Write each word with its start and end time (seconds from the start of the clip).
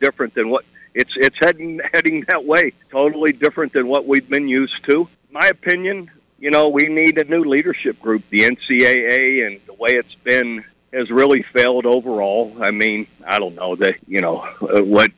different 0.00 0.34
than 0.34 0.48
what 0.50 0.64
it's 0.94 1.12
it's 1.16 1.36
heading 1.38 1.80
heading 1.92 2.24
that 2.28 2.44
way. 2.44 2.72
Totally 2.90 3.32
different 3.32 3.72
than 3.72 3.86
what 3.88 4.06
we've 4.06 4.28
been 4.28 4.48
used 4.48 4.84
to. 4.86 5.08
My 5.30 5.46
opinion, 5.48 6.10
you 6.38 6.50
know, 6.50 6.68
we 6.68 6.88
need 6.88 7.18
a 7.18 7.24
new 7.24 7.44
leadership 7.44 8.00
group. 8.00 8.22
The 8.30 8.40
NCAA 8.44 9.46
and 9.46 9.60
the 9.66 9.74
way 9.74 9.96
it's 9.96 10.14
been 10.16 10.64
has 10.92 11.10
really 11.10 11.42
failed 11.42 11.84
overall. 11.86 12.56
I 12.60 12.70
mean, 12.70 13.06
I 13.26 13.38
don't 13.38 13.54
know 13.54 13.76
that 13.76 13.96
you 14.06 14.20
know 14.20 14.38
uh, 14.62 14.82
what 14.82 15.10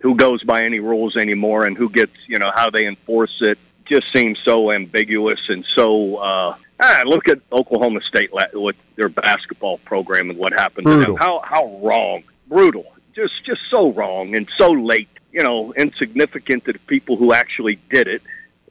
who 0.00 0.14
goes 0.16 0.42
by 0.42 0.64
any 0.64 0.80
rules 0.80 1.16
anymore 1.16 1.64
and 1.66 1.76
who 1.76 1.88
gets 1.90 2.12
you 2.26 2.38
know 2.38 2.50
how 2.54 2.70
they 2.70 2.86
enforce 2.86 3.38
it 3.40 3.58
just 3.84 4.10
seems 4.12 4.38
so 4.44 4.70
ambiguous 4.72 5.40
and 5.48 5.64
so. 5.64 6.16
uh 6.16 6.56
Ah, 6.80 7.02
look 7.06 7.28
at 7.28 7.38
Oklahoma 7.52 8.00
State 8.02 8.30
with 8.52 8.74
their 8.96 9.08
basketball 9.08 9.78
program 9.78 10.28
and 10.28 10.36
what 10.38 10.52
happened 10.52 10.84
Brutal. 10.84 11.04
to 11.04 11.12
them. 11.12 11.16
How 11.16 11.40
how 11.44 11.78
wrong, 11.80 12.24
brutal, 12.48 12.92
just 13.14 13.44
just 13.44 13.62
so 13.70 13.92
wrong 13.92 14.34
and 14.34 14.48
so 14.56 14.70
late. 14.72 15.08
You 15.32 15.42
know, 15.42 15.72
insignificant 15.74 16.64
to 16.66 16.72
the 16.72 16.78
people 16.78 17.16
who 17.16 17.32
actually 17.32 17.80
did 17.90 18.06
it. 18.06 18.22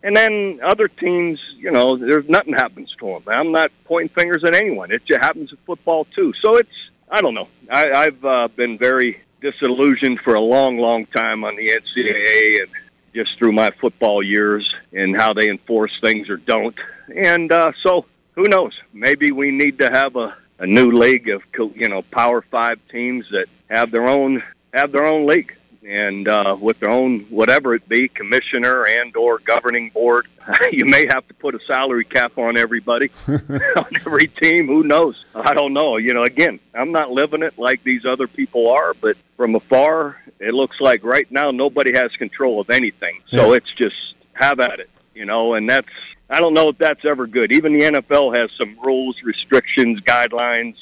And 0.01 0.15
then 0.15 0.59
other 0.63 0.87
teams, 0.87 1.39
you 1.57 1.71
know, 1.71 1.97
there's 1.97 2.27
nothing 2.27 2.53
happens 2.53 2.93
to 2.99 3.05
them. 3.05 3.23
I'm 3.27 3.51
not 3.51 3.71
pointing 3.85 4.09
fingers 4.09 4.43
at 4.43 4.53
anyone. 4.53 4.91
It 4.91 5.05
just 5.05 5.21
happens 5.21 5.51
in 5.51 5.57
football 5.65 6.05
too. 6.05 6.33
So 6.33 6.57
it's 6.57 6.89
I 7.09 7.21
don't 7.21 7.33
know. 7.33 7.47
I, 7.69 7.91
I've 7.91 8.25
uh, 8.25 8.47
been 8.47 8.77
very 8.77 9.21
disillusioned 9.41 10.21
for 10.21 10.33
a 10.33 10.39
long, 10.39 10.77
long 10.77 11.05
time 11.05 11.43
on 11.43 11.55
the 11.55 11.69
NCAA 11.69 12.63
and 12.63 12.71
just 13.13 13.37
through 13.37 13.51
my 13.51 13.69
football 13.71 14.23
years 14.23 14.73
and 14.93 15.15
how 15.15 15.33
they 15.33 15.49
enforce 15.49 15.99
things 16.01 16.29
or 16.29 16.37
don't. 16.37 16.75
And 17.15 17.51
uh, 17.51 17.73
so 17.81 18.05
who 18.35 18.43
knows? 18.43 18.73
Maybe 18.93 19.31
we 19.31 19.51
need 19.51 19.77
to 19.79 19.89
have 19.89 20.15
a, 20.15 20.35
a 20.59 20.65
new 20.65 20.91
league 20.91 21.29
of 21.29 21.43
you 21.75 21.89
know 21.89 22.01
Power 22.03 22.41
Five 22.41 22.79
teams 22.89 23.29
that 23.31 23.47
have 23.69 23.91
their 23.91 24.07
own 24.07 24.43
have 24.73 24.91
their 24.91 25.05
own 25.05 25.25
league 25.25 25.55
and 25.85 26.27
uh, 26.29 26.55
with 26.59 26.79
their 26.79 26.89
own 26.89 27.19
whatever 27.29 27.75
it 27.75 27.87
be, 27.89 28.07
commissioner 28.07 28.85
and 28.87 29.15
or 29.17 29.39
governing 29.39 29.89
board. 29.89 30.27
you 30.71 30.85
may 30.85 31.05
have 31.09 31.27
to 31.27 31.33
put 31.33 31.55
a 31.55 31.59
salary 31.67 32.05
cap 32.05 32.37
on 32.37 32.55
everybody 32.57 33.09
on 33.27 33.87
every 33.97 34.27
team. 34.27 34.67
Who 34.67 34.83
knows? 34.83 35.25
I 35.35 35.53
don't 35.53 35.73
know. 35.73 35.97
You 35.97 36.13
know, 36.13 36.23
again, 36.23 36.59
I'm 36.73 36.91
not 36.91 37.11
living 37.11 37.43
it 37.43 37.57
like 37.59 37.83
these 37.83 38.05
other 38.05 38.27
people 38.27 38.69
are, 38.69 38.93
but 38.93 39.17
from 39.37 39.55
afar, 39.55 40.17
it 40.39 40.53
looks 40.53 40.79
like 40.79 41.03
right 41.03 41.29
now 41.31 41.51
nobody 41.51 41.93
has 41.93 42.11
control 42.13 42.59
of 42.61 42.69
anything. 42.69 43.19
So 43.27 43.51
Yeah. 43.51 43.57
it's 43.57 43.73
just 43.73 43.95
have 44.33 44.59
at 44.61 44.79
it, 44.79 44.89
you 45.13 45.25
know, 45.25 45.53
and 45.53 45.69
that's 45.69 45.87
I 46.29 46.39
don't 46.39 46.53
know 46.53 46.69
if 46.69 46.77
that's 46.77 47.03
ever 47.05 47.27
good. 47.27 47.51
Even 47.51 47.73
the 47.73 47.81
NFL 47.81 48.35
has 48.37 48.49
some 48.57 48.77
rules, 48.81 49.21
restrictions, 49.21 49.99
guidelines, 50.01 50.75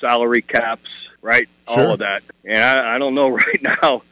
salary 0.00 0.42
caps, 0.42 0.88
right? 1.22 1.48
Sure. 1.68 1.78
All 1.78 1.92
of 1.92 2.00
that. 2.00 2.22
And 2.44 2.62
I, 2.62 2.96
I 2.96 2.98
don't 2.98 3.14
know 3.14 3.28
right 3.30 3.62
now 3.62 4.02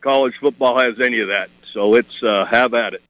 college 0.00 0.34
football 0.40 0.78
has 0.78 0.94
any 1.00 1.20
of 1.20 1.28
that. 1.28 1.50
So 1.72 1.94
it's 1.94 2.22
uh, 2.22 2.44
have 2.44 2.74
at 2.74 2.94
it. 2.94 3.02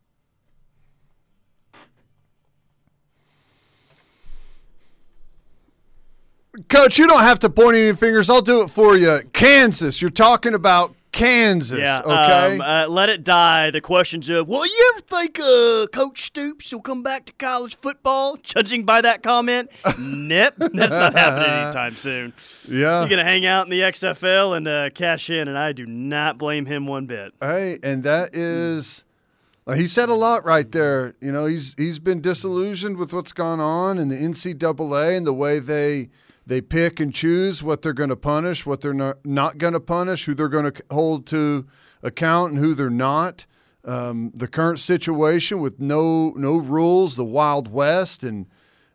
Coach, 6.68 6.98
you 6.98 7.06
don't 7.06 7.20
have 7.20 7.38
to 7.40 7.50
point 7.50 7.76
any 7.76 7.94
fingers. 7.94 8.28
I'll 8.28 8.40
do 8.40 8.62
it 8.62 8.68
for 8.68 8.96
you. 8.96 9.20
Kansas. 9.32 10.02
You're 10.02 10.10
talking 10.10 10.54
about 10.54 10.94
Kansas. 11.12 11.78
Yeah, 11.78 12.00
okay. 12.04 12.54
um, 12.54 12.60
uh, 12.60 12.88
let 12.88 13.08
it 13.08 13.24
die. 13.24 13.70
The 13.70 13.80
questions 13.80 14.28
of, 14.28 14.48
well, 14.48 14.66
you 14.66 14.92
ever 14.94 15.00
think 15.00 15.38
uh, 15.40 15.86
Coach 15.92 16.22
Stoops 16.22 16.72
will 16.72 16.80
come 16.80 17.02
back 17.02 17.26
to 17.26 17.32
college 17.32 17.76
football? 17.76 18.36
Judging 18.42 18.84
by 18.84 19.00
that 19.00 19.22
comment, 19.22 19.70
nope, 19.98 20.54
that's 20.58 20.96
not 20.96 21.16
happening 21.16 21.48
anytime 21.50 21.96
soon. 21.96 22.32
yeah. 22.68 23.00
You're 23.00 23.08
gonna 23.08 23.24
hang 23.24 23.46
out 23.46 23.66
in 23.66 23.70
the 23.70 23.80
XFL 23.80 24.56
and 24.56 24.68
uh, 24.68 24.90
cash 24.90 25.30
in, 25.30 25.48
and 25.48 25.58
I 25.58 25.72
do 25.72 25.86
not 25.86 26.38
blame 26.38 26.66
him 26.66 26.86
one 26.86 27.06
bit. 27.06 27.32
Hey, 27.40 27.78
and 27.82 28.04
that 28.04 28.34
is 28.34 29.04
uh, 29.68 29.74
he 29.74 29.86
said 29.86 30.08
a 30.08 30.14
lot 30.14 30.44
right 30.46 30.72
there. 30.72 31.14
You 31.20 31.30
know, 31.30 31.44
he's 31.44 31.74
he's 31.76 31.98
been 31.98 32.22
disillusioned 32.22 32.96
with 32.96 33.12
what's 33.12 33.32
gone 33.32 33.60
on 33.60 33.98
in 33.98 34.08
the 34.08 34.16
NCAA 34.16 35.16
and 35.16 35.26
the 35.26 35.32
way 35.34 35.58
they 35.58 36.08
they 36.48 36.62
pick 36.62 36.98
and 36.98 37.14
choose 37.14 37.62
what 37.62 37.82
they're 37.82 37.92
going 37.92 38.08
to 38.08 38.16
punish, 38.16 38.64
what 38.64 38.80
they're 38.80 38.94
not, 38.94 39.18
not 39.24 39.58
going 39.58 39.74
to 39.74 39.80
punish, 39.80 40.24
who 40.24 40.34
they're 40.34 40.48
going 40.48 40.72
to 40.72 40.82
hold 40.90 41.26
to 41.26 41.66
account, 42.02 42.52
and 42.52 42.58
who 42.58 42.74
they're 42.74 42.88
not. 42.88 43.44
Um, 43.84 44.32
the 44.34 44.48
current 44.48 44.80
situation 44.80 45.60
with 45.60 45.78
no 45.78 46.32
no 46.36 46.56
rules, 46.56 47.16
the 47.16 47.24
Wild 47.24 47.70
West, 47.70 48.24
and 48.24 48.46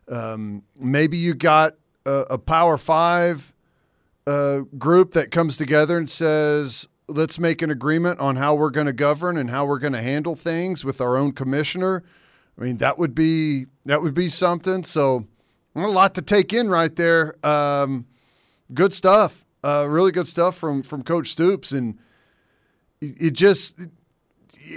um, 0.08 0.64
maybe 0.78 1.16
you 1.16 1.32
got 1.34 1.76
a, 2.04 2.26
a 2.30 2.38
Power 2.38 2.76
Five 2.76 3.54
uh, 4.26 4.60
group 4.76 5.12
that 5.12 5.30
comes 5.30 5.56
together 5.56 5.96
and 5.96 6.10
says, 6.10 6.88
let's 7.08 7.38
make 7.38 7.62
an 7.62 7.70
agreement 7.70 8.18
on 8.18 8.36
how 8.36 8.54
we're 8.54 8.70
going 8.70 8.86
to 8.86 8.92
govern 8.92 9.36
and 9.36 9.50
how 9.50 9.64
we're 9.64 9.78
going 9.78 9.92
to 9.92 10.02
handle 10.02 10.34
things 10.34 10.84
with 10.84 11.00
our 11.00 11.16
own 11.16 11.32
commissioner. 11.32 12.02
I 12.58 12.64
mean, 12.64 12.78
that 12.78 12.98
would 12.98 13.14
be 13.14 13.66
that 13.84 14.02
would 14.02 14.14
be 14.14 14.28
something. 14.28 14.82
So, 14.82 15.26
well, 15.74 15.86
a 15.86 15.92
lot 15.92 16.14
to 16.14 16.22
take 16.22 16.52
in 16.52 16.68
right 16.68 16.94
there. 16.94 17.34
Um, 17.44 18.06
good 18.72 18.94
stuff, 18.94 19.44
uh, 19.62 19.86
really 19.88 20.12
good 20.12 20.28
stuff 20.28 20.56
from 20.56 20.82
from 20.82 21.02
Coach 21.02 21.30
Stoops, 21.30 21.72
and 21.72 21.98
it 23.00 23.20
it 23.20 23.30
just. 23.32 23.78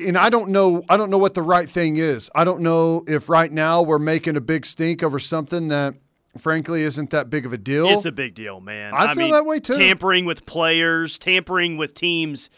And 0.06 0.18
I 0.18 0.30
don't 0.30 0.50
know. 0.50 0.84
I 0.90 0.98
don't 0.98 1.10
know 1.10 1.18
what 1.18 1.34
the 1.34 1.42
right 1.42 1.70
thing 1.70 1.96
is. 1.96 2.30
I 2.36 2.44
don't 2.44 2.60
know 2.60 3.06
if 3.08 3.30
right 3.30 3.50
now 3.50 3.82
we're 3.82 4.00
making 4.00 4.36
a 4.36 4.42
big 4.42 4.66
stink 4.66 5.02
over 5.02 5.18
something 5.18 5.70
that, 5.70 5.94
frankly, 6.38 6.82
isn't 6.82 7.12
that 7.12 7.30
big 7.30 7.46
of 7.46 7.54
a 7.54 7.58
deal. 7.58 7.88
It's 7.88 8.06
a 8.06 8.12
big 8.12 8.36
deal, 8.36 8.60
man. 8.60 8.94
I 8.94 9.14
feel 9.14 9.24
mean, 9.24 9.32
that 9.32 9.46
way, 9.46 9.62
too. 9.62 9.78
Tampering 9.78 10.26
with 10.26 10.46
players, 10.46 11.18
tampering 11.18 11.78
with 11.78 11.94
teams' 11.94 12.50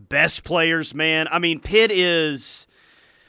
best 0.00 0.42
players, 0.42 0.92
man. 0.92 1.28
I 1.30 1.38
mean, 1.38 1.60
Pitt 1.60 1.92
is. 1.92 2.66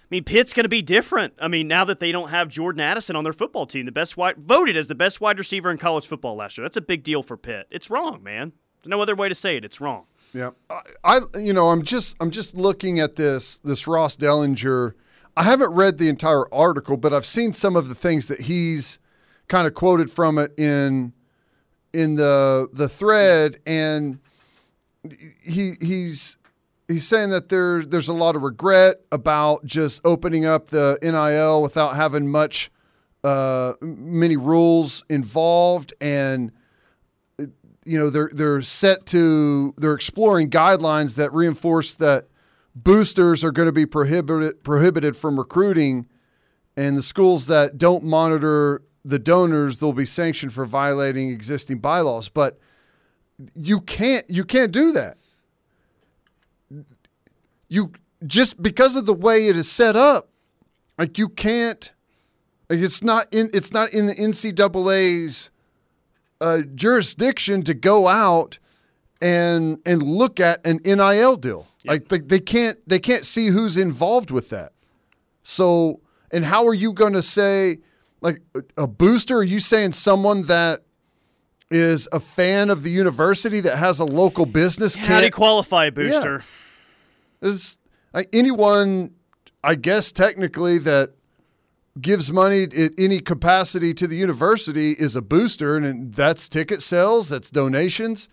I 0.03 0.07
mean, 0.09 0.23
Pitt's 0.23 0.53
going 0.53 0.65
to 0.65 0.69
be 0.69 0.81
different. 0.81 1.33
I 1.39 1.47
mean, 1.47 1.67
now 1.67 1.85
that 1.85 1.99
they 1.99 2.11
don't 2.11 2.29
have 2.29 2.49
Jordan 2.49 2.81
Addison 2.81 3.15
on 3.15 3.23
their 3.23 3.33
football 3.33 3.65
team, 3.65 3.85
the 3.85 3.91
best 3.91 4.17
wide 4.17 4.37
voted 4.37 4.77
as 4.77 4.87
the 4.87 4.95
best 4.95 5.21
wide 5.21 5.39
receiver 5.39 5.71
in 5.71 5.77
college 5.77 6.05
football 6.05 6.35
last 6.35 6.57
year. 6.57 6.65
That's 6.65 6.77
a 6.77 6.81
big 6.81 7.03
deal 7.03 7.23
for 7.23 7.37
Pitt. 7.37 7.67
It's 7.71 7.89
wrong, 7.89 8.21
man. 8.21 8.51
There's 8.81 8.89
no 8.89 9.01
other 9.01 9.15
way 9.15 9.29
to 9.29 9.35
say 9.35 9.57
it. 9.57 9.65
It's 9.65 9.81
wrong. 9.81 10.05
Yeah, 10.33 10.51
I, 10.69 10.81
I 11.03 11.19
you 11.37 11.53
know 11.53 11.69
I'm 11.69 11.83
just 11.83 12.15
I'm 12.19 12.31
just 12.31 12.55
looking 12.55 12.99
at 12.99 13.15
this 13.15 13.59
this 13.59 13.87
Ross 13.87 14.17
Dellenger. 14.17 14.93
I 15.37 15.43
haven't 15.43 15.71
read 15.71 15.97
the 15.97 16.09
entire 16.09 16.51
article, 16.53 16.97
but 16.97 17.13
I've 17.13 17.25
seen 17.25 17.53
some 17.53 17.75
of 17.75 17.87
the 17.87 17.95
things 17.95 18.27
that 18.27 18.41
he's 18.41 18.99
kind 19.47 19.67
of 19.67 19.73
quoted 19.73 20.11
from 20.11 20.37
it 20.37 20.57
in 20.57 21.13
in 21.93 22.15
the 22.15 22.67
the 22.73 22.89
thread, 22.89 23.59
and 23.65 24.19
he 25.41 25.73
he's 25.81 26.37
he's 26.87 27.07
saying 27.07 27.29
that 27.29 27.49
there's 27.49 27.87
there's 27.87 28.07
a 28.07 28.13
lot 28.13 28.35
of 28.35 28.41
regret 28.41 29.01
about 29.11 29.65
just 29.65 30.01
opening 30.03 30.45
up 30.45 30.69
the 30.69 30.97
NIL 31.01 31.61
without 31.61 31.95
having 31.95 32.29
much 32.29 32.71
uh, 33.23 33.73
many 33.81 34.37
rules 34.37 35.03
involved. 35.09 35.93
And 36.01 36.51
you 37.85 37.97
know 37.99 38.09
they're 38.09 38.31
they're 38.33 38.61
set 38.61 39.05
to 39.07 39.73
they're 39.77 39.93
exploring 39.93 40.49
guidelines 40.49 41.15
that 41.15 41.33
reinforce 41.33 41.93
that 41.95 42.27
boosters 42.75 43.43
are 43.43 43.51
going 43.51 43.67
to 43.67 43.73
be 43.73 43.85
prohibited 43.85 44.63
prohibited 44.63 45.15
from 45.15 45.37
recruiting. 45.37 46.07
And 46.75 46.97
the 46.97 47.03
schools 47.03 47.45
that 47.47 47.77
don't 47.77 48.03
monitor 48.03 48.81
the 49.05 49.19
donors 49.19 49.79
they'll 49.79 49.93
be 49.93 50.05
sanctioned 50.05 50.53
for 50.53 50.65
violating 50.65 51.29
existing 51.29 51.79
bylaws. 51.79 52.29
But 52.29 52.57
you 53.53 53.81
can't 53.81 54.27
you 54.29 54.43
can't 54.43 54.71
do 54.71 54.91
that 54.93 55.17
you 57.67 57.91
just 58.25 58.61
because 58.61 58.95
of 58.95 59.05
the 59.05 59.13
way 59.13 59.47
it 59.47 59.57
is 59.57 59.69
set 59.71 59.95
up 59.95 60.29
like 60.97 61.17
you 61.17 61.27
can't 61.29 61.91
like 62.69 62.79
it's 62.79 63.03
not 63.03 63.27
in 63.31 63.49
it's 63.53 63.71
not 63.71 63.91
in 63.91 64.07
the 64.07 64.15
NCAA's 64.15 65.51
uh, 66.41 66.61
jurisdiction 66.75 67.63
to 67.63 67.73
go 67.73 68.07
out 68.07 68.59
and 69.21 69.79
and 69.85 70.03
look 70.03 70.39
at 70.39 70.65
an 70.65 70.79
NIL 70.83 71.37
deal. 71.37 71.67
Like 71.85 72.09
they, 72.09 72.19
they 72.19 72.39
can't 72.39 72.77
they 72.87 72.99
can't 72.99 73.25
see 73.25 73.47
who's 73.47 73.77
involved 73.77 74.31
with 74.31 74.49
that. 74.49 74.73
So 75.43 76.01
and 76.31 76.45
how 76.45 76.65
are 76.67 76.73
you 76.73 76.93
going 76.93 77.13
to 77.13 77.21
say 77.21 77.79
like 78.21 78.41
a- 78.77 78.87
booster? 78.87 79.37
Are 79.37 79.43
you 79.43 79.59
saying 79.59 79.93
someone 79.93 80.43
that 80.43 80.83
is 81.69 82.07
a 82.11 82.19
fan 82.19 82.69
of 82.69 82.83
the 82.83 82.91
university 82.91 83.59
that 83.61 83.77
has 83.77 83.99
a 83.99 84.05
local 84.05 84.45
business 84.45 84.95
How 84.95 85.07
do 85.07 85.13
you 85.13 85.19
can't 85.21 85.33
qualify 85.33 85.85
a 85.85 85.91
booster? 85.91 86.43
Is 87.43 87.77
like 88.13 88.29
anyone, 88.33 89.11
I 89.63 89.75
guess 89.75 90.11
technically 90.11 90.79
that 90.79 91.11
gives 92.01 92.31
money 92.31 92.63
in 92.63 92.93
any 92.97 93.19
capacity 93.19 93.93
to 93.93 94.07
the 94.07 94.15
university 94.15 94.93
is 94.93 95.15
a 95.15 95.21
booster, 95.21 95.77
and 95.77 96.13
that's 96.13 96.49
ticket 96.49 96.81
sales, 96.81 97.29
that's 97.29 97.51
donations. 97.51 98.29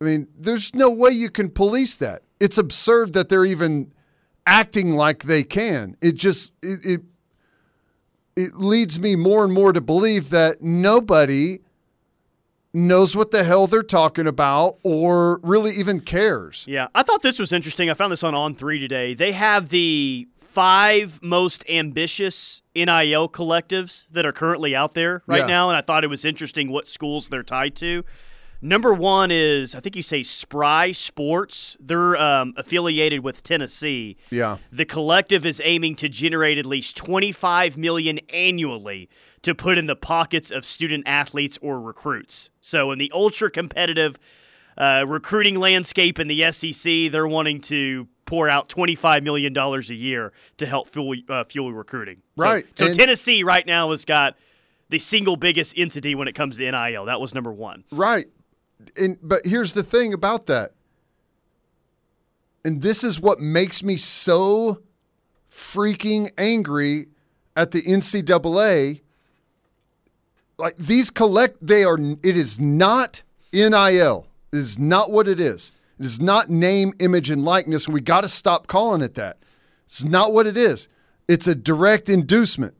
I 0.00 0.04
mean, 0.04 0.28
there's 0.38 0.74
no 0.74 0.88
way 0.88 1.10
you 1.10 1.30
can 1.30 1.50
police 1.50 1.96
that. 1.96 2.22
It's 2.38 2.56
absurd 2.56 3.14
that 3.14 3.28
they're 3.28 3.44
even 3.44 3.92
acting 4.46 4.92
like 4.92 5.24
they 5.24 5.42
can. 5.42 5.96
It 6.00 6.14
just 6.14 6.52
it 6.62 6.80
it, 6.84 7.00
it 8.36 8.54
leads 8.54 9.00
me 9.00 9.16
more 9.16 9.44
and 9.44 9.52
more 9.52 9.72
to 9.72 9.80
believe 9.80 10.30
that 10.30 10.62
nobody 10.62 11.58
knows 12.86 13.16
what 13.16 13.30
the 13.30 13.44
hell 13.44 13.66
they're 13.66 13.82
talking 13.82 14.26
about 14.26 14.78
or 14.82 15.38
really 15.42 15.72
even 15.74 16.00
cares. 16.00 16.64
Yeah, 16.68 16.88
I 16.94 17.02
thought 17.02 17.22
this 17.22 17.38
was 17.38 17.52
interesting. 17.52 17.90
I 17.90 17.94
found 17.94 18.12
this 18.12 18.22
on 18.22 18.34
On 18.34 18.54
Three 18.54 18.78
today. 18.78 19.14
They 19.14 19.32
have 19.32 19.68
the 19.68 20.28
five 20.36 21.20
most 21.22 21.64
ambitious 21.68 22.62
NIL 22.74 23.28
collectives 23.28 24.06
that 24.10 24.24
are 24.26 24.32
currently 24.32 24.74
out 24.74 24.94
there 24.94 25.22
right 25.26 25.40
Yeah. 25.40 25.46
now, 25.46 25.68
and 25.70 25.76
I 25.76 25.82
thought 25.82 26.04
it 26.04 26.08
was 26.08 26.24
interesting 26.24 26.70
what 26.70 26.88
schools 26.88 27.28
they're 27.28 27.42
tied 27.42 27.74
to. 27.76 28.04
Number 28.60 28.92
one 28.92 29.30
is 29.30 29.76
I 29.76 29.80
think 29.80 29.94
you 29.94 30.02
say 30.02 30.24
Spry 30.24 30.90
Sports. 30.90 31.76
They're 31.78 32.16
um, 32.16 32.54
affiliated 32.56 33.20
with 33.22 33.44
Tennessee. 33.44 34.16
Yeah. 34.30 34.56
The 34.72 34.84
collective 34.84 35.46
is 35.46 35.60
aiming 35.64 35.94
to 35.96 36.08
generate 36.08 36.58
at 36.58 36.66
least 36.66 36.96
25 36.96 37.76
million 37.76 38.18
annually 38.30 39.08
to 39.42 39.54
put 39.54 39.78
in 39.78 39.86
the 39.86 39.96
pockets 39.96 40.50
of 40.50 40.64
student 40.64 41.04
athletes 41.06 41.58
or 41.62 41.80
recruits. 41.80 42.50
So 42.60 42.90
in 42.92 42.98
the 42.98 43.10
ultra 43.14 43.50
competitive 43.50 44.16
uh, 44.76 45.04
recruiting 45.06 45.56
landscape 45.56 46.18
in 46.18 46.28
the 46.28 46.50
SEC, 46.52 47.10
they're 47.12 47.26
wanting 47.28 47.60
to 47.62 48.08
pour 48.26 48.48
out 48.48 48.68
25 48.68 49.22
million 49.22 49.52
dollars 49.52 49.90
a 49.90 49.94
year 49.94 50.32
to 50.58 50.66
help 50.66 50.88
fuel 50.88 51.14
uh, 51.28 51.44
fuel 51.44 51.72
recruiting. 51.72 52.22
So- 52.38 52.44
Right, 52.44 52.66
So, 52.76 52.86
and- 52.86 52.94
Tennessee 52.98 53.42
right 53.42 53.66
now 53.66 53.90
has 53.90 54.04
got 54.04 54.36
the 54.90 54.98
single 54.98 55.36
biggest 55.36 55.74
entity 55.76 56.14
when 56.14 56.28
it 56.28 56.34
comes 56.34 56.56
to 56.56 56.70
NIL. 56.70 57.04
That 57.06 57.20
was 57.20 57.34
number 57.34 57.52
1. 57.52 57.84
Right. 57.92 58.26
And 58.96 59.18
but 59.22 59.44
here's 59.44 59.72
the 59.74 59.82
thing 59.82 60.12
about 60.12 60.46
that. 60.46 60.72
And 62.64 62.82
this 62.82 63.02
is 63.04 63.20
what 63.20 63.40
makes 63.40 63.82
me 63.82 63.96
so 63.96 64.82
freaking 65.50 66.30
angry 66.38 67.06
at 67.56 67.70
the 67.72 67.82
NCAA. 67.82 69.00
Like 70.58 70.76
these 70.76 71.10
collect 71.10 71.64
they 71.64 71.84
are 71.84 71.98
it 71.98 72.36
is 72.36 72.58
not 72.58 73.22
NIL. 73.52 74.26
It 74.52 74.58
is 74.58 74.78
not 74.78 75.10
what 75.10 75.28
it 75.28 75.40
is. 75.40 75.72
It 75.98 76.06
is 76.06 76.20
not 76.20 76.50
name, 76.50 76.92
image, 77.00 77.30
and 77.30 77.44
likeness, 77.44 77.86
and 77.86 77.94
we 77.94 78.00
got 78.00 78.20
to 78.22 78.28
stop 78.28 78.66
calling 78.66 79.02
it 79.02 79.14
that. 79.14 79.38
It's 79.86 80.04
not 80.04 80.32
what 80.32 80.46
it 80.46 80.56
is. 80.56 80.88
It's 81.28 81.46
a 81.46 81.54
direct 81.54 82.08
inducement. 82.08 82.74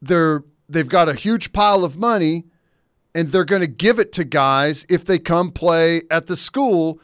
They're 0.00 0.44
they've 0.68 0.88
got 0.88 1.08
a 1.08 1.14
huge 1.14 1.52
pile 1.52 1.84
of 1.84 1.96
money 1.96 2.44
and 3.14 3.28
they're 3.28 3.44
going 3.44 3.60
to 3.60 3.66
give 3.66 3.98
it 3.98 4.12
to 4.12 4.24
guys 4.24 4.86
if 4.88 5.04
they 5.04 5.18
come 5.18 5.50
play 5.50 6.02
at 6.10 6.26
the 6.26 6.36
school. 6.36 7.00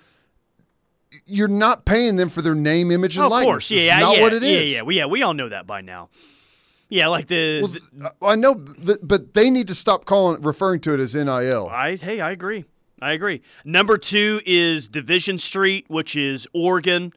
You're 1.24 1.48
not 1.48 1.84
paying 1.84 2.16
them 2.16 2.28
for 2.28 2.42
their 2.42 2.54
name, 2.54 2.90
image, 2.90 3.16
and 3.16 3.24
oh, 3.24 3.26
of 3.26 3.32
likeness. 3.32 3.52
course, 3.52 3.70
It's 3.70 3.82
yeah, 3.82 3.98
not 4.00 4.16
yeah, 4.16 4.22
what 4.22 4.34
it 4.34 4.42
yeah, 4.42 4.48
is. 4.50 4.72
Yeah, 4.72 4.82
we, 4.82 4.96
yeah, 4.96 5.06
we 5.06 5.22
all 5.22 5.34
know 5.34 5.48
that 5.48 5.66
by 5.66 5.80
now. 5.80 6.10
Yeah, 6.88 7.08
like 7.08 7.26
the, 7.26 7.60
Well, 7.62 7.68
the- 7.68 8.14
I 8.22 8.36
know, 8.36 8.54
but 9.02 9.34
they 9.34 9.50
need 9.50 9.66
to 9.68 9.74
stop 9.74 10.04
calling 10.04 10.40
referring 10.42 10.80
to 10.82 10.94
it 10.94 11.00
as 11.00 11.14
NIL. 11.14 11.68
I 11.70 11.96
hey, 11.96 12.20
I 12.20 12.30
agree. 12.30 12.64
I 13.02 13.12
agree. 13.12 13.42
Number 13.64 13.98
two 13.98 14.40
is 14.46 14.88
Division 14.88 15.36
Street, 15.38 15.84
which 15.88 16.16
is 16.16 16.46
Oregon. 16.54 17.12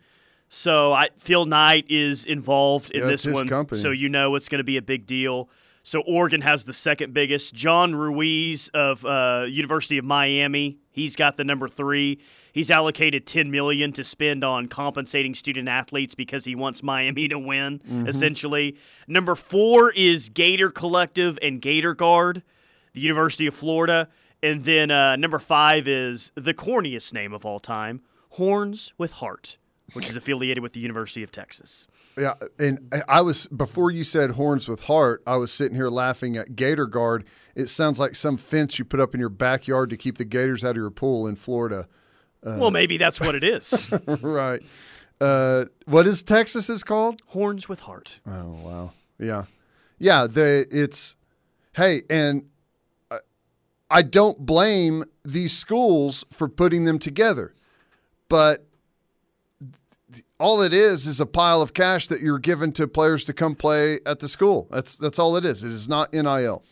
So 0.49 0.91
I 0.91 1.09
Phil 1.17 1.45
Knight 1.45 1.85
is 1.89 2.25
involved 2.25 2.91
in 2.91 3.03
Yeah, 3.03 3.09
this 3.09 3.23
his 3.23 3.33
one, 3.35 3.47
company. 3.47 3.79
so 3.79 3.91
you 3.91 4.09
know 4.09 4.35
it's 4.35 4.49
going 4.49 4.57
to 4.59 4.63
be 4.63 4.77
a 4.77 4.81
big 4.81 5.05
deal. 5.05 5.49
So 5.83 6.01
Oregon 6.01 6.41
has 6.41 6.65
the 6.65 6.73
second 6.73 7.13
biggest. 7.13 7.53
John 7.53 7.95
Ruiz 7.95 8.69
of 8.73 9.05
uh, 9.05 9.45
University 9.47 9.97
of 9.99 10.05
Miami, 10.05 10.77
he's 10.91 11.15
got 11.15 11.37
the 11.37 11.43
number 11.43 11.67
three. 11.67 12.19
He's 12.53 12.71
allocated 12.71 13.25
ten 13.25 13.51
million 13.51 13.91
to 13.93 14.03
spend 14.03 14.43
on 14.43 14.67
compensating 14.67 15.33
student 15.35 15.67
athletes 15.67 16.15
because 16.15 16.45
he 16.45 16.55
wants 16.55 16.81
Miami 16.83 17.27
to 17.27 17.37
win. 17.37 17.79
Mm-hmm. 17.79 18.07
Essentially, 18.07 18.77
number 19.07 19.35
four 19.35 19.91
is 19.91 20.29
Gator 20.29 20.69
Collective 20.69 21.37
and 21.41 21.61
Gator 21.61 21.93
Guard, 21.93 22.41
the 22.93 23.01
University 23.01 23.47
of 23.47 23.53
Florida, 23.53 24.07
and 24.41 24.63
then 24.63 24.91
uh, 24.91 25.15
number 25.15 25.39
five 25.39 25.87
is 25.87 26.31
the 26.35 26.53
corniest 26.53 27.13
name 27.13 27.33
of 27.33 27.45
all 27.45 27.59
time, 27.59 28.01
Horns 28.31 28.93
with 28.97 29.13
Heart, 29.13 29.57
which 29.93 30.09
is 30.09 30.15
affiliated 30.15 30.63
with 30.63 30.73
the 30.73 30.79
University 30.79 31.23
of 31.23 31.31
Texas. 31.31 31.87
Yeah, 32.17 32.33
and 32.57 32.93
I 33.07 33.21
was 33.21 33.47
before 33.47 33.91
you 33.91 34.03
said 34.03 34.31
horns 34.31 34.67
with 34.67 34.81
heart. 34.81 35.23
I 35.25 35.37
was 35.37 35.53
sitting 35.53 35.75
here 35.75 35.87
laughing 35.87 36.35
at 36.35 36.55
Gator 36.55 36.85
Guard. 36.85 37.23
It 37.55 37.67
sounds 37.67 37.97
like 37.97 38.13
some 38.15 38.35
fence 38.35 38.77
you 38.77 38.83
put 38.83 38.99
up 38.99 39.13
in 39.13 39.21
your 39.21 39.29
backyard 39.29 39.89
to 39.91 39.97
keep 39.97 40.17
the 40.17 40.25
gators 40.25 40.65
out 40.65 40.71
of 40.71 40.77
your 40.77 40.89
pool 40.89 41.27
in 41.27 41.37
Florida. 41.37 41.87
Well, 42.43 42.71
maybe 42.71 42.97
that's 42.97 43.19
what 43.19 43.35
it 43.35 43.43
is. 43.43 43.89
right. 44.21 44.61
Uh, 45.19 45.65
what 45.85 46.07
is 46.07 46.23
Texas 46.23 46.69
is 46.69 46.83
called? 46.83 47.21
Horns 47.27 47.67
with 47.67 47.81
Heart. 47.81 48.19
Oh 48.25 48.57
wow. 48.63 48.91
Yeah. 49.17 49.45
Yeah, 49.97 50.27
they 50.27 50.61
it's 50.71 51.15
hey, 51.73 52.03
and 52.09 52.45
I, 53.11 53.17
I 53.91 54.01
don't 54.01 54.45
blame 54.45 55.03
these 55.25 55.55
schools 55.55 56.23
for 56.31 56.47
putting 56.47 56.85
them 56.85 56.99
together. 56.99 57.53
But 58.29 58.65
all 60.39 60.61
it 60.61 60.73
is 60.73 61.05
is 61.05 61.19
a 61.19 61.25
pile 61.25 61.61
of 61.61 61.73
cash 61.73 62.07
that 62.07 62.21
you're 62.21 62.39
given 62.39 62.71
to 62.73 62.87
players 62.87 63.25
to 63.25 63.33
come 63.33 63.55
play 63.55 63.99
at 64.05 64.19
the 64.19 64.27
school. 64.27 64.67
That's 64.71 64.95
that's 64.95 65.19
all 65.19 65.35
it 65.35 65.43
is. 65.43 65.63
It 65.63 65.71
is 65.71 65.89
not 65.89 66.13
NIL. 66.13 66.63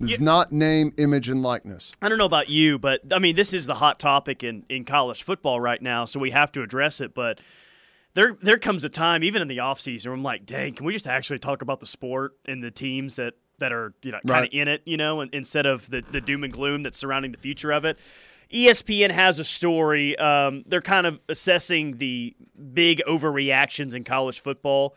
It's 0.00 0.12
Yeah. 0.12 0.16
not 0.20 0.52
name, 0.52 0.92
image, 0.98 1.28
and 1.28 1.42
likeness. 1.42 1.92
I 2.02 2.08
don't 2.08 2.18
know 2.18 2.24
about 2.26 2.48
you, 2.48 2.78
but 2.78 3.00
I 3.12 3.18
mean, 3.18 3.34
this 3.36 3.52
is 3.52 3.66
the 3.66 3.74
hot 3.74 3.98
topic 3.98 4.44
in, 4.44 4.64
in 4.68 4.84
college 4.84 5.22
football 5.22 5.60
right 5.60 5.80
now, 5.80 6.04
so 6.04 6.20
we 6.20 6.30
have 6.32 6.52
to 6.52 6.62
address 6.62 7.00
it. 7.00 7.14
But 7.14 7.40
there 8.14 8.36
there 8.42 8.58
comes 8.58 8.84
a 8.84 8.88
time, 8.88 9.24
even 9.24 9.40
in 9.42 9.48
the 9.48 9.58
offseason, 9.58 10.06
where 10.06 10.14
I'm 10.14 10.22
like, 10.22 10.44
dang, 10.46 10.74
can 10.74 10.84
we 10.86 10.92
just 10.92 11.06
actually 11.06 11.38
talk 11.38 11.62
about 11.62 11.80
the 11.80 11.86
sport 11.86 12.32
and 12.46 12.62
the 12.62 12.70
teams 12.70 13.16
that, 13.16 13.34
that 13.58 13.72
are 13.72 13.94
you 14.02 14.12
know 14.12 14.18
kind 14.26 14.30
Right. 14.42 14.48
of 14.48 14.58
in 14.60 14.68
it, 14.68 14.82
you 14.84 14.96
know, 14.98 15.20
and, 15.20 15.32
instead 15.34 15.64
of 15.66 15.88
the, 15.90 16.02
the 16.12 16.20
doom 16.20 16.44
and 16.44 16.52
gloom 16.52 16.82
that's 16.82 16.98
surrounding 16.98 17.32
the 17.32 17.38
future 17.38 17.72
of 17.72 17.84
it. 17.84 17.98
ESPN 18.52 19.10
has 19.10 19.38
a 19.40 19.44
story. 19.44 20.16
Um, 20.18 20.62
they're 20.68 20.80
kind 20.80 21.04
of 21.06 21.18
assessing 21.28 21.96
the 21.98 22.36
big 22.74 23.02
overreactions 23.08 23.92
in 23.92 24.04
college 24.04 24.38
football. 24.40 24.94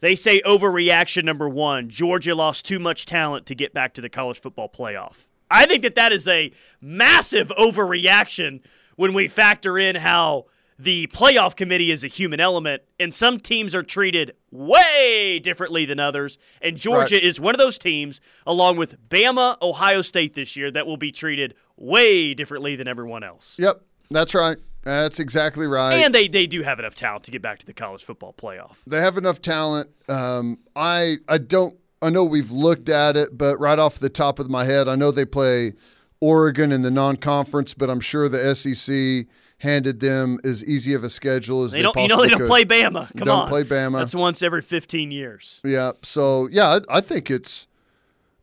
They 0.00 0.14
say 0.14 0.40
overreaction 0.42 1.24
number 1.24 1.48
one 1.48 1.88
Georgia 1.88 2.34
lost 2.34 2.64
too 2.64 2.78
much 2.78 3.06
talent 3.06 3.46
to 3.46 3.54
get 3.54 3.74
back 3.74 3.94
to 3.94 4.00
the 4.00 4.08
college 4.08 4.40
football 4.40 4.68
playoff. 4.68 5.26
I 5.50 5.66
think 5.66 5.82
that 5.82 5.94
that 5.96 6.12
is 6.12 6.26
a 6.28 6.52
massive 6.80 7.48
overreaction 7.58 8.60
when 8.96 9.12
we 9.14 9.28
factor 9.28 9.78
in 9.78 9.96
how 9.96 10.46
the 10.78 11.06
playoff 11.08 11.56
committee 11.56 11.90
is 11.90 12.02
a 12.04 12.06
human 12.08 12.40
element, 12.40 12.82
and 12.98 13.12
some 13.14 13.38
teams 13.38 13.74
are 13.74 13.82
treated 13.82 14.32
way 14.50 15.38
differently 15.38 15.84
than 15.84 16.00
others. 16.00 16.38
And 16.62 16.76
Georgia 16.78 17.16
Right. 17.16 17.22
is 17.24 17.38
one 17.38 17.54
of 17.54 17.58
those 17.58 17.78
teams, 17.78 18.20
along 18.46 18.78
with 18.78 18.96
Bama, 19.10 19.58
Ohio 19.60 20.00
State 20.00 20.34
this 20.34 20.56
year, 20.56 20.70
that 20.70 20.86
will 20.86 20.96
be 20.96 21.12
treated 21.12 21.54
way 21.76 22.32
differently 22.32 22.76
than 22.76 22.88
everyone 22.88 23.22
else. 23.22 23.56
Yep, 23.58 23.82
that's 24.10 24.34
right. 24.34 24.56
That's 24.82 25.20
exactly 25.20 25.66
right. 25.66 25.94
And 25.94 26.14
they, 26.14 26.26
they 26.28 26.46
do 26.46 26.62
have 26.62 26.78
enough 26.78 26.94
talent 26.94 27.24
to 27.24 27.30
get 27.30 27.42
back 27.42 27.58
to 27.58 27.66
the 27.66 27.74
college 27.74 28.02
football 28.02 28.32
playoff. 28.32 28.76
They 28.86 29.00
have 29.00 29.18
enough 29.18 29.42
talent. 29.42 29.90
Um, 30.08 30.58
I 30.74 31.16
I 31.28 31.38
don't. 31.38 31.76
I 32.02 32.08
know 32.08 32.24
we've 32.24 32.50
looked 32.50 32.88
at 32.88 33.14
it, 33.16 33.36
but 33.36 33.58
right 33.60 33.78
off 33.78 33.98
the 33.98 34.08
top 34.08 34.38
of 34.38 34.48
my 34.48 34.64
head, 34.64 34.88
I 34.88 34.96
know 34.96 35.10
they 35.10 35.26
play 35.26 35.74
Oregon 36.20 36.72
in 36.72 36.80
the 36.80 36.90
non-conference, 36.90 37.74
but 37.74 37.90
I'm 37.90 38.00
sure 38.00 38.26
the 38.26 38.54
SEC 38.54 39.26
handed 39.58 40.00
them 40.00 40.38
as 40.42 40.64
easy 40.64 40.94
of 40.94 41.04
a 41.04 41.10
schedule 41.10 41.62
as 41.64 41.72
They 41.72 41.78
they, 41.78 41.82
don't, 41.82 41.96
you 41.98 42.08
know, 42.08 42.22
they 42.22 42.28
don't 42.30 42.38
could. 42.40 42.48
play 42.48 42.64
Bama. 42.64 43.14
Come 43.18 43.26
Don't 43.26 43.28
on, 43.40 43.48
play 43.48 43.64
Bama. 43.64 43.98
That's 43.98 44.14
once 44.14 44.42
every 44.42 44.62
15 44.62 45.10
years. 45.10 45.60
Yeah. 45.62 45.92
So 46.02 46.48
yeah, 46.50 46.78
I, 46.88 46.96
I 46.96 47.00
think 47.02 47.30
it's. 47.30 47.66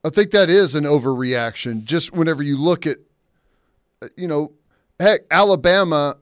I 0.05 0.09
think 0.09 0.29
that 0.31 0.51
is 0.51 0.75
an 0.75 0.83
overreaction. 0.83 1.83
Just 1.83 2.13
whenever 2.13 2.43
you 2.43 2.55
look 2.57 2.85
at, 2.85 2.97
you 4.15 4.27
know, 4.27 4.51
heck, 4.99 5.21
Alabama. 5.31 6.17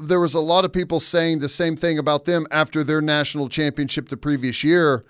There 0.00 0.20
was 0.20 0.34
a 0.34 0.40
lot 0.40 0.64
of 0.64 0.72
people 0.72 1.00
saying 1.00 1.38
the 1.38 1.48
same 1.48 1.76
thing 1.76 1.98
about 1.98 2.24
them 2.24 2.46
after 2.50 2.82
their 2.82 3.00
national 3.00 3.48
championship 3.48 4.08
the 4.08 4.16
previous 4.16 4.64
year, 4.64 5.04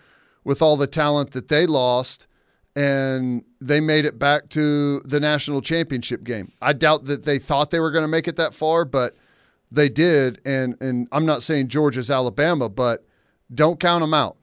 with 0.44 0.60
all 0.60 0.76
the 0.76 0.86
talent 0.86 1.30
that 1.30 1.48
they 1.48 1.66
lost, 1.66 2.26
and 2.76 3.44
they 3.60 3.80
made 3.80 4.04
it 4.04 4.18
back 4.18 4.50
to 4.50 5.00
the 5.00 5.18
national 5.20 5.62
championship 5.62 6.22
game. 6.22 6.52
I 6.60 6.74
doubt 6.74 7.06
that 7.06 7.24
they 7.24 7.38
thought 7.38 7.70
they 7.70 7.80
were 7.80 7.90
going 7.90 8.04
to 8.04 8.08
make 8.08 8.28
it 8.28 8.36
that 8.36 8.52
far, 8.52 8.84
but 8.84 9.16
they 9.70 9.88
did. 9.88 10.40
And 10.44 10.76
and 10.80 11.08
I'm 11.12 11.26
not 11.26 11.42
saying 11.42 11.68
Georgia's 11.68 12.10
Alabama, 12.10 12.68
but 12.68 13.06
don't 13.52 13.80
count 13.80 14.02
them 14.02 14.14
out. 14.14 14.36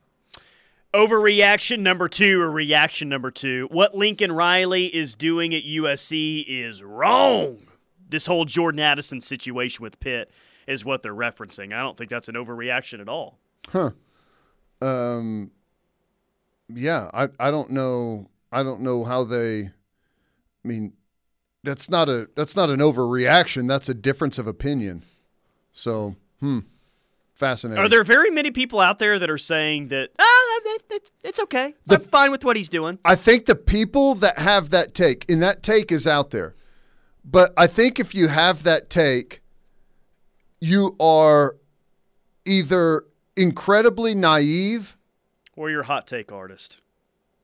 Overreaction 0.93 1.79
number 1.79 2.10
two, 2.10 2.41
or 2.41 2.51
reaction 2.51 3.07
number 3.07 3.31
two. 3.31 3.67
What 3.71 3.95
Lincoln 3.95 4.31
Riley 4.31 4.88
is 4.88 5.15
doing 5.15 5.53
at 5.53 5.63
USC 5.63 6.43
is 6.48 6.83
wrong. 6.83 7.60
This 8.11 8.27
whole 8.27 8.45
Jordan 8.45 8.79
Addison 8.79 9.21
situation 9.21 9.81
with 9.81 9.99
Pitt 9.99 10.31
is 10.67 10.85
what 10.85 11.01
they're 11.01 11.15
referencing. 11.15 11.73
I 11.73 11.79
don't 11.79 11.97
think 11.97 12.09
that's 12.09 12.29
an 12.29 12.35
overreaction 12.35 12.99
at 13.01 13.09
all. 13.09 13.39
Huh. 13.69 13.91
Um, 14.81 15.51
yeah, 16.69 17.09
I, 17.13 17.29
I 17.39 17.51
don't 17.51 17.71
know. 17.71 18.27
I 18.51 18.63
don't 18.63 18.81
know 18.81 19.03
how 19.03 19.23
they. 19.23 19.61
I 19.63 20.67
mean, 20.67 20.93
that's 21.63 21.89
not 21.89 22.09
a 22.09 22.29
that's 22.35 22.55
not 22.55 22.69
an 22.69 22.79
overreaction. 22.79 23.67
That's 23.67 23.89
a 23.89 23.93
difference 23.93 24.37
of 24.37 24.47
opinion. 24.47 25.03
So, 25.73 26.15
hmm, 26.39 26.59
fascinating. 27.33 27.83
Are 27.83 27.89
there 27.89 28.03
very 28.03 28.29
many 28.29 28.51
people 28.51 28.79
out 28.79 28.99
there 28.99 29.17
that 29.19 29.29
are 29.29 29.37
saying 29.37 29.87
that, 29.87 30.09
ah, 30.19 30.23
that, 30.23 30.79
that, 30.89 30.95
it's, 30.95 31.11
it's 31.23 31.39
okay. 31.39 31.73
I'm 31.89 32.01
fine 32.01 32.31
with 32.31 32.43
what 32.43 32.57
he's 32.57 32.69
doing? 32.69 32.99
I 33.05 33.15
think 33.15 33.45
the 33.45 33.55
people 33.55 34.15
that 34.15 34.37
have 34.37 34.69
that 34.71 34.93
take, 34.93 35.29
and 35.29 35.41
that 35.41 35.63
take 35.63 35.91
is 35.91 36.05
out 36.05 36.31
there. 36.31 36.55
But 37.23 37.53
I 37.57 37.67
think 37.67 37.99
if 37.99 38.15
you 38.15 38.27
have 38.29 38.63
that 38.63 38.89
take, 38.89 39.41
you 40.59 40.95
are 40.99 41.55
either 42.45 43.03
incredibly 43.35 44.15
naive 44.15 44.97
Or 45.55 45.69
you're 45.69 45.81
a 45.81 45.85
hot 45.85 46.07
take 46.07 46.31
artist. 46.31 46.79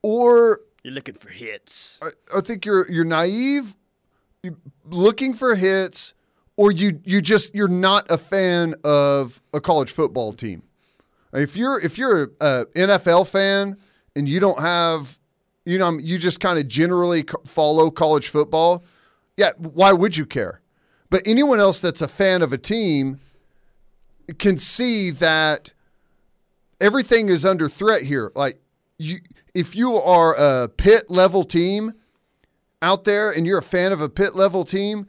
or 0.01 0.61
You're 0.83 0.93
looking 0.93 1.15
for 1.15 1.29
hits. 1.29 1.99
I, 2.01 2.09
I 2.37 2.41
think 2.41 2.65
you're 2.65 2.89
you're 2.91 3.05
naive, 3.05 3.75
you- 4.43 4.57
looking 4.85 5.33
for 5.33 5.55
hits, 5.55 6.13
or 6.55 6.71
you 6.71 6.99
you 7.03 7.21
just 7.21 7.53
you're 7.55 7.67
not 7.67 8.09
a 8.09 8.17
fan 8.17 8.73
of 8.83 9.41
a 9.53 9.61
college 9.61 9.91
football 9.91 10.33
team. 10.33 10.63
If 11.33 11.55
you're 11.55 11.79
if 11.79 11.97
you're 11.97 12.31
a 12.41 12.65
NFL 12.75 13.27
fan 13.27 13.77
and 14.15 14.27
you 14.27 14.39
don't 14.39 14.59
have, 14.59 15.19
you 15.65 15.77
know, 15.77 15.91
you 15.99 16.17
just 16.17 16.39
kind 16.39 16.57
of 16.57 16.67
generally 16.67 17.23
follow 17.45 17.91
college 17.91 18.29
football, 18.29 18.83
yeah, 19.37 19.51
why 19.57 19.93
would 19.93 20.17
you 20.17 20.25
care? 20.25 20.61
But 21.09 21.21
anyone 21.25 21.59
else 21.59 21.79
that's 21.79 22.01
a 22.01 22.07
fan 22.07 22.41
of 22.41 22.51
a 22.51 22.57
team 22.57 23.19
can 24.39 24.57
see 24.57 25.09
that 25.11 25.71
everything 26.81 27.29
is 27.29 27.45
under 27.45 27.69
threat 27.69 28.03
here. 28.03 28.31
Like 28.35 28.59
you, 28.97 29.19
if 29.53 29.75
you 29.75 29.95
are 29.95 30.33
a 30.35 30.67
Pitt 30.67 31.09
level 31.09 31.43
team 31.43 31.93
out 32.81 33.05
there 33.05 33.31
and 33.31 33.45
you're 33.47 33.59
a 33.59 33.63
fan 33.63 33.91
of 33.91 34.01
a 34.01 34.09
Pitt 34.09 34.35
level 34.35 34.65
team, 34.65 35.07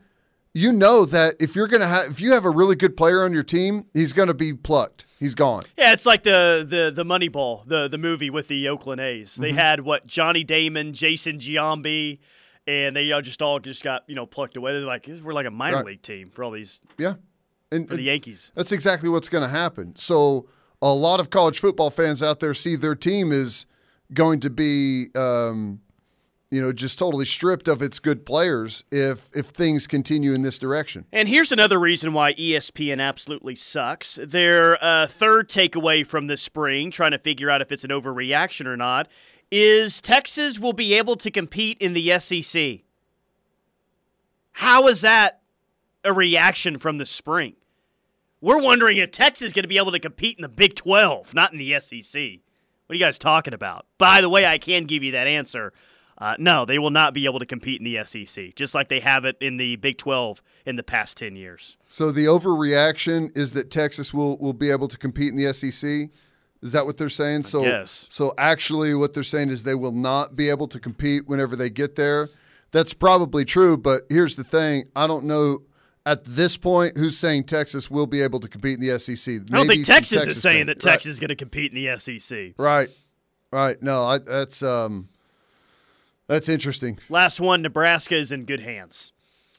you 0.54 0.72
know 0.72 1.04
that 1.04 1.34
if 1.40 1.54
you're 1.56 1.66
gonna 1.68 1.86
have 1.88 2.10
if 2.10 2.20
you 2.20 2.32
have 2.32 2.44
a 2.44 2.50
really 2.50 2.74
good 2.76 2.96
player 2.96 3.24
on 3.24 3.32
your 3.32 3.42
team, 3.42 3.84
he's 3.92 4.12
gonna 4.12 4.34
be 4.34 4.52
plucked. 4.52 5.04
He's 5.18 5.34
gone. 5.34 5.62
Yeah, 5.76 5.92
it's 5.92 6.06
like 6.06 6.22
the 6.22 6.64
the 6.68 6.90
the 6.94 7.04
Moneyball, 7.04 7.66
the 7.66 7.88
the 7.88 7.98
movie 7.98 8.30
with 8.30 8.48
the 8.48 8.68
Oakland 8.68 9.00
A's. 9.00 9.34
They 9.34 9.48
Mm-hmm. 9.50 9.58
had 9.58 9.80
what 9.80 10.06
Johnny 10.06 10.44
Damon, 10.44 10.94
Jason 10.94 11.38
Giambi, 11.38 12.18
and 12.68 12.94
they 12.94 13.10
all 13.10 13.22
just 13.22 13.40
all 13.42 13.58
just 13.58 13.82
got 13.82 14.04
you 14.06 14.14
know 14.14 14.26
plucked 14.26 14.56
away. 14.56 14.72
They're 14.72 14.82
like 14.82 15.08
we're 15.22 15.32
like 15.32 15.46
a 15.46 15.50
minor 15.50 15.78
Right. 15.78 15.86
league 15.86 16.02
team 16.02 16.30
for 16.30 16.44
all 16.44 16.50
these 16.50 16.80
Yeah, 16.98 17.14
and, 17.72 17.88
for 17.88 17.96
the 17.96 18.02
Yankees. 18.02 18.52
That's 18.54 18.72
exactly 18.72 19.08
what's 19.08 19.28
going 19.28 19.42
to 19.44 19.50
happen. 19.50 19.96
So 19.96 20.46
a 20.82 20.92
lot 20.92 21.18
of 21.18 21.30
college 21.30 21.58
football 21.60 21.90
fans 21.90 22.22
out 22.22 22.40
there 22.40 22.54
see 22.54 22.76
their 22.76 22.94
team 22.94 23.32
is 23.32 23.66
going 24.14 24.40
to 24.40 24.48
be, 24.50 25.06
um, 25.16 25.80
you 26.50 26.62
know, 26.62 26.72
just 26.72 26.98
totally 26.98 27.26
stripped 27.26 27.68
of 27.68 27.82
its 27.82 27.98
good 27.98 28.24
players 28.24 28.84
if 28.92 29.28
if 29.34 29.46
things 29.46 29.86
continue 29.86 30.32
in 30.32 30.42
this 30.42 30.58
direction. 30.58 31.04
And 31.12 31.28
here's 31.28 31.52
another 31.52 31.78
reason 31.78 32.12
why 32.12 32.32
ESPN 32.34 33.00
absolutely 33.00 33.54
sucks. 33.54 34.18
Their 34.22 34.82
uh, 34.82 35.06
third 35.08 35.48
takeaway 35.48 36.06
from 36.06 36.26
this 36.26 36.40
spring, 36.42 36.90
trying 36.90 37.10
to 37.12 37.18
figure 37.18 37.50
out 37.50 37.60
if 37.60 37.70
it's 37.72 37.84
an 37.84 37.90
overreaction 37.90 38.64
or 38.66 38.76
not, 38.78 39.08
is 39.50 40.00
Texas 40.00 40.58
will 40.58 40.72
be 40.72 40.94
able 40.94 41.16
to 41.16 41.30
compete 41.30 41.78
in 41.80 41.92
the 41.92 42.18
SEC. 42.18 42.80
How 44.52 44.88
is 44.88 45.02
that 45.02 45.40
a 46.04 46.12
reaction 46.12 46.78
from 46.78 46.98
the 46.98 47.06
spring? 47.06 47.54
We're 48.40 48.60
wondering 48.60 48.98
if 48.98 49.10
Texas 49.10 49.48
is 49.48 49.52
going 49.52 49.64
to 49.64 49.68
be 49.68 49.78
able 49.78 49.92
to 49.92 49.98
compete 49.98 50.38
in 50.38 50.42
the 50.42 50.48
Big 50.48 50.74
12, 50.74 51.34
not 51.34 51.52
in 51.52 51.58
the 51.58 51.80
SEC. 51.80 52.20
What 52.86 52.94
are 52.94 52.96
you 52.96 53.04
guys 53.04 53.18
talking 53.18 53.54
about? 53.54 53.86
By 53.98 54.20
the 54.20 54.28
way, 54.28 54.46
I 54.46 54.58
can 54.58 54.84
give 54.84 55.02
you 55.02 55.12
that 55.12 55.26
answer. 55.26 55.72
Uh, 56.16 56.34
no, 56.38 56.64
they 56.64 56.78
will 56.78 56.90
not 56.90 57.14
be 57.14 57.26
able 57.26 57.38
to 57.38 57.46
compete 57.46 57.80
in 57.80 57.84
the 57.84 58.04
SEC, 58.04 58.54
just 58.56 58.74
like 58.74 58.88
they 58.88 59.00
have 59.00 59.24
it 59.24 59.36
in 59.40 59.56
the 59.56 59.76
Big 59.76 59.98
12 59.98 60.42
in 60.66 60.76
the 60.76 60.82
past 60.82 61.16
10 61.16 61.36
years. 61.36 61.76
So 61.86 62.10
the 62.10 62.24
overreaction 62.24 63.36
is 63.36 63.52
that 63.52 63.70
Texas 63.70 64.12
will 64.12 64.36
will 64.38 64.52
be 64.52 64.70
able 64.70 64.88
to 64.88 64.98
compete 64.98 65.32
in 65.32 65.36
the 65.36 65.52
SEC. 65.52 66.10
Is 66.62 66.72
that 66.72 66.86
what 66.86 66.98
they're 66.98 67.08
saying? 67.08 67.44
So 67.44 67.62
guess. 67.62 68.06
so 68.10 68.34
actually 68.36 68.94
what 68.94 69.14
they're 69.14 69.22
saying 69.22 69.50
is 69.50 69.62
they 69.62 69.74
will 69.74 69.92
not 69.92 70.34
be 70.34 70.48
able 70.48 70.68
to 70.68 70.80
compete 70.80 71.28
whenever 71.28 71.54
they 71.54 71.70
get 71.70 71.94
there. 71.96 72.28
That's 72.70 72.92
probably 72.92 73.44
true, 73.44 73.76
but 73.76 74.02
here's 74.10 74.36
the 74.36 74.44
thing, 74.44 74.88
I 74.94 75.06
don't 75.06 75.24
know 75.24 75.62
at 76.08 76.24
this 76.24 76.56
point 76.56 76.96
who's 76.96 77.18
saying 77.18 77.44
Texas 77.44 77.90
will 77.90 78.06
be 78.06 78.22
able 78.22 78.40
to 78.40 78.48
compete 78.48 78.78
in 78.78 78.86
the 78.86 78.98
SEC. 78.98 79.34
I 79.34 79.56
don't 79.56 79.66
think 79.66 79.84
Texas, 79.84 80.26
is 80.26 80.40
saying 80.40 80.66
fans. 80.66 80.66
that 80.68 80.80
Texas 80.80 81.12
is 81.12 81.20
going 81.20 81.28
to 81.28 81.36
compete 81.36 81.70
in 81.70 81.84
the 81.84 81.98
SEC. 81.98 82.54
Right. 82.56 82.56
Right. 82.56 82.90
right. 83.52 83.82
No, 83.82 84.04
I, 84.04 84.18
that's 84.18 84.62
um 84.62 85.10
that's 86.26 86.48
interesting. 86.48 86.98
Last 87.10 87.40
one, 87.40 87.60
Nebraska 87.60 88.16
is 88.16 88.32
in 88.32 88.44
good 88.44 88.60
hands. 88.60 89.12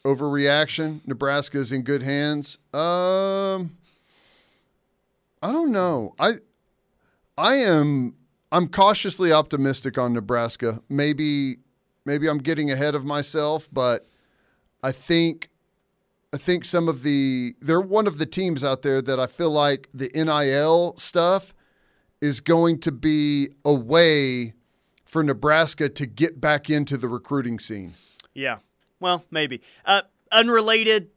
Overreaction. 0.03 1.01
Nebraska 1.05 1.59
is 1.59 1.71
in 1.71 1.83
good 1.83 2.01
hands. 2.01 2.57
Um 2.73 3.77
I 5.41 5.51
don't 5.51 5.71
know. 5.71 6.15
I 6.19 6.33
I 7.39 7.55
am 7.55 8.15
I'm 8.51 8.67
cautiously 8.67 9.31
optimistic 9.31 9.97
on 9.97 10.13
Nebraska. 10.13 10.81
Maybe 10.89 11.59
maybe 12.05 12.27
I'm 12.27 12.39
getting 12.39 12.69
ahead 12.69 12.95
of 12.95 13.05
myself, 13.05 13.69
but 13.71 14.07
I 14.83 14.91
think 14.91 15.49
I 16.33 16.37
think 16.37 16.65
some 16.65 16.89
of 16.89 17.01
the 17.01 17.55
they're 17.61 17.79
one 17.79 18.07
of 18.07 18.17
the 18.17 18.25
teams 18.25 18.61
out 18.61 18.81
there 18.81 19.01
that 19.01 19.21
I 19.21 19.25
feel 19.27 19.51
like 19.51 19.87
the 19.93 20.11
NIL 20.13 20.95
stuff 20.97 21.53
is 22.21 22.41
going 22.41 22.79
to 22.79 22.91
be 22.91 23.49
a 23.63 23.73
way 23.73 24.53
for 25.05 25.23
Nebraska 25.23 25.87
to 25.87 26.05
get 26.05 26.41
back 26.41 26.69
into 26.69 26.97
the 26.97 27.07
recruiting 27.07 27.57
scene. 27.57 27.95
Yeah. 28.33 28.57
Well, 28.99 29.23
maybe. 29.31 29.61
Uh, 29.85 30.01
unrelated. 30.29 31.09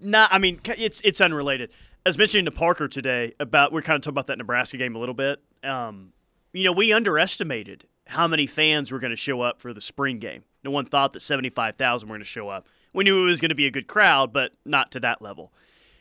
Not. 0.00 0.32
I 0.32 0.38
mean, 0.38 0.60
it's 0.64 1.02
it's 1.04 1.20
unrelated. 1.20 1.68
As 2.04 2.18
mentioned 2.18 2.46
to 2.46 2.50
Parker 2.50 2.88
today 2.88 3.32
about 3.38 3.72
we're 3.72 3.82
kind 3.82 3.94
of 3.96 4.02
talking 4.02 4.14
about 4.14 4.26
that 4.26 4.38
Nebraska 4.38 4.76
game 4.76 4.96
a 4.96 4.98
little 4.98 5.14
bit. 5.14 5.40
Um, 5.62 6.12
you 6.52 6.64
know, 6.64 6.72
we 6.72 6.92
underestimated 6.92 7.86
how 8.06 8.26
many 8.26 8.46
fans 8.46 8.90
were 8.90 8.98
going 8.98 9.10
to 9.10 9.16
show 9.16 9.40
up 9.40 9.60
for 9.60 9.72
the 9.72 9.80
spring 9.80 10.18
game. 10.18 10.42
No 10.64 10.72
one 10.72 10.84
thought 10.84 11.12
that 11.12 11.22
seventy 11.22 11.50
five 11.50 11.76
thousand 11.76 12.08
were 12.08 12.14
going 12.14 12.24
to 12.24 12.28
show 12.28 12.48
up. 12.48 12.66
We 12.92 13.04
knew 13.04 13.22
it 13.22 13.26
was 13.30 13.40
going 13.40 13.50
to 13.50 13.54
be 13.54 13.66
a 13.66 13.70
good 13.70 13.86
crowd, 13.86 14.32
but 14.32 14.52
not 14.64 14.90
to 14.92 15.00
that 15.00 15.22
level. 15.22 15.52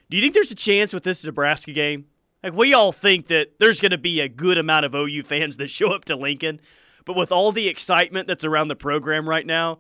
Do 0.09 0.17
you 0.17 0.23
think 0.23 0.33
there's 0.33 0.51
a 0.51 0.55
chance 0.55 0.91
with 0.91 1.03
this 1.03 1.23
Nebraska 1.23 1.71
game? 1.71 2.05
Like 2.43 2.53
we 2.53 2.73
all 2.73 2.91
think 2.91 3.27
that 3.27 3.59
there's 3.59 3.79
going 3.79 3.91
to 3.91 3.97
be 3.99 4.21
a 4.21 4.27
good 4.27 4.57
amount 4.57 4.85
of 4.85 4.95
OU 4.95 5.21
fans 5.23 5.57
that 5.57 5.69
show 5.69 5.93
up 5.93 6.05
to 6.05 6.15
Lincoln, 6.15 6.61
but 7.05 7.15
with 7.15 7.31
all 7.31 7.51
the 7.51 7.67
excitement 7.67 8.27
that's 8.27 8.43
around 8.43 8.69
the 8.69 8.75
program 8.75 9.29
right 9.29 9.45
now, 9.45 9.77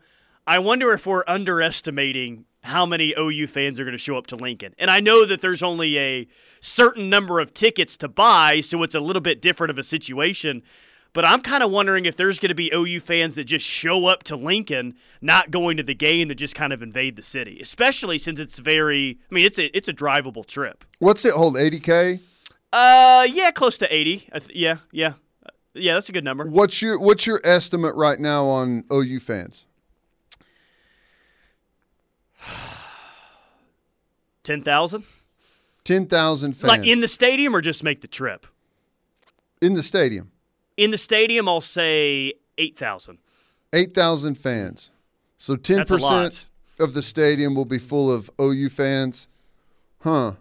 I 0.51 0.59
wonder 0.59 0.91
if 0.91 1.05
we're 1.05 1.23
underestimating 1.27 2.43
how 2.63 2.85
many 2.85 3.13
OU 3.17 3.47
fans 3.47 3.79
are 3.79 3.85
going 3.85 3.93
to 3.93 3.97
show 3.97 4.17
up 4.17 4.27
to 4.27 4.35
Lincoln. 4.35 4.75
And 4.77 4.91
I 4.91 4.99
know 4.99 5.25
that 5.25 5.39
there's 5.39 5.63
only 5.63 5.97
a 5.97 6.27
certain 6.59 7.09
number 7.09 7.39
of 7.39 7.53
tickets 7.53 7.95
to 7.95 8.09
buy, 8.09 8.59
so 8.59 8.83
it's 8.83 8.93
a 8.93 8.99
little 8.99 9.21
bit 9.21 9.41
different 9.41 9.71
of 9.71 9.79
a 9.79 9.83
situation. 9.83 10.61
But 11.13 11.23
I'm 11.23 11.39
kind 11.39 11.63
of 11.63 11.71
wondering 11.71 12.03
if 12.03 12.17
there's 12.17 12.37
going 12.37 12.49
to 12.49 12.55
be 12.55 12.69
OU 12.75 12.99
fans 12.99 13.35
that 13.35 13.45
just 13.45 13.65
show 13.65 14.07
up 14.07 14.23
to 14.23 14.35
Lincoln, 14.35 14.95
not 15.21 15.51
going 15.51 15.77
to 15.77 15.83
the 15.83 15.95
game, 15.95 16.27
that 16.27 16.35
just 16.35 16.53
kind 16.53 16.73
of 16.73 16.81
invade 16.83 17.15
the 17.15 17.21
city. 17.23 17.57
Especially 17.61 18.17
since 18.17 18.37
it's 18.37 18.59
very, 18.59 19.19
I 19.31 19.33
mean, 19.33 19.45
it's 19.45 19.57
a 19.57 19.65
it's 19.75 19.87
a 19.87 19.93
drivable 19.93 20.45
trip. 20.45 20.83
What's 20.99 21.23
it 21.23 21.31
hold? 21.33 21.55
80k? 21.55 22.19
Uh, 22.73 23.25
yeah, 23.31 23.51
close 23.51 23.77
to 23.77 23.93
80. 23.93 24.17
Th- 24.17 24.51
yeah, 24.53 24.79
yeah, 24.91 25.13
Uh, 25.45 25.49
yeah. 25.75 25.93
That's 25.93 26.09
a 26.09 26.11
good 26.11 26.25
number. 26.25 26.45
What's 26.45 26.81
your 26.81 26.99
what's 26.99 27.25
your 27.25 27.39
estimate 27.45 27.95
right 27.95 28.19
now 28.19 28.47
on 28.47 28.83
OU 28.91 29.21
fans? 29.21 29.65
Ten 34.43 34.61
thousand, 34.63 35.03
10,000 35.83 36.53
fans. 36.53 36.67
like 36.67 36.85
in 36.87 37.01
the 37.01 37.07
stadium, 37.07 37.55
or 37.55 37.61
just 37.61 37.83
make 37.83 38.01
the 38.01 38.07
trip. 38.07 38.47
in 39.61 39.73
the 39.75 39.83
stadium. 39.83 40.31
In 40.77 40.91
the 40.91 40.97
stadium, 40.97 41.47
I'll 41.47 41.61
say 41.61 42.33
eight 42.57 42.77
thousand. 42.77 43.19
8,000 43.73 44.35
fans. 44.35 44.91
So 45.37 45.55
10% 45.55 46.47
of 46.77 46.93
the 46.93 47.01
stadium 47.01 47.55
will 47.55 47.63
be 47.63 47.77
full 47.77 48.11
of 48.11 48.29
OU 48.39 48.67
fans. 48.69 49.29
Huh. 50.01 50.33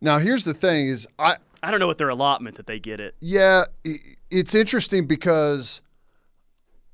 Now 0.00 0.18
here's 0.18 0.44
the 0.44 0.54
thing 0.54 0.88
is 0.88 1.06
I 1.20 1.36
I 1.62 1.70
don't 1.70 1.78
know 1.78 1.86
what 1.86 1.98
their 1.98 2.08
allotment 2.08 2.56
that 2.56 2.66
they 2.66 2.80
get 2.80 2.98
it. 3.00 3.14
yeah, 3.20 3.64
it's 4.30 4.54
interesting 4.56 5.06
because 5.06 5.82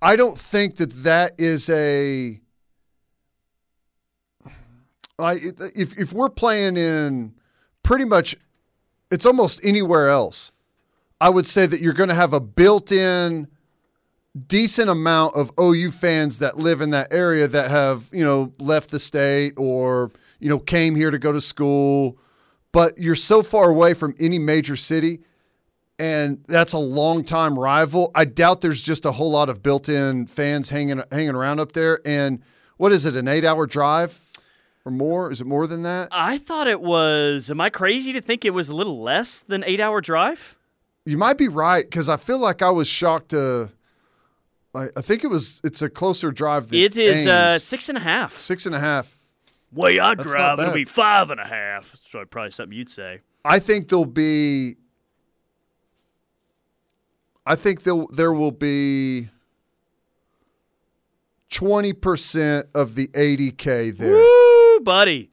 I 0.02 0.16
don't 0.16 0.38
think 0.38 0.76
that 0.76 1.04
that 1.04 1.32
is 1.38 1.70
a 1.70 2.40
I 5.18 5.38
if 5.74 5.96
if 5.98 6.12
we're 6.12 6.28
playing 6.28 6.76
in 6.76 7.34
pretty 7.82 8.04
much 8.04 8.36
it's 9.10 9.26
almost 9.26 9.60
anywhere 9.64 10.08
else. 10.08 10.52
I 11.20 11.30
would 11.30 11.46
say 11.46 11.66
that 11.66 11.80
you're 11.80 11.94
going 11.94 12.10
to 12.10 12.14
have 12.14 12.32
a 12.32 12.40
built-in 12.40 13.48
decent 14.46 14.90
amount 14.90 15.34
of 15.34 15.50
OU 15.58 15.92
fans 15.92 16.40
that 16.40 16.58
live 16.58 16.80
in 16.82 16.90
that 16.90 17.12
area 17.12 17.48
that 17.48 17.70
have, 17.70 18.08
you 18.12 18.22
know, 18.22 18.52
left 18.58 18.90
the 18.90 19.00
state 19.00 19.54
or, 19.56 20.10
you 20.40 20.50
know, 20.50 20.58
came 20.58 20.94
here 20.94 21.10
to 21.10 21.18
go 21.18 21.32
to 21.32 21.40
school, 21.40 22.18
but 22.72 22.98
you're 22.98 23.14
so 23.14 23.42
far 23.42 23.70
away 23.70 23.94
from 23.94 24.14
any 24.20 24.38
major 24.38 24.76
city 24.76 25.20
and 25.98 26.44
that's 26.46 26.74
a 26.74 26.78
long 26.78 27.24
time 27.24 27.58
rival. 27.58 28.10
I 28.14 28.26
doubt 28.26 28.60
there's 28.60 28.82
just 28.82 29.06
a 29.06 29.12
whole 29.12 29.30
lot 29.30 29.48
of 29.48 29.62
built-in 29.62 30.26
fans 30.26 30.68
hanging 30.68 31.02
hanging 31.10 31.34
around 31.34 31.60
up 31.60 31.72
there 31.72 32.00
and 32.04 32.42
what 32.76 32.92
is 32.92 33.06
it, 33.06 33.16
an 33.16 33.24
8-hour 33.24 33.66
drive 33.66 34.20
or 34.86 34.92
more? 34.92 35.30
Is 35.30 35.40
it 35.42 35.46
more 35.46 35.66
than 35.66 35.82
that? 35.82 36.08
I 36.12 36.38
thought 36.38 36.66
it 36.68 36.80
was. 36.80 37.50
Am 37.50 37.60
I 37.60 37.68
crazy 37.68 38.12
to 38.14 38.20
think 38.22 38.44
it 38.44 38.54
was 38.54 38.68
a 38.70 38.74
little 38.74 39.02
less 39.02 39.40
than 39.42 39.64
eight 39.64 39.80
hour 39.80 40.00
drive? 40.00 40.56
You 41.04 41.18
might 41.18 41.36
be 41.36 41.48
right 41.48 41.84
because 41.84 42.08
I 42.08 42.16
feel 42.16 42.38
like 42.38 42.62
I 42.62 42.70
was 42.70 42.88
shocked 42.88 43.30
to. 43.30 43.70
I, 44.74 44.86
I 44.96 45.00
think 45.02 45.24
it 45.24 45.26
was. 45.28 45.60
It's 45.64 45.82
a 45.82 45.90
closer 45.90 46.30
drive 46.30 46.68
than 46.68 46.78
It 46.80 46.96
is 46.96 47.26
uh, 47.26 47.58
six 47.58 47.88
and 47.88 47.98
a 47.98 48.00
half. 48.00 48.38
six 48.38 48.64
and 48.64 48.74
a 48.74 48.80
half. 48.80 49.12
Way 49.72 49.98
I 49.98 50.14
That's 50.14 50.30
drive, 50.30 50.58
it'll 50.60 50.72
be 50.72 50.84
five 50.84 51.30
and 51.30 51.40
a 51.40 51.44
half. 51.46 51.90
That's 51.92 52.08
probably- 52.08 52.26
probably 52.26 52.50
something 52.52 52.78
you'd 52.78 52.90
say. 52.90 53.20
I 53.44 53.58
think 53.58 53.88
there'll 53.88 54.06
be. 54.06 54.76
I 57.44 57.56
think 57.56 57.82
there 57.82 58.04
there 58.12 58.32
will 58.32 58.52
be. 58.52 59.28
Twenty 61.50 61.92
percent 61.92 62.66
of 62.74 62.94
the 62.96 63.08
eighty 63.14 63.50
k 63.52 63.90
there. 63.90 64.14
Woo, 64.14 64.55
buddy. 64.86 65.30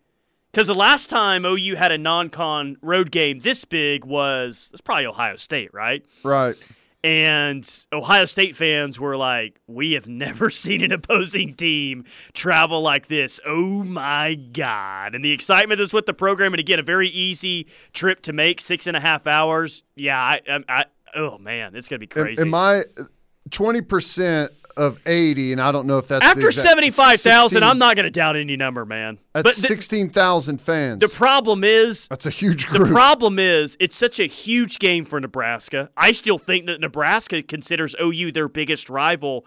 Because 0.52 0.68
the 0.68 0.74
last 0.74 1.10
time 1.10 1.46
OU 1.46 1.76
had 1.76 1.92
a 1.92 1.98
non-con 1.98 2.78
road 2.82 3.10
game 3.12 3.40
this 3.40 3.64
big 3.66 4.04
was 4.04 4.70
it's 4.72 4.82
probably 4.82 5.06
Ohio 5.06 5.36
State, 5.36 5.74
right? 5.74 6.06
Right. 6.24 6.56
And 7.04 7.70
Ohio 7.92 8.26
State 8.26 8.56
fans 8.56 9.00
were 9.00 9.18
like, 9.18 9.60
"We 9.68 9.92
have 9.94 10.08
never 10.08 10.50
seen 10.64 10.84
an 10.84 10.92
opposing 10.92 11.54
team 11.56 12.06
travel 12.34 12.82
like 12.82 13.08
this. 13.08 13.40
Oh 13.46 13.84
my 13.84 14.36
god!" 14.36 15.14
And 15.16 15.24
the 15.24 15.32
excitement 15.32 15.80
that's 15.80 15.92
with 15.92 16.06
the 16.06 16.14
program, 16.14 16.54
and 16.54 16.60
again, 16.60 16.80
a 16.80 16.84
very 16.84 17.10
easy 17.10 17.68
trip 17.92 18.22
to 18.22 18.34
make, 18.34 18.62
six 18.62 18.88
and 18.88 18.96
a 18.96 19.02
half 19.02 19.28
hours. 19.28 19.84
Yeah, 19.96 20.18
I, 20.18 20.40
I, 20.48 20.60
I 20.70 20.86
oh 21.16 21.38
man, 21.40 21.76
it's 21.76 21.90
gonna 21.90 22.00
be 22.00 22.08
crazy. 22.08 22.42
Am 22.42 22.54
I 22.54 22.84
uh, 22.98 23.04
twenty 23.52 23.82
percent 23.82 24.52
of 24.78 25.00
eighty? 25.06 25.52
And 25.52 25.62
I 25.62 25.72
don't 25.72 25.88
know 25.88 25.98
if 25.98 26.08
that's 26.08 26.26
After 26.26 26.48
exact- 26.48 26.68
seventy-five 26.68 27.20
thousand, 27.22 27.64
I'm 27.64 27.78
not 27.78 27.96
gonna 27.96 28.10
doubt 28.10 28.36
any 28.36 28.56
number, 28.56 28.86
man. 28.86 29.20
That's 29.34 29.44
but 29.44 29.56
the, 29.56 29.62
sixteen 29.68 30.10
thousand 30.10 30.60
fans. 30.62 31.00
the 31.00 31.08
problem 31.08 31.64
is, 31.64 32.08
that's 32.08 32.26
a 32.26 32.30
huge 32.30 32.68
group. 32.68 32.88
The 32.88 32.94
problem 32.94 33.40
is, 33.40 33.78
it's 33.80 33.98
such 33.98 34.20
a 34.20 34.26
huge 34.26 34.80
game 34.80 35.06
for 35.06 35.20
Nebraska. 35.20 35.90
I 35.98 36.12
still 36.12 36.38
think 36.38 36.66
that 36.68 36.80
Nebraska 36.82 37.42
considers 37.44 37.96
OU 38.02 38.32
their 38.32 38.48
biggest 38.48 38.90
rival. 38.90 39.46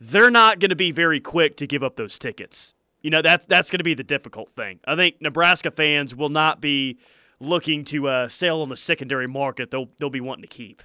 They're 0.00 0.30
not 0.30 0.60
going 0.60 0.70
to 0.70 0.76
be 0.76 0.92
very 0.92 1.18
quick 1.20 1.56
to 1.56 1.66
give 1.66 1.82
up 1.82 1.96
those 1.96 2.18
tickets. 2.18 2.74
You 3.02 3.10
know, 3.10 3.22
that's 3.22 3.46
that's 3.46 3.70
going 3.70 3.78
to 3.78 3.84
be 3.84 3.94
the 3.94 4.04
difficult 4.04 4.50
thing. 4.56 4.80
I 4.84 4.96
think 4.96 5.16
Nebraska 5.20 5.70
fans 5.70 6.14
will 6.14 6.28
not 6.28 6.60
be 6.60 6.98
looking 7.40 7.84
to 7.84 8.08
uh, 8.08 8.28
sell 8.28 8.62
on 8.62 8.68
the 8.68 8.76
secondary 8.76 9.26
market. 9.28 9.70
They'll 9.70 9.88
they'll 9.98 10.10
be 10.10 10.20
wanting 10.20 10.42
to 10.42 10.48
keep. 10.48 10.82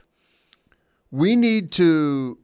we 1.11 1.35
need 1.35 1.71
to 1.73 2.37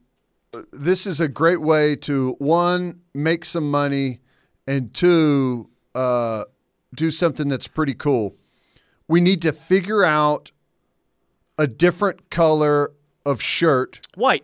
this 0.72 1.06
is 1.06 1.20
a 1.20 1.27
great 1.27 1.62
way 1.62 1.96
to 1.96 2.36
one 2.39 3.01
make 3.13 3.46
some 3.46 3.70
money 3.70 4.20
and 4.68 4.94
two 4.94 5.70
uh, 5.96 6.44
do 6.96 7.12
something 7.12 7.48
that's 7.50 7.68
pretty 7.68 7.94
cool 7.94 8.36
we 9.08 9.22
need 9.22 9.41
to 9.41 9.51
figure 9.51 10.03
out 10.03 10.51
a 11.58 11.68
different 11.68 12.29
color 12.29 12.91
of 13.25 13.41
shirt 13.41 14.01
White. 14.15 14.44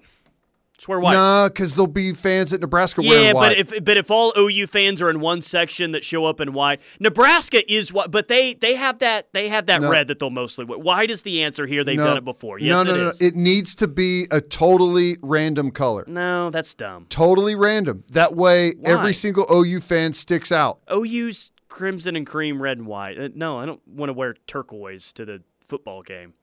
Swear 0.86 1.00
white. 1.00 1.14
nah 1.14 1.48
because 1.48 1.74
there'll 1.76 1.88
be 1.88 2.14
fans 2.14 2.54
at 2.54 2.60
nebraska 2.62 3.02
Yeah, 3.04 3.10
wearing 3.10 3.36
white 3.36 3.58
Yeah, 3.58 3.64
but 3.64 3.76
if 3.78 3.84
but 3.86 3.98
if 3.98 4.12
all 4.12 4.32
OU 4.38 4.68
fans 4.68 5.02
are 5.02 5.10
in 5.10 5.20
one 5.20 5.42
section 5.42 5.92
that 5.92 6.04
show 6.04 6.26
up 6.26 6.40
in 6.40 6.54
white, 6.54 6.80
Nebraska 7.00 7.60
is 7.74 7.92
what. 7.92 8.12
But 8.12 8.28
they 8.28 8.54
they 8.54 8.76
have 8.76 9.00
that 9.00 9.34
they 9.34 9.50
have 9.50 9.66
that 9.66 9.82
No. 9.82 9.90
red 9.90 10.08
that 10.10 10.20
they'll 10.20 10.30
mostly 10.30 10.64
wear. 10.64 10.78
White 10.78 11.10
is 11.10 11.24
the 11.24 11.42
answer 11.44 11.66
here. 11.66 11.84
They've 11.84 11.98
No. 11.98 12.04
done 12.06 12.18
it 12.18 12.24
before. 12.26 12.60
Yes, 12.60 12.70
no 12.72 12.84
no 12.84 12.94
it 12.94 12.98
no 13.04 13.10
is. 13.10 13.22
it 13.22 13.36
needs 13.36 13.74
to 13.76 13.88
be 13.88 14.28
a 14.30 14.42
totally 14.42 15.18
random 15.24 15.72
color 15.72 16.04
no, 16.08 16.52
that's 16.52 16.74
dumb. 16.76 17.08
totally 17.10 17.56
random 17.56 18.04
that 18.12 18.36
way 18.36 18.74
Why? 18.80 18.92
every 18.92 19.14
single 19.14 19.46
ou 19.52 19.80
fan 19.80 20.14
sticks 20.14 20.52
out 20.52 20.80
OU's 20.94 21.52
crimson 21.68 22.16
and 22.16 22.26
cream, 22.28 22.62
red 22.62 22.78
and 22.78 22.86
white. 22.88 23.18
Uh, 23.20 23.30
No, 23.34 23.58
I 23.58 23.66
don't 23.66 23.82
want 23.88 24.10
to 24.10 24.14
wear 24.14 24.36
turquoise 24.48 25.12
to 25.14 25.26
the 25.26 25.42
football 25.60 26.04
game. 26.04 26.34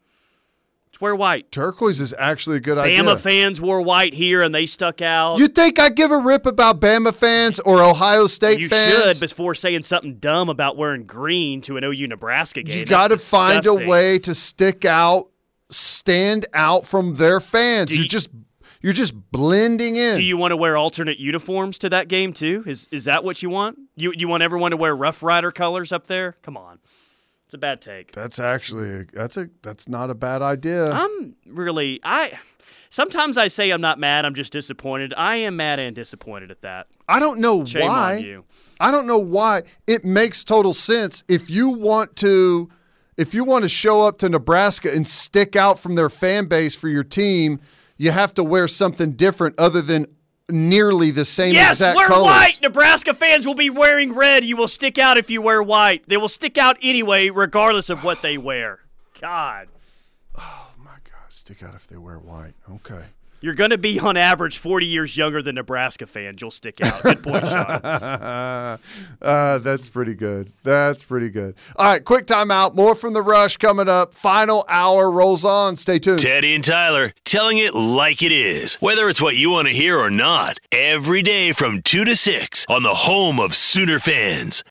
Just 0.92 1.00
wear 1.00 1.16
white. 1.16 1.50
turquoise 1.50 2.00
is 2.00 2.14
actually 2.18 2.58
a 2.58 2.60
good 2.60 2.76
Bama 2.76 2.82
idea 2.82 3.02
Bama 3.02 3.18
fans 3.18 3.60
wore 3.62 3.80
white 3.80 4.12
here 4.12 4.42
and 4.42 4.54
they 4.54 4.66
stuck 4.66 5.00
out. 5.00 5.38
You 5.38 5.48
think 5.48 5.78
I 5.78 5.88
give 5.88 6.10
a 6.10 6.18
rip 6.18 6.44
about 6.44 6.80
Bama 6.80 7.14
fans 7.14 7.58
or 7.60 7.82
Ohio 7.82 8.26
State 8.26 8.60
You 8.60 8.68
fans? 8.68 9.16
should 9.16 9.20
before 9.20 9.54
saying 9.54 9.84
something 9.84 10.16
dumb 10.18 10.50
about 10.50 10.76
wearing 10.76 11.04
green 11.06 11.62
to 11.62 11.78
an 11.78 11.84
OU 11.84 12.08
Nebraska 12.08 12.62
game. 12.62 12.78
you 12.80 12.84
got 12.84 13.08
to 13.08 13.16
find 13.16 13.64
a 13.64 13.72
way 13.74 14.18
to 14.18 14.34
stick 14.34 14.84
out, 14.84 15.30
stand 15.70 16.44
out 16.52 16.84
from 16.84 17.14
their 17.16 17.40
fans. 17.40 17.88
Do 17.88 17.94
you're 17.96 18.02
you- 18.02 18.08
just 18.10 18.28
you're 18.82 18.92
just 18.92 19.14
blending 19.30 19.94
in. 19.96 20.16
Do 20.16 20.22
you 20.22 20.36
want 20.36 20.50
to 20.50 20.56
wear 20.56 20.76
alternate 20.76 21.18
uniforms 21.18 21.78
to 21.78 21.88
that 21.90 22.08
game 22.08 22.32
too? 22.34 22.64
Is 22.66 22.86
is 22.90 23.04
that 23.06 23.24
what 23.24 23.42
you 23.42 23.48
want? 23.48 23.78
You 23.96 24.12
you 24.14 24.28
want 24.28 24.42
everyone 24.42 24.72
to 24.72 24.76
wear 24.76 24.94
Rough 24.94 25.22
Rider 25.22 25.52
colors 25.52 25.90
up 25.92 26.06
there? 26.08 26.36
Come 26.42 26.56
on, 26.58 26.80
it's 27.52 27.54
a 27.54 27.58
bad 27.58 27.82
take. 27.82 28.12
that's 28.12 28.38
actually 28.38 29.04
that's 29.12 29.36
a 29.36 29.50
that's 29.60 29.86
not 29.86 30.08
a 30.08 30.14
bad 30.14 30.40
idea. 30.40 30.90
I'm 30.90 31.36
really 31.46 32.00
I. 32.02 32.38
Sometimes 32.88 33.36
I 33.36 33.48
say 33.48 33.70
I'm 33.70 33.82
not 33.82 33.98
mad. 33.98 34.24
I'm 34.24 34.34
just 34.34 34.54
disappointed. 34.54 35.12
I 35.18 35.36
am 35.36 35.56
mad 35.56 35.78
and 35.78 35.94
disappointed 35.94 36.50
at 36.50 36.62
that. 36.62 36.86
I 37.06 37.18
don't 37.20 37.40
know 37.40 37.66
Shame 37.66 37.82
why. 37.82 38.38
I 38.80 38.90
don't 38.90 39.06
know 39.06 39.18
why. 39.18 39.64
It 39.86 40.02
makes 40.02 40.44
total 40.44 40.72
sense 40.72 41.24
if 41.28 41.50
you 41.50 41.68
want 41.68 42.16
to 42.16 42.70
if 43.18 43.34
you 43.34 43.44
want 43.44 43.64
to 43.64 43.68
show 43.68 44.00
up 44.00 44.16
to 44.20 44.30
Nebraska 44.30 44.90
and 44.90 45.06
stick 45.06 45.54
out 45.54 45.78
from 45.78 45.94
their 45.94 46.08
fan 46.08 46.46
base 46.46 46.74
for 46.74 46.88
your 46.88 47.04
team, 47.04 47.60
you 47.98 48.12
have 48.12 48.32
to 48.34 48.42
wear 48.42 48.66
something 48.66 49.12
different 49.12 49.58
other 49.58 49.82
than 49.82 50.06
nearly 50.50 51.10
the 51.10 51.24
same 51.24 51.54
Yes, 51.54 51.72
exact 51.80 51.96
wear 51.96 52.08
colors. 52.08 52.24
white. 52.26 52.58
Nebraska 52.62 53.14
fans 53.14 53.46
will 53.46 53.54
be 53.54 53.70
wearing 53.70 54.14
red. 54.14 54.44
You 54.44 54.56
will 54.56 54.68
stick 54.68 54.98
out 54.98 55.16
if 55.18 55.30
you 55.30 55.40
wear 55.42 55.62
white. 55.62 56.08
They 56.08 56.16
will 56.16 56.28
stick 56.28 56.58
out 56.58 56.76
anyway, 56.82 57.30
regardless 57.30 57.88
of 57.90 58.04
what 58.04 58.22
they 58.22 58.36
wear. 58.38 58.80
God. 59.20 59.68
Oh 60.36 60.68
my 60.78 60.90
God, 61.04 61.30
stick 61.30 61.62
out 61.62 61.74
if 61.74 61.86
they 61.86 61.96
wear 61.96 62.18
white. 62.18 62.54
Okay. 62.70 63.04
You're 63.42 63.54
going 63.54 63.70
to 63.70 63.78
be, 63.78 63.98
on 63.98 64.16
average, 64.16 64.58
40 64.58 64.86
years 64.86 65.16
younger 65.16 65.42
than 65.42 65.56
Nebraska 65.56 66.06
fans. 66.06 66.40
You'll 66.40 66.52
stick 66.52 66.80
out. 66.80 67.02
Good 67.02 67.24
point, 67.24 67.44
Sean. 67.44 67.58
uh, 69.22 69.58
that's 69.58 69.88
pretty 69.88 70.14
good. 70.14 70.52
That's 70.62 71.02
pretty 71.02 71.28
good. 71.28 71.56
All 71.74 71.86
right, 71.86 72.04
quick 72.04 72.26
timeout. 72.26 72.76
More 72.76 72.94
from 72.94 73.14
the 73.14 73.22
rush 73.22 73.56
coming 73.56 73.88
up. 73.88 74.14
Final 74.14 74.64
hour 74.68 75.10
rolls 75.10 75.44
on. 75.44 75.74
Stay 75.74 75.98
tuned. 75.98 76.20
Teddy 76.20 76.54
and 76.54 76.62
Tyler 76.62 77.12
telling 77.24 77.58
it 77.58 77.74
like 77.74 78.22
it 78.22 78.30
is, 78.30 78.76
whether 78.76 79.08
it's 79.08 79.20
what 79.20 79.34
you 79.34 79.50
want 79.50 79.66
to 79.66 79.74
hear 79.74 79.98
or 79.98 80.10
not. 80.10 80.58
Every 80.70 81.22
day 81.22 81.52
from 81.52 81.82
2 81.82 82.04
to 82.04 82.14
6 82.14 82.66
on 82.68 82.84
the 82.84 82.94
home 82.94 83.40
of 83.40 83.56
Sooner 83.56 83.98
fans. 83.98 84.62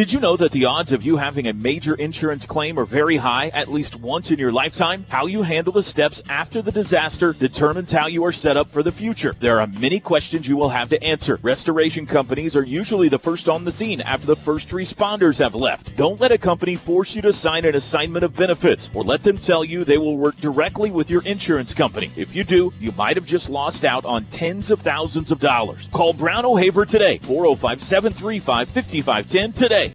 Did 0.00 0.12
you 0.12 0.20
know 0.20 0.36
that 0.36 0.52
the 0.52 0.66
odds 0.66 0.92
of 0.92 1.02
you 1.02 1.16
having 1.16 1.48
a 1.48 1.52
major 1.52 1.96
insurance 1.96 2.46
claim 2.46 2.78
are 2.78 2.84
very 2.84 3.16
high 3.16 3.48
at 3.48 3.68
least 3.68 3.96
once 3.96 4.30
in 4.30 4.38
your 4.38 4.52
lifetime? 4.52 5.04
How 5.08 5.26
you 5.26 5.42
handle 5.42 5.72
the 5.72 5.82
steps 5.82 6.22
after 6.28 6.62
the 6.62 6.70
disaster 6.70 7.32
determines 7.32 7.90
how 7.90 8.06
you 8.06 8.24
are 8.24 8.30
set 8.30 8.56
up 8.56 8.70
for 8.70 8.84
the 8.84 8.92
future. 8.92 9.34
There 9.40 9.60
are 9.60 9.66
many 9.66 9.98
questions 9.98 10.46
you 10.46 10.56
will 10.56 10.68
have 10.68 10.90
to 10.90 11.02
answer. 11.02 11.40
Restoration 11.42 12.06
companies 12.06 12.56
are 12.56 12.64
usually 12.64 13.08
the 13.08 13.18
first 13.18 13.48
on 13.48 13.64
the 13.64 13.72
scene 13.72 14.00
after 14.00 14.28
the 14.28 14.36
first 14.36 14.68
responders 14.68 15.40
have 15.40 15.56
left. 15.56 15.96
Don't 15.96 16.20
let 16.20 16.30
a 16.30 16.38
company 16.38 16.76
force 16.76 17.16
you 17.16 17.22
to 17.22 17.32
sign 17.32 17.64
an 17.64 17.74
assignment 17.74 18.24
of 18.24 18.36
benefits 18.36 18.90
or 18.94 19.02
let 19.02 19.24
them 19.24 19.38
tell 19.38 19.64
you 19.64 19.82
they 19.82 19.98
will 19.98 20.16
work 20.16 20.36
directly 20.36 20.92
with 20.92 21.10
your 21.10 21.24
insurance 21.24 21.74
company. 21.74 22.12
If 22.14 22.32
you 22.34 22.44
do, 22.44 22.72
you 22.78 22.92
might 22.92 23.16
have 23.16 23.26
just 23.26 23.50
lost 23.50 23.84
out 23.84 24.04
on 24.04 24.24
tens 24.26 24.70
of 24.70 24.80
thousands 24.82 25.32
of 25.32 25.40
dollars. 25.40 25.88
Call 25.92 26.12
Brown 26.12 26.46
O'Haver 26.46 26.86
today, 26.86 27.18
405 27.18 27.82
735 27.82 28.68
5510 28.68 29.52
today. 29.52 29.89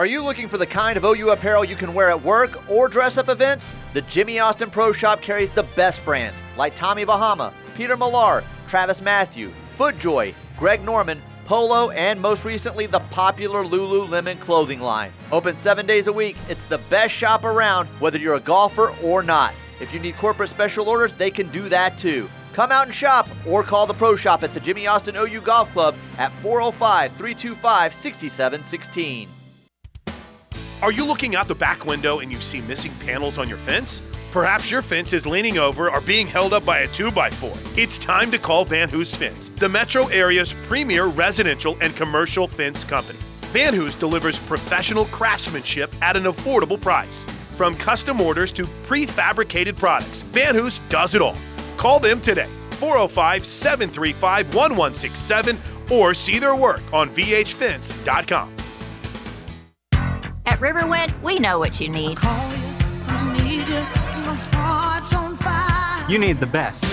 Are 0.00 0.06
you 0.06 0.22
looking 0.22 0.48
for 0.48 0.56
the 0.56 0.64
kind 0.64 0.96
of 0.96 1.04
OU 1.04 1.28
apparel 1.28 1.62
you 1.62 1.76
can 1.76 1.92
wear 1.92 2.08
at 2.08 2.24
work 2.24 2.58
or 2.70 2.88
dress 2.88 3.18
up 3.18 3.28
events? 3.28 3.74
The 3.92 4.00
Jimmy 4.00 4.38
Austin 4.38 4.70
Pro 4.70 4.92
Shop 4.92 5.20
carries 5.20 5.50
the 5.50 5.64
best 5.76 6.02
brands 6.06 6.38
like 6.56 6.74
Tommy 6.74 7.04
Bahama, 7.04 7.52
Peter 7.76 7.98
Millar, 7.98 8.42
TravisMathew, 8.70 9.52
FootJoy, 9.76 10.34
Greg 10.56 10.82
Norman, 10.82 11.20
Polo, 11.44 11.90
and 11.90 12.18
most 12.18 12.46
recently 12.46 12.86
the 12.86 13.00
popular 13.10 13.62
Lululemon 13.62 14.40
clothing 14.40 14.80
line. 14.80 15.12
Open 15.32 15.54
seven 15.54 15.84
days 15.84 16.06
a 16.06 16.12
week, 16.14 16.38
it's 16.48 16.64
the 16.64 16.78
best 16.88 17.12
shop 17.12 17.44
around 17.44 17.86
whether 17.98 18.18
you're 18.18 18.36
a 18.36 18.40
golfer 18.40 18.94
or 19.02 19.22
not. 19.22 19.52
If 19.82 19.92
you 19.92 20.00
need 20.00 20.16
corporate 20.16 20.48
special 20.48 20.88
orders, 20.88 21.12
they 21.12 21.30
can 21.30 21.52
do 21.52 21.68
that 21.68 21.98
too. 21.98 22.26
Come 22.54 22.72
out 22.72 22.86
and 22.86 22.94
shop 22.94 23.28
or 23.46 23.62
call 23.62 23.86
the 23.86 23.92
Pro 23.92 24.16
Shop 24.16 24.44
at 24.44 24.54
the 24.54 24.60
Jimmy 24.60 24.86
Austin 24.86 25.14
OU 25.14 25.42
Golf 25.42 25.70
Club 25.72 25.94
at 26.16 26.32
405 26.40 27.12
325 27.18 27.92
6716. 27.92 29.28
Are 30.82 30.92
you 30.92 31.04
looking 31.04 31.36
out 31.36 31.46
the 31.46 31.54
back 31.54 31.84
window 31.84 32.20
and 32.20 32.32
you 32.32 32.40
see 32.40 32.62
missing 32.62 32.92
panels 33.00 33.36
on 33.36 33.50
your 33.50 33.58
fence? 33.58 34.00
Perhaps 34.32 34.70
your 34.70 34.80
fence 34.80 35.12
is 35.12 35.26
leaning 35.26 35.58
over 35.58 35.90
or 35.90 36.00
being 36.00 36.26
held 36.26 36.54
up 36.54 36.64
by 36.64 36.78
a 36.78 36.88
2x4. 36.88 37.76
It's 37.76 37.98
time 37.98 38.30
to 38.30 38.38
call 38.38 38.64
Van 38.64 38.88
Hoos 38.88 39.14
Fence, 39.14 39.50
the 39.56 39.68
metro 39.68 40.06
area's 40.06 40.54
premier 40.68 41.06
residential 41.06 41.76
and 41.82 41.94
commercial 41.96 42.48
fence 42.48 42.82
company. 42.82 43.18
Van 43.52 43.74
Hoos 43.74 43.94
delivers 43.94 44.38
professional 44.38 45.04
craftsmanship 45.06 45.92
at 46.00 46.16
an 46.16 46.24
affordable 46.24 46.80
price. 46.80 47.26
From 47.56 47.74
custom 47.74 48.18
orders 48.18 48.50
to 48.52 48.64
prefabricated 48.64 49.76
products, 49.76 50.22
Van 50.22 50.54
Hoos 50.54 50.80
does 50.88 51.14
it 51.14 51.20
all. 51.20 51.36
Call 51.76 52.00
them 52.00 52.22
today, 52.22 52.48
405 52.78 53.44
735 53.44 54.46
1167, 54.54 55.58
or 55.90 56.14
see 56.14 56.38
their 56.38 56.56
work 56.56 56.80
on 56.94 57.10
vhfence.com. 57.10 58.59
At 60.50 60.58
Riverwind, 60.58 61.22
we 61.22 61.38
know 61.38 61.60
what 61.60 61.80
you 61.80 61.88
need. 61.88 62.18
You 66.10 66.18
need 66.18 66.40
the 66.40 66.48
best. 66.50 66.84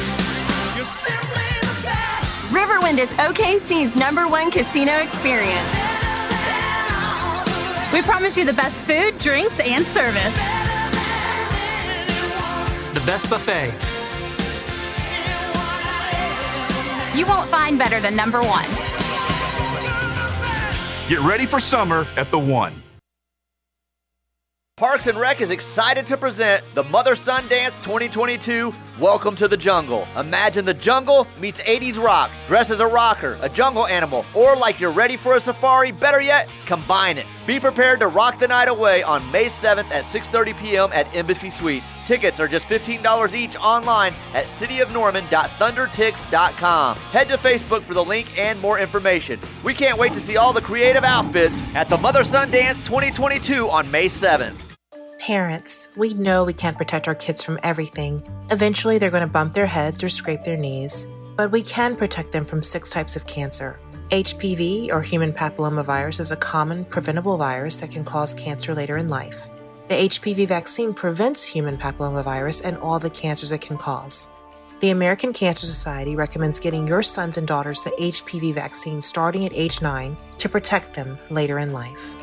Riverwind 2.54 3.00
is 3.00 3.10
OKC's 3.14 3.96
number 3.96 4.28
one 4.28 4.52
casino 4.52 4.98
experience. 4.98 5.68
We 7.92 8.04
promise 8.04 8.38
you 8.38 8.46
the 8.46 8.54
best 8.54 8.84
food, 8.84 9.18
drinks, 9.18 9.60
and 9.60 9.84
service. 9.84 10.38
The 12.94 13.04
best 13.08 13.28
buffet. 13.28 13.74
You 17.18 17.26
won't 17.26 17.50
find 17.50 17.80
better 17.80 18.00
than 18.00 18.16
number 18.16 18.40
one. 18.40 18.70
Get 21.10 21.22
ready 21.22 21.48
for 21.48 21.60
summer 21.60 22.06
at 22.18 22.30
the 22.30 22.38
one. 22.38 22.84
Parks 24.78 25.08
and 25.08 25.20
Rec 25.20 25.42
is 25.42 25.50
excited 25.50 26.06
to 26.06 26.16
present 26.16 26.64
the 26.76 26.84
Mother 26.84 27.16
Son 27.16 27.48
Dance 27.48 27.80
2022 27.80 28.72
Welcome 29.00 29.36
to 29.38 29.48
the 29.48 29.58
Jungle. 29.58 30.08
Imagine 30.16 30.66
the 30.66 30.76
jungle 30.76 31.26
meets 31.40 31.60
80s 31.62 32.04
rock. 32.04 32.30
Dress 32.46 32.70
as 32.70 32.80
a 32.80 32.86
rocker, 32.86 33.40
a 33.42 33.50
jungle 33.50 33.88
animal, 33.88 34.24
or 34.36 34.56
like 34.56 34.80
you're 34.80 34.92
ready 34.92 35.18
for 35.18 35.36
a 35.36 35.40
safari, 35.40 35.92
better 35.92 36.22
yet, 36.22 36.48
combine 36.68 37.18
it. 37.18 37.26
Be 37.48 37.60
prepared 37.60 38.00
to 38.02 38.08
rock 38.08 38.38
the 38.38 38.48
night 38.48 38.68
away 38.68 39.02
on 39.02 39.32
May 39.32 39.48
7th 39.48 39.90
at 39.92 40.04
6:30 40.04 40.56
p.m. 40.60 40.92
at 40.94 41.08
Embassy 41.16 41.50
Suites. 41.50 41.90
Tickets 42.06 42.40
are 42.40 42.48
just 42.48 42.68
$15 42.68 43.34
each 43.34 43.56
online 43.56 44.14
at 44.36 44.46
cityofnorman.thundertix.com. 44.46 46.98
Head 46.98 47.30
to 47.30 47.38
Facebook 47.38 47.84
for 47.84 47.96
the 47.96 48.04
link 48.04 48.38
and 48.38 48.62
more 48.62 48.78
information. 48.78 49.40
We 49.64 49.74
can't 49.74 49.98
wait 49.98 50.14
to 50.14 50.22
see 50.22 50.38
all 50.38 50.54
the 50.54 50.62
creative 50.62 51.04
outfits 51.04 51.60
at 51.74 51.90
the 51.90 51.98
Mother 51.98 52.24
Son 52.24 52.52
Dance 52.52 52.78
2022 52.84 53.68
on 53.70 53.90
May 53.90 54.06
7th. 54.06 54.67
Parents, 55.20 55.90
we 55.96 56.14
know 56.14 56.44
we 56.44 56.54
can't 56.54 56.78
protect 56.78 57.08
our 57.08 57.16
kids 57.16 57.42
from 57.42 57.60
everything. 57.64 58.22
Eventually, 58.52 58.98
they're 58.98 59.10
going 59.10 59.26
to 59.26 59.28
bump 59.28 59.54
their 59.54 59.66
heads 59.66 60.04
or 60.04 60.10
scrape 60.10 60.44
their 60.44 60.58
knees. 60.58 61.08
But 61.36 61.52
we 61.52 61.64
can 61.64 61.96
protect 61.96 62.32
them 62.32 62.46
from 62.46 62.62
six 62.62 62.92
types 62.92 63.16
of 63.16 63.26
cancer. 63.26 63.80
HPV, 64.12 64.90
or 64.90 65.02
human 65.02 65.34
papillomavirus, 65.34 66.20
is 66.20 66.32
a 66.32 66.38
common 66.38 66.86
preventable 66.86 67.38
virus 67.38 67.78
that 67.78 67.92
can 67.92 68.06
cause 68.06 68.36
cancer 68.36 68.76
later 68.76 68.96
in 68.98 69.10
life. 69.10 69.50
The 69.88 69.96
HPV 69.96 70.48
vaccine 70.48 70.94
prevents 70.94 71.44
human 71.44 71.78
papillomavirus 71.78 72.64
and 72.64 72.78
all 72.78 73.00
the 73.00 73.10
cancers 73.10 73.52
it 73.52 73.62
can 73.62 73.78
cause. 73.78 74.28
The 74.82 74.92
American 74.92 75.34
Cancer 75.34 75.66
Society 75.66 76.16
recommends 76.16 76.60
getting 76.60 76.88
your 76.88 77.02
sons 77.02 77.38
and 77.38 77.48
daughters 77.48 77.82
the 77.82 77.90
HPV 78.00 78.54
vaccine 78.54 79.02
starting 79.02 79.46
at 79.46 79.54
age 79.54 79.82
9 79.82 80.16
to 80.38 80.50
protect 80.50 80.94
them 80.94 81.18
later 81.32 81.58
in 81.58 81.74
life. 81.74 82.14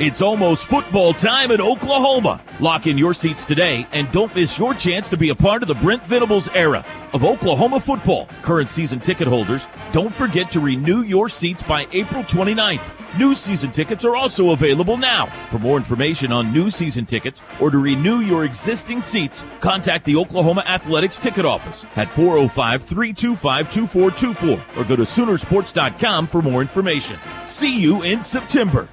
It's 0.00 0.22
almost 0.22 0.68
football 0.68 1.12
time 1.12 1.50
in 1.50 1.60
Oklahoma. 1.60 2.40
Lock 2.60 2.86
in 2.86 2.96
your 2.96 3.12
seats 3.12 3.44
today 3.44 3.84
and 3.90 4.08
don't 4.12 4.32
miss 4.32 4.56
your 4.56 4.72
chance 4.72 5.08
to 5.08 5.16
be 5.16 5.30
a 5.30 5.34
part 5.34 5.60
of 5.60 5.66
the 5.66 5.74
Brent 5.74 6.04
Venables 6.04 6.48
era 6.54 6.86
of 7.12 7.24
Oklahoma 7.24 7.80
football. 7.80 8.28
Current 8.42 8.70
season 8.70 9.00
ticket 9.00 9.26
holders, 9.26 9.66
don't 9.90 10.14
forget 10.14 10.52
to 10.52 10.60
renew 10.60 11.02
your 11.02 11.28
seats 11.28 11.64
by 11.64 11.88
April 11.90 12.22
29th. 12.22 13.18
New 13.18 13.34
season 13.34 13.72
tickets 13.72 14.04
are 14.04 14.14
also 14.14 14.52
available 14.52 14.96
now. 14.96 15.48
For 15.50 15.58
more 15.58 15.76
information 15.76 16.30
on 16.30 16.52
new 16.52 16.70
season 16.70 17.04
tickets 17.04 17.42
or 17.60 17.72
to 17.72 17.78
renew 17.78 18.20
your 18.20 18.44
existing 18.44 19.02
seats, 19.02 19.44
contact 19.58 20.04
the 20.04 20.14
Oklahoma 20.14 20.62
Athletics 20.64 21.18
ticket 21.18 21.44
office 21.44 21.84
at 21.96 22.08
405 22.12 22.84
325 22.84 23.72
2424 23.72 24.64
or 24.76 24.84
go 24.84 24.94
to 24.94 25.02
Soonersports.com 25.02 26.28
for 26.28 26.40
more 26.40 26.60
information. 26.60 27.18
See 27.44 27.80
you 27.80 28.04
in 28.04 28.22
September. 28.22 28.88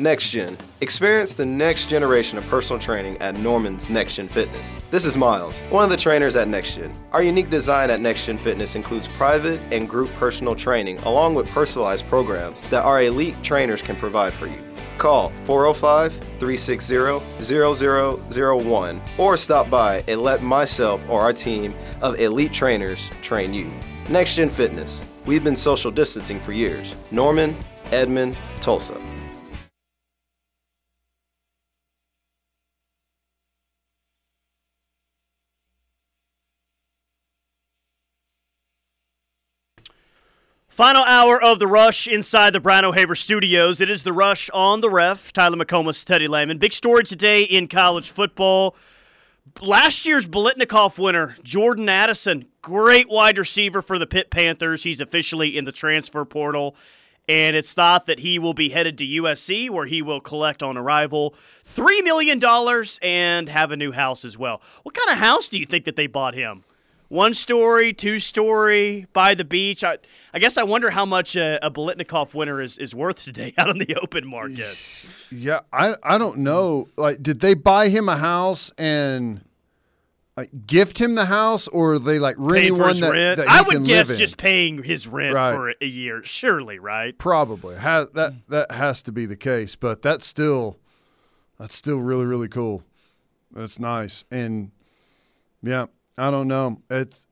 Next 0.00 0.30
Gen. 0.30 0.56
Experience 0.80 1.34
the 1.34 1.44
next 1.44 1.90
generation 1.90 2.38
of 2.38 2.46
personal 2.46 2.80
training 2.80 3.18
at 3.18 3.36
Norman's 3.36 3.90
Next 3.90 4.14
Gen 4.14 4.28
Fitness. 4.28 4.74
This 4.90 5.04
is 5.04 5.14
Miles, 5.14 5.60
one 5.68 5.84
of 5.84 5.90
the 5.90 5.96
trainers 5.96 6.36
at 6.36 6.48
Next 6.48 6.74
Gen. 6.74 6.90
Our 7.12 7.22
unique 7.22 7.50
design 7.50 7.90
at 7.90 8.00
Next 8.00 8.24
Gen 8.24 8.38
Fitness 8.38 8.76
includes 8.76 9.08
private 9.08 9.60
and 9.70 9.86
group 9.86 10.10
personal 10.14 10.54
training 10.54 10.96
along 11.00 11.34
with 11.34 11.50
personalized 11.50 12.06
programs 12.06 12.62
that 12.70 12.82
our 12.82 13.02
elite 13.02 13.36
trainers 13.42 13.82
can 13.82 13.94
provide 13.94 14.32
for 14.32 14.46
you. 14.46 14.64
Call 14.96 15.28
405 15.44 16.14
360 16.38 17.20
0001 17.42 19.02
or 19.18 19.36
stop 19.36 19.68
by 19.68 20.02
and 20.08 20.22
let 20.22 20.42
myself 20.42 21.04
or 21.10 21.20
our 21.20 21.34
team 21.34 21.74
of 22.00 22.18
elite 22.18 22.54
trainers 22.54 23.10
train 23.20 23.52
you. 23.52 23.70
Next 24.08 24.36
Gen 24.36 24.48
Fitness. 24.48 25.04
We've 25.26 25.44
been 25.44 25.56
social 25.56 25.90
distancing 25.90 26.40
for 26.40 26.52
years. 26.52 26.94
Norman, 27.10 27.54
Edmond, 27.92 28.38
Tulsa. 28.62 28.98
Final 40.70 41.02
hour 41.02 41.42
of 41.42 41.58
the 41.58 41.66
rush 41.66 42.06
inside 42.06 42.52
the 42.52 42.60
Brown 42.60 42.84
O'Haver 42.84 43.16
studios. 43.16 43.80
It 43.80 43.90
is 43.90 44.04
the 44.04 44.12
rush 44.12 44.48
on 44.50 44.80
the 44.80 44.88
ref. 44.88 45.32
Tyler 45.32 45.56
McComas, 45.56 46.04
Teddy 46.04 46.28
Lehman. 46.28 46.58
Big 46.58 46.72
story 46.72 47.02
today 47.02 47.42
in 47.42 47.66
college 47.66 48.10
football. 48.10 48.76
Last 49.60 50.06
year's 50.06 50.28
Biletnikoff 50.28 50.96
winner, 50.96 51.34
Jordan 51.42 51.88
Addison, 51.88 52.46
great 52.62 53.08
wide 53.08 53.36
receiver 53.36 53.82
for 53.82 53.98
the 53.98 54.06
Pitt 54.06 54.30
Panthers. 54.30 54.84
He's 54.84 55.00
officially 55.00 55.58
in 55.58 55.64
the 55.64 55.72
transfer 55.72 56.24
portal, 56.24 56.76
and 57.28 57.56
it's 57.56 57.74
thought 57.74 58.06
that 58.06 58.20
he 58.20 58.38
will 58.38 58.54
be 58.54 58.68
headed 58.68 58.96
to 58.98 59.04
USC, 59.04 59.68
where 59.70 59.86
he 59.86 60.02
will 60.02 60.20
collect 60.20 60.62
on 60.62 60.76
arrival 60.76 61.34
$3 61.66 62.04
million 62.04 62.40
and 63.02 63.48
have 63.48 63.72
a 63.72 63.76
new 63.76 63.90
house 63.90 64.24
as 64.24 64.38
well. 64.38 64.62
What 64.84 64.94
kind 64.94 65.10
of 65.10 65.18
house 65.18 65.48
do 65.48 65.58
you 65.58 65.66
think 65.66 65.84
that 65.86 65.96
they 65.96 66.06
bought 66.06 66.34
him? 66.34 66.62
One 67.10 67.34
story, 67.34 67.92
two 67.92 68.20
story, 68.20 69.06
by 69.12 69.34
the 69.34 69.44
beach. 69.44 69.82
I, 69.82 69.98
I 70.32 70.38
guess 70.38 70.56
I 70.56 70.62
wonder 70.62 70.90
how 70.90 71.04
much 71.04 71.34
a, 71.34 71.58
a 71.60 71.68
Biletnikoff 71.68 72.34
winner 72.34 72.62
is, 72.62 72.78
is 72.78 72.94
worth 72.94 73.24
today 73.24 73.52
out 73.58 73.68
on 73.68 73.78
the 73.78 73.96
open 73.96 74.26
market. 74.28 75.02
Yeah, 75.30 75.60
I 75.72 75.94
I 76.04 76.18
don't 76.18 76.38
know. 76.38 76.86
Like, 76.96 77.20
did 77.20 77.40
they 77.40 77.54
buy 77.54 77.88
him 77.88 78.08
a 78.08 78.16
house 78.16 78.70
and 78.78 79.44
like 80.36 80.68
gift 80.68 81.00
him 81.00 81.16
the 81.16 81.24
house, 81.24 81.66
or 81.66 81.98
they 81.98 82.20
like 82.20 82.36
renting 82.38 82.78
one 82.78 83.00
that, 83.00 83.12
rent? 83.12 83.36
that 83.38 83.48
I 83.48 83.62
would 83.62 83.84
guess 83.84 84.06
just 84.16 84.36
paying 84.36 84.80
his 84.84 85.08
rent 85.08 85.34
Right. 85.34 85.52
for 85.52 85.74
a 85.80 85.86
year, 85.86 86.22
surely, 86.22 86.78
right? 86.78 87.18
Probably 87.18 87.74
ha- 87.76 88.06
that 88.14 88.34
that 88.50 88.70
has 88.70 89.02
to 89.02 89.10
be 89.12 89.26
the 89.26 89.36
case, 89.36 89.74
but 89.74 90.00
that's 90.00 90.28
still 90.28 90.78
that's 91.58 91.74
still 91.74 91.98
really 91.98 92.24
really 92.24 92.48
cool. 92.48 92.84
That's 93.50 93.80
nice, 93.80 94.24
and 94.30 94.70
yeah, 95.60 95.86
I 96.20 96.30
don't 96.30 96.48
know. 96.48 96.82
It's 96.90 97.26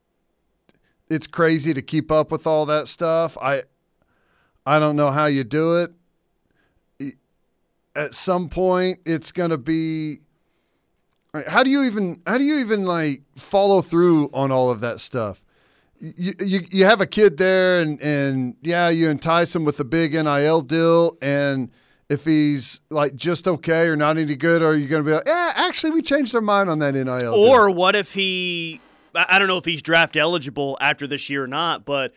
it's 1.09 1.27
crazy 1.27 1.73
to 1.73 1.81
keep 1.81 2.11
up 2.11 2.31
with 2.31 2.45
all 2.45 2.65
that 2.65 2.87
stuff. 2.87 3.37
I 3.41 3.63
I 4.65 4.79
don't 4.79 4.95
know 4.95 5.11
how 5.11 5.25
you 5.25 5.43
do 5.43 5.77
it. 5.77 7.15
At 7.95 8.13
some 8.13 8.49
point, 8.49 8.99
it's 9.05 9.31
going 9.31 9.49
to 9.49 9.57
be. 9.57 10.19
How 11.47 11.63
do 11.63 11.69
you 11.69 11.83
even 11.83 12.21
how 12.25 12.37
do 12.37 12.43
you 12.43 12.59
even 12.59 12.85
like 12.85 13.21
follow 13.35 13.81
through 13.81 14.29
on 14.33 14.51
all 14.51 14.69
of 14.69 14.79
that 14.79 14.99
stuff? 14.99 15.43
you, 15.99 16.33
you 16.39 16.61
you 16.71 16.85
have 16.85 17.01
a 17.01 17.05
kid 17.05 17.37
there 17.37 17.81
and 17.81 18.01
and 18.01 18.55
yeah 18.61 18.89
you 18.89 19.09
entice 19.09 19.55
him 19.55 19.65
with 19.65 19.79
a 19.79 19.83
big 19.83 20.13
NIL 20.13 20.61
deal 20.61 21.17
and 21.21 21.69
if 22.09 22.25
he's 22.25 22.81
like 22.89 23.15
just 23.15 23.47
okay 23.47 23.87
or 23.87 23.95
not 23.95 24.17
any 24.17 24.35
good 24.35 24.61
are 24.61 24.75
you 24.75 24.87
going 24.87 25.03
to 25.03 25.07
be 25.07 25.13
like 25.13 25.27
yeah 25.27 25.51
actually 25.55 25.91
we 25.91 26.01
changed 26.01 26.33
our 26.35 26.41
mind 26.41 26.69
on 26.69 26.79
that 26.79 26.95
NIL 26.95 27.05
deal. 27.19 27.33
Or 27.35 27.69
what 27.69 27.95
if 27.95 28.13
he? 28.13 28.81
I 29.15 29.39
don't 29.39 29.47
know 29.47 29.57
if 29.57 29.65
he's 29.65 29.81
draft 29.81 30.15
eligible 30.17 30.77
after 30.81 31.07
this 31.07 31.29
year 31.29 31.43
or 31.43 31.47
not, 31.47 31.85
but 31.85 32.13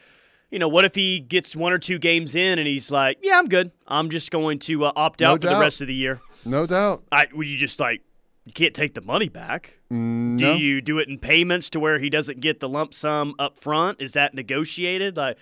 you 0.51 0.59
know, 0.59 0.69
what 0.69 0.85
if 0.85 0.95
he 0.95 1.21
gets 1.21 1.57
one 1.57 1.73
or 1.73 1.79
two 1.79 1.99
games 1.99 2.35
in 2.35 2.59
and 2.59 2.69
he's 2.69 2.91
like, 2.91 3.19
"Yeah, 3.23 3.39
I'm 3.39 3.49
good. 3.49 3.71
I'm 3.87 4.11
just 4.11 4.31
going 4.31 4.59
to 4.61 4.85
uh, 4.85 4.93
opt 4.95 5.21
No 5.21 5.33
out 5.33 5.43
for 5.43 5.49
the 5.49 5.59
rest 5.59 5.81
of 5.81 5.87
the 5.87 5.95
year." 5.95 6.21
no 6.45 6.67
doubt 6.67 7.05
I 7.13 7.27
would 7.33 7.47
you 7.47 7.57
just 7.57 7.79
like 7.79 8.03
you 8.45 8.53
can't 8.53 8.75
take 8.75 8.95
the 8.95 9.01
money 9.01 9.29
back. 9.29 9.79
Mm, 9.91 10.37
Do 10.39 10.55
you 10.55 10.81
do 10.81 10.99
it 10.99 11.09
in 11.09 11.19
payments 11.19 11.71
to 11.71 11.81
where 11.81 11.99
he 12.01 12.11
doesn't 12.11 12.41
get 12.41 12.59
the 12.61 12.69
lump 12.69 12.93
sum 12.93 13.35
up 13.39 13.57
front? 13.59 14.01
Is 14.03 14.15
that 14.15 14.35
negotiated? 14.35 15.17
Like 15.17 15.39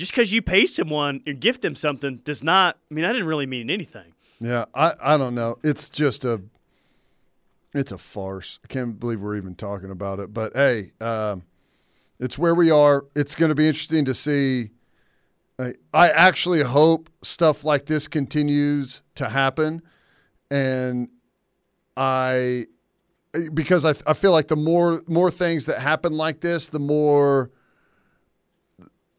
just 0.00 0.12
because 0.12 0.32
you 0.32 0.40
pay 0.40 0.64
someone 0.64 1.20
or 1.26 1.34
gift 1.34 1.60
them 1.60 1.74
something 1.74 2.16
does 2.24 2.42
not. 2.42 2.78
I 2.90 2.94
mean, 2.94 3.02
that 3.02 3.12
didn't 3.12 3.28
really 3.28 3.44
mean 3.44 3.68
anything. 3.68 4.14
yeah 4.40 4.64
I 4.74 4.94
I 5.00 5.16
don't 5.18 5.34
know. 5.34 5.58
It's 5.62 5.90
just 5.90 6.24
a 6.24 6.40
it's 7.74 7.92
a 7.92 7.98
farce. 7.98 8.58
I 8.64 8.66
can't 8.66 8.98
believe 8.98 9.20
we're 9.20 9.36
even 9.36 9.54
talking 9.54 9.90
about 9.90 10.18
it. 10.18 10.32
But 10.32 10.54
hey 10.54 10.92
um, 11.02 11.42
it's 12.18 12.38
where 12.38 12.54
we 12.54 12.70
are. 12.70 13.04
It's 13.14 13.34
going 13.34 13.50
to 13.50 13.54
be 13.54 13.68
interesting 13.68 14.06
to 14.06 14.14
see. 14.14 14.70
I, 15.58 15.74
I 15.92 16.08
actually 16.08 16.62
hope 16.62 17.10
stuff 17.22 17.62
like 17.64 17.84
this 17.84 18.08
continues 18.08 19.02
to 19.16 19.28
happen. 19.28 19.82
And 20.50 21.10
I 21.94 22.66
because 23.52 23.84
I, 23.84 23.90
I 24.06 24.14
feel 24.14 24.32
like 24.32 24.48
the 24.48 24.56
more 24.56 25.02
more 25.06 25.30
things 25.30 25.66
that 25.66 25.78
happen 25.78 26.14
like 26.14 26.40
this, 26.40 26.68
the 26.68 26.80
more 26.80 27.50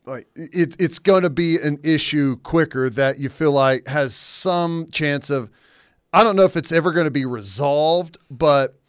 like 0.05 0.27
it, 0.35 0.75
it's 0.79 0.99
going 0.99 1.23
to 1.23 1.29
be 1.29 1.57
an 1.57 1.79
issue 1.83 2.37
quicker 2.37 2.89
that 2.89 3.19
you 3.19 3.29
feel 3.29 3.51
like 3.51 3.87
has 3.87 4.13
some 4.15 4.87
chance 4.91 5.29
of. 5.29 5.49
I 6.13 6.23
don't 6.23 6.35
know 6.35 6.43
if 6.43 6.57
it's 6.57 6.71
ever 6.71 6.91
going 6.91 7.05
to 7.05 7.11
be 7.11 7.25
resolved, 7.25 8.17
but 8.29 8.79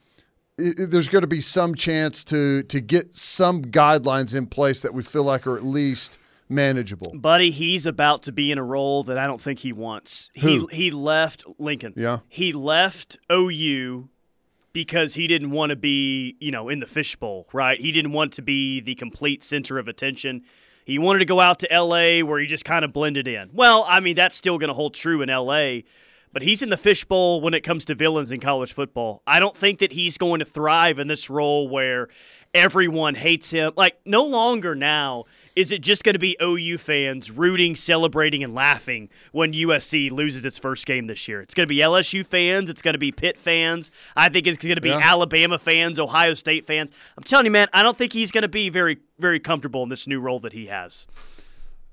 it, 0.58 0.90
there's 0.90 1.08
going 1.08 1.22
to 1.22 1.28
be 1.28 1.40
some 1.40 1.74
chance 1.74 2.24
to 2.24 2.62
to 2.64 2.80
get 2.80 3.16
some 3.16 3.62
guidelines 3.62 4.34
in 4.34 4.46
place 4.46 4.80
that 4.80 4.94
we 4.94 5.02
feel 5.02 5.24
like 5.24 5.46
are 5.46 5.56
at 5.56 5.64
least 5.64 6.18
manageable. 6.48 7.12
Buddy, 7.14 7.50
he's 7.50 7.86
about 7.86 8.22
to 8.22 8.32
be 8.32 8.52
in 8.52 8.58
a 8.58 8.64
role 8.64 9.04
that 9.04 9.18
I 9.18 9.26
don't 9.26 9.40
think 9.40 9.60
he 9.60 9.72
wants. 9.72 10.30
Who? 10.40 10.66
He 10.66 10.76
he 10.76 10.90
left 10.90 11.44
Lincoln. 11.58 11.94
Yeah. 11.96 12.18
He 12.28 12.52
left 12.52 13.18
OU 13.30 14.08
because 14.72 15.14
he 15.14 15.26
didn't 15.26 15.50
want 15.50 15.70
to 15.70 15.76
be, 15.76 16.36
you 16.40 16.50
know, 16.50 16.68
in 16.68 16.80
the 16.80 16.86
fishbowl, 16.86 17.46
right? 17.52 17.80
He 17.80 17.92
didn't 17.92 18.12
want 18.12 18.32
to 18.34 18.42
be 18.42 18.80
the 18.80 18.94
complete 18.94 19.44
center 19.44 19.78
of 19.78 19.88
attention. 19.88 20.42
He 20.84 20.98
wanted 20.98 21.20
to 21.20 21.24
go 21.24 21.40
out 21.40 21.60
to 21.60 21.68
LA 21.70 22.24
where 22.26 22.40
he 22.40 22.46
just 22.46 22.64
kind 22.64 22.84
of 22.84 22.92
blended 22.92 23.28
in. 23.28 23.50
Well, 23.52 23.84
I 23.88 24.00
mean, 24.00 24.16
that's 24.16 24.36
still 24.36 24.58
going 24.58 24.68
to 24.68 24.74
hold 24.74 24.94
true 24.94 25.22
in 25.22 25.28
LA, 25.28 25.80
but 26.32 26.42
he's 26.42 26.62
in 26.62 26.70
the 26.70 26.76
fishbowl 26.76 27.40
when 27.40 27.54
it 27.54 27.60
comes 27.60 27.84
to 27.86 27.94
villains 27.94 28.32
in 28.32 28.40
college 28.40 28.72
football. 28.72 29.22
I 29.26 29.40
don't 29.40 29.56
think 29.56 29.78
that 29.80 29.92
he's 29.92 30.18
going 30.18 30.40
to 30.40 30.44
thrive 30.44 30.98
in 30.98 31.06
this 31.06 31.30
role 31.30 31.68
where 31.68 32.08
everyone 32.54 33.14
hates 33.14 33.50
him. 33.50 33.72
Like, 33.76 33.96
no 34.04 34.24
longer 34.24 34.74
now 34.74 35.24
is 35.54 35.72
it 35.72 35.80
just 35.82 36.04
going 36.04 36.14
to 36.14 36.18
be 36.18 36.36
OU 36.42 36.78
fans 36.78 37.30
rooting, 37.30 37.76
celebrating, 37.76 38.42
and 38.42 38.54
laughing 38.54 39.08
when 39.32 39.52
USC 39.52 40.10
loses 40.10 40.46
its 40.46 40.58
first 40.58 40.86
game 40.86 41.06
this 41.06 41.28
year? 41.28 41.40
It's 41.40 41.54
going 41.54 41.66
to 41.66 41.68
be 41.74 41.80
LSU 41.80 42.24
fans. 42.24 42.70
It's 42.70 42.82
going 42.82 42.94
to 42.94 42.98
be 42.98 43.12
Pitt 43.12 43.36
fans. 43.38 43.90
I 44.16 44.28
think 44.28 44.46
it's 44.46 44.62
going 44.62 44.76
to 44.76 44.80
be 44.80 44.88
Yeah. 44.88 45.00
Alabama 45.02 45.58
fans, 45.58 45.98
Ohio 46.00 46.34
State 46.34 46.66
fans. 46.66 46.90
I'm 47.16 47.24
telling 47.24 47.46
you, 47.46 47.50
man, 47.52 47.68
I 47.72 47.82
don't 47.82 47.96
think 47.96 48.12
he's 48.12 48.30
going 48.32 48.42
to 48.42 48.48
be 48.48 48.68
very, 48.70 48.98
very 49.18 49.40
comfortable 49.40 49.82
in 49.82 49.88
this 49.88 50.06
new 50.06 50.20
role 50.20 50.40
that 50.40 50.52
he 50.52 50.66
has. 50.66 51.06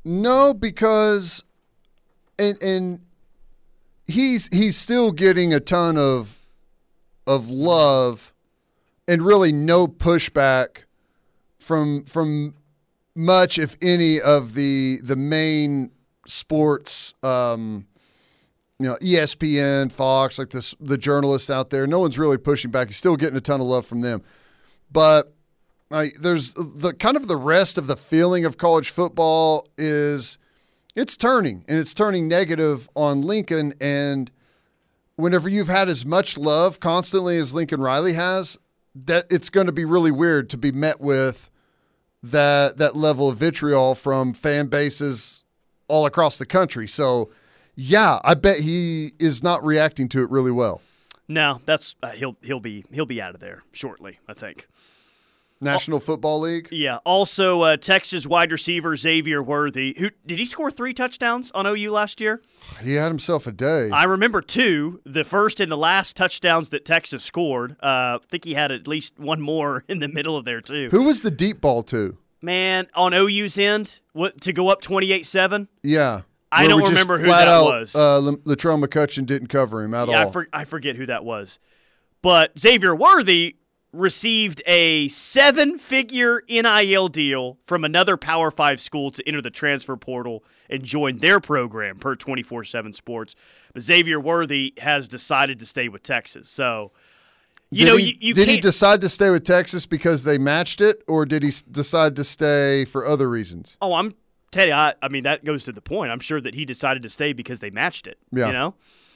No, 0.06 0.54
because 0.54 1.43
and 2.38 2.62
and 2.63 3.02
he's 4.08 4.48
he's 4.48 4.78
still 4.78 5.12
getting 5.12 5.54
a 5.54 5.60
ton 5.60 5.98
of 5.98 6.38
of 7.28 7.50
love 7.50 8.34
and 9.08 9.22
really 9.22 9.52
no 9.52 9.88
pushback 9.88 10.84
from 11.60 12.06
from 12.06 12.54
much 13.15 13.58
if 13.58 13.76
any 13.82 14.19
of 14.19 14.54
the 14.54 15.00
the 15.04 15.15
main 15.15 15.91
sports 16.28 17.13
um 17.24 17.86
you 18.80 18.88
know 18.88 18.95
ESPN, 19.02 19.91
Fox, 19.91 20.39
like 20.39 20.50
this 20.50 20.74
the 20.80 20.98
journalists 20.98 21.50
out 21.50 21.69
there. 21.69 21.86
No 21.86 22.00
one's 22.00 22.17
really 22.17 22.38
pushing 22.38 22.72
back. 22.72 22.88
He's 22.88 22.98
still 22.98 23.17
getting 23.17 23.36
a 23.36 23.41
ton 23.41 23.60
of 23.60 23.67
love 23.67 23.86
from 23.86 24.02
them. 24.02 24.24
But 24.91 25.34
there's 25.89 26.54
the 26.54 26.93
kind 26.98 27.17
of 27.17 27.28
the 27.28 27.38
rest 27.38 27.78
of 27.78 27.88
the 27.88 27.98
feeling 27.98 28.45
of 28.45 28.58
college 28.58 28.89
football 28.89 29.67
is 29.78 30.38
it's 30.95 31.17
turning 31.17 31.65
and 31.67 31.78
it's 31.78 31.93
turning 31.93 32.28
negative 32.28 32.89
on 32.95 33.22
Lincoln. 33.22 33.74
And 33.82 34.32
whenever 35.15 35.50
you've 35.50 35.67
had 35.67 35.89
as 35.89 36.06
much 36.06 36.38
love 36.38 36.80
constantly 36.80 37.38
as 37.38 37.54
Lincoln 37.54 37.82
Riley 37.82 38.13
has, 38.13 38.58
that 38.95 39.28
it's 39.30 39.50
going 39.50 39.67
to 39.67 39.74
be 39.74 39.86
really 39.86 40.12
weird 40.12 40.50
to 40.52 40.58
be 40.58 40.72
met 40.72 41.02
with 41.02 41.52
that 42.24 42.78
that 42.78 42.96
level 42.96 43.30
of 43.30 43.38
vitriol 43.38 43.96
from 43.96 44.34
fan 44.34 44.68
bases 44.68 45.44
all 45.88 46.06
across 46.06 46.38
the 46.38 46.46
country. 46.46 46.88
So, 46.88 47.32
yeah, 47.76 48.20
I 48.24 48.34
bet 48.34 48.60
he 48.60 49.14
is 49.20 49.42
not 49.42 49.64
reacting 49.64 50.10
to 50.10 50.22
it 50.22 50.30
really 50.30 50.52
well. 50.52 50.82
No, 51.28 51.62
that's 51.66 51.96
uh, 52.02 52.10
he'll 52.10 52.36
he'll 52.42 52.60
be 52.60 52.86
he'll 52.92 53.06
be 53.06 53.22
out 53.22 53.36
of 53.36 53.42
there 53.42 53.64
shortly. 53.72 54.20
I 54.28 54.34
think. 54.34 54.68
National 55.62 56.00
Football 56.00 56.41
League. 56.41 56.69
Yeah. 56.72 57.00
Also, 57.06 57.62
uh, 57.62 57.78
Texas 57.78 58.26
wide 58.26 58.52
receiver 58.52 58.95
Xavier 58.95 59.41
Worthy, 59.43 59.95
who 59.98 60.10
did 60.26 60.39
he 60.39 60.45
score 60.45 60.72
three 60.72 60.93
touchdowns 60.93 61.52
on 61.52 61.65
OU 61.67 61.91
last 61.91 62.22
year? 62.22 62.41
He 62.82 62.93
had 62.93 63.10
himself 63.10 63.45
a 63.45 63.52
day. 63.52 63.89
I 63.91 64.06
remember 64.06 64.41
two, 64.41 65.02
the 65.06 65.24
first 65.24 65.60
and 65.60 65.72
the 65.72 65.78
last 65.78 66.15
touchdowns 66.15 66.69
that 66.69 66.86
Texas 66.86 67.24
scored. 67.24 67.74
Uh, 67.84 67.84
I 67.84 68.19
think 68.30 68.45
he 68.45 68.54
had 68.54 68.72
at 68.72 68.88
least 68.88 69.19
one 69.19 69.41
more 69.41 69.84
in 69.89 70.00
the 70.00 70.08
middle 70.08 70.38
of 70.38 70.45
there 70.45 70.62
too. 70.62 70.89
Who 70.91 71.04
was 71.04 71.22
the 71.22 71.32
deep 71.32 71.62
ball 71.62 71.84
to? 71.84 72.17
Man, 72.41 72.88
on 72.95 73.13
OU's 73.13 73.58
end, 73.58 74.00
what 74.13 74.39
to 74.41 74.54
go 74.54 74.69
up 74.69 74.82
twenty-eight-seven? 74.82 75.67
Yeah. 75.84 76.22
I 76.52 76.67
don't 76.67 76.82
remember 76.82 77.19
who 77.19 77.28
that 77.28 77.48
out, 77.48 77.65
was. 77.65 77.95
Uh, 77.95 78.32
Latrell 78.45 78.84
McCutchin 78.84 79.26
didn't 79.26 79.50
cover 79.50 79.84
him 79.84 79.93
at 79.93 80.08
yeah, 80.08 80.24
all. 80.24 80.30
I, 80.30 80.32
for, 80.32 80.48
I 80.52 80.65
forget 80.65 80.95
who 80.95 81.06
that 81.06 81.24
was. 81.24 81.60
But 82.22 82.60
Xavier 82.60 82.95
Worthy 82.95 83.56
received 83.91 84.62
a 84.67 85.08
seven 85.08 85.78
figure 85.78 86.43
NIL 86.49 87.08
deal 87.08 87.58
from 87.65 87.84
another 87.84 88.17
Power 88.17 88.52
Five 88.52 88.80
school 88.80 89.12
to 89.12 89.28
enter 89.28 89.41
the 89.41 89.49
transfer 89.49 89.97
portal 89.97 90.43
and 90.69 90.84
join 90.84 91.17
their 91.17 91.39
program 91.39 91.97
per 91.97 92.15
24 92.15 92.63
7 92.63 92.93
sports. 92.93 93.36
But 93.73 93.84
Xavier 93.84 94.19
Worthy 94.19 94.73
has 94.78 95.08
decided 95.08 95.60
to 95.60 95.65
stay 95.65 95.89
with 95.89 96.04
Texas. 96.04 96.49
So, 96.49 96.91
you 97.71 97.86
did 97.86 97.91
know, 97.91 97.97
he, 97.97 98.06
you, 98.06 98.15
you 98.19 98.34
did 98.34 98.47
he 98.47 98.60
decide 98.60 99.02
to 99.02 99.10
stay 99.10 99.30
with 99.30 99.43
Texas 99.43 99.86
because 99.86 100.23
they 100.23 100.38
matched 100.38 100.82
it, 100.82 101.04
or 101.08 101.25
did 101.25 101.43
he 101.43 101.52
decide 101.71 102.15
to 102.15 102.23
stay 102.23 102.86
for 102.86 103.06
other 103.06 103.30
reasons? 103.30 103.78
oh, 103.82 103.93
I'm. 103.93 104.15
Teddy, 104.52 104.73
I, 104.73 104.95
I 104.99 105.10
mean, 105.10 105.25
that 105.25 105.45
goes 105.45 105.65
to 105.65 105.71
the 105.71 105.82
point. 105.82 106.12
I'm 106.12 106.19
sure 106.19 106.41
that 106.41 106.56
he 106.56 106.65
decided 106.65 107.04
to 107.04 107.10
stay 107.12 107.34
because 107.34 107.60
they 107.60 107.69
matched 107.69 108.08
it. 108.08 108.17
Yeah. 108.32 108.47
You 108.47 108.54
know? 108.54 108.73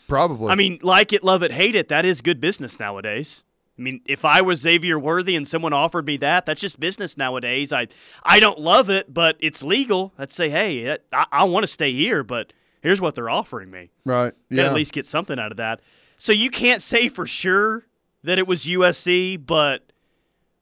Probably. 0.08 0.52
I 0.52 0.56
mean, 0.56 0.78
like 0.84 1.12
it, 1.12 1.24
love 1.24 1.42
it, 1.42 1.52
hate 1.52 1.74
it. 1.74 1.88
That 1.88 2.06
is 2.06 2.22
good 2.22 2.40
business 2.40 2.80
nowadays. 2.80 3.44
I 3.78 3.82
mean, 3.82 4.02
if 4.06 4.24
I 4.24 4.42
was 4.42 4.60
Xavier 4.60 5.00
Worthy 5.00 5.36
and 5.36 5.48
someone 5.48 5.74
offered 5.74 6.06
me 6.06 6.18
that, 6.18 6.46
that's 6.46 6.62
just 6.62 6.80
business 6.80 7.18
nowadays. 7.18 7.74
I 7.74 7.88
I 8.24 8.40
don't 8.40 8.60
love 8.60 8.90
it, 8.90 9.12
but 9.14 9.36
it's 9.40 9.64
legal. 9.64 10.14
I'd 10.18 10.32
say, 10.32 10.50
hey, 10.50 10.98
I, 11.12 11.26
I 11.32 11.44
want 11.46 11.64
to 11.64 11.68
stay 11.68 11.92
here, 11.92 12.24
but 12.24 12.54
here's 12.82 13.02
what 13.02 13.16
they're 13.16 13.30
offering 13.30 13.72
me. 13.72 13.90
right? 14.06 14.34
Yeah. 14.50 14.66
at 14.66 14.74
least 14.74 14.94
get 14.94 15.06
something 15.08 15.40
out 15.40 15.52
of 15.52 15.58
that. 15.58 15.80
So 16.18 16.32
you 16.32 16.52
can't 16.52 16.82
say 16.82 17.10
for 17.10 17.26
sure 17.26 17.88
that 18.24 18.38
it 18.38 18.48
was 18.48 18.66
USC, 18.66 19.44
but 19.44 19.92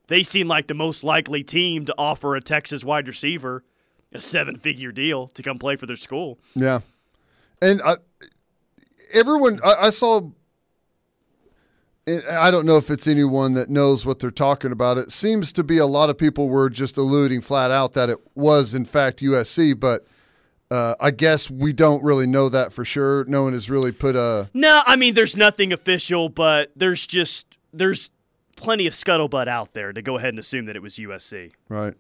they 0.08 0.24
seem 0.24 0.48
like 0.48 0.68
the 0.68 0.74
most 0.74 1.04
likely 1.04 1.44
team 1.44 1.86
to 1.86 1.96
offer 1.98 2.36
a 2.36 2.42
Texas 2.42 2.84
wide 2.84 3.08
receiver 3.08 3.64
a 4.14 4.20
seven-figure 4.20 4.92
deal 4.92 5.28
to 5.30 5.42
come 5.42 5.58
play 5.58 5.76
for 5.78 5.86
their 5.86 5.96
school. 5.96 6.38
Yeah, 6.54 6.80
and 7.62 7.82
I, 7.82 7.98
everyone 9.14 9.60
I, 9.64 9.74
I 9.88 9.90
saw. 9.90 10.32
I 12.30 12.52
don't 12.52 12.66
know 12.66 12.78
if 12.78 12.90
it's 12.90 13.08
anyone 13.08 13.54
that 13.54 13.70
knows 13.70 14.06
what 14.06 14.20
they're 14.20 14.32
talking 14.32 14.72
about. 14.72 14.98
It 14.98 15.12
seems 15.12 15.52
to 15.54 15.64
be 15.64 15.78
a 15.78 15.86
lot 15.86 16.10
of 16.10 16.18
people 16.18 16.50
were 16.50 16.70
just 16.70 16.98
alluding 16.98 17.42
flat 17.42 17.72
out 17.72 17.94
that 17.94 18.10
it 18.10 18.18
was 18.36 18.74
in 18.74 18.86
fact 18.86 19.20
USC, 19.22 19.80
but 19.80 20.06
uh, 20.70 20.96
I 21.00 21.12
guess 21.12 21.50
we 21.50 21.74
don't 21.74 22.02
really 22.04 22.28
know 22.28 22.48
that 22.50 22.72
for 22.72 22.86
sure. 22.86 23.26
No 23.26 23.44
one 23.44 23.54
has 23.54 23.70
really 23.70 23.92
put 23.92 24.16
a 24.16 24.50
No, 24.54 24.82
I 24.86 24.96
mean 24.96 25.14
there's 25.14 25.36
nothing 25.36 25.74
official, 25.74 26.30
but 26.30 26.72
there's 26.76 27.06
just 27.06 27.46
there's 27.74 28.10
plenty 28.56 28.88
of 28.88 28.94
scuttlebutt 28.94 29.48
out 29.48 29.74
there 29.74 29.92
to 29.92 30.02
go 30.02 30.18
ahead 30.18 30.30
and 30.30 30.40
assume 30.40 30.66
that 30.66 30.76
it 30.76 30.82
was 30.82 30.96
USC. 30.96 31.52
right. 31.70 31.96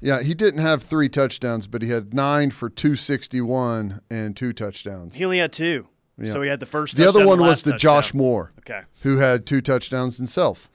Yeah, 0.00 0.22
he 0.22 0.32
didn't 0.32 0.60
have 0.60 0.84
three 0.84 1.08
touchdowns, 1.08 1.66
but 1.66 1.82
he 1.82 1.90
had 1.90 2.14
nine 2.14 2.52
for 2.52 2.68
two 2.70 2.94
sixty 2.94 3.40
one 3.40 4.00
and 4.10 4.36
two 4.36 4.52
touchdowns. 4.52 5.16
He 5.16 5.24
only 5.24 5.38
had 5.38 5.52
two, 5.52 5.88
Yeah. 6.20 6.32
so 6.32 6.42
he 6.42 6.48
had 6.48 6.60
the 6.60 6.66
first. 6.66 6.96
The 6.96 7.08
other 7.08 7.26
one 7.26 7.40
was 7.40 7.62
the 7.62 7.72
touchdown. 7.72 8.02
Josh 8.02 8.14
Moore. 8.14 8.52
Okay. 8.60 8.82
Who 9.02 9.18
had 9.18 9.46
two 9.46 9.60
touchdowns 9.60 10.16
himself. 10.16 10.68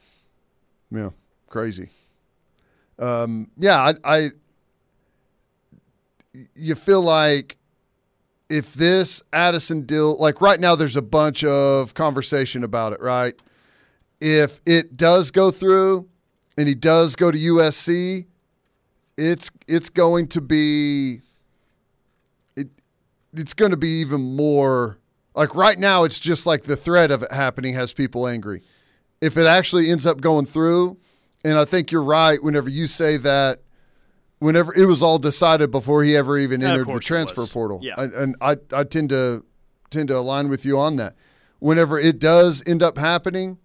Yeah. 0.89 1.09
Crazy. 1.47 1.89
Um, 2.99 3.51
yeah, 3.57 3.79
I, 3.79 3.93
I 4.03 4.29
you 6.55 6.75
feel 6.75 7.01
like 7.01 7.57
if 8.49 8.73
this 8.73 9.21
Addison 9.31 9.81
deal 9.81 10.15
like 10.17 10.41
right 10.41 10.59
now 10.59 10.75
there's 10.75 10.95
a 10.95 11.01
bunch 11.01 11.43
of 11.43 11.93
conversation 11.93 12.63
about 12.63 12.93
it, 12.93 13.01
right? 13.01 13.33
If 14.21 14.61
it 14.65 14.95
does 14.95 15.31
go 15.31 15.51
through 15.51 16.07
and 16.57 16.67
he 16.67 16.75
does 16.75 17.15
go 17.15 17.31
to 17.31 17.37
USC, 17.37 18.25
it's 19.17 19.51
it's 19.67 19.89
going 19.89 20.27
to 20.29 20.41
be 20.41 21.21
it 22.55 22.69
it's 23.33 23.53
going 23.53 23.71
to 23.71 23.77
be 23.77 24.01
even 24.01 24.35
more 24.35 24.97
like 25.35 25.55
right 25.55 25.79
now 25.79 26.03
it's 26.03 26.19
just 26.19 26.45
like 26.45 26.63
the 26.63 26.75
threat 26.75 27.11
of 27.11 27.23
it 27.23 27.31
happening 27.31 27.73
has 27.73 27.93
people 27.93 28.27
angry. 28.27 28.61
If 29.21 29.37
it 29.37 29.45
actually 29.45 29.89
ends 29.89 30.05
up 30.05 30.21
going 30.21 30.45
through 30.45 30.97
and 31.43 31.57
i 31.57 31.65
think 31.65 31.91
you're 31.91 32.03
right 32.03 32.41
whenever 32.41 32.69
you 32.69 32.87
say 32.87 33.17
that 33.17 33.61
whenever 34.39 34.73
it 34.73 34.85
was 34.85 35.01
all 35.01 35.19
decided 35.19 35.71
before 35.71 36.03
he 36.03 36.15
ever 36.15 36.37
even 36.37 36.61
entered 36.63 36.87
the 36.87 36.99
transfer 36.99 37.45
portal. 37.45 37.79
Yeah. 37.81 37.93
and, 37.97 38.13
and 38.13 38.35
I, 38.41 38.57
I 38.73 38.83
tend 38.83 39.09
to 39.09 39.43
tend 39.89 40.09
to 40.09 40.17
align 40.17 40.49
with 40.49 40.65
you 40.65 40.77
on 40.79 40.97
that. 40.97 41.15
Whenever 41.59 41.99
it 41.99 42.19
does 42.19 42.63
end 42.65 42.83
up 42.83 42.97
happening 42.97 43.57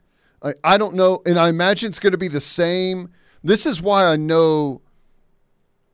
I, 0.43 0.55
I 0.63 0.79
don't 0.79 0.95
know 0.95 1.23
and 1.27 1.39
i 1.39 1.49
imagine 1.49 1.89
it's 1.89 1.99
going 1.99 2.13
to 2.13 2.19
be 2.19 2.29
the 2.29 2.41
same. 2.41 3.11
This 3.43 3.67
is 3.67 3.83
why 3.83 4.07
i 4.07 4.17
know 4.17 4.83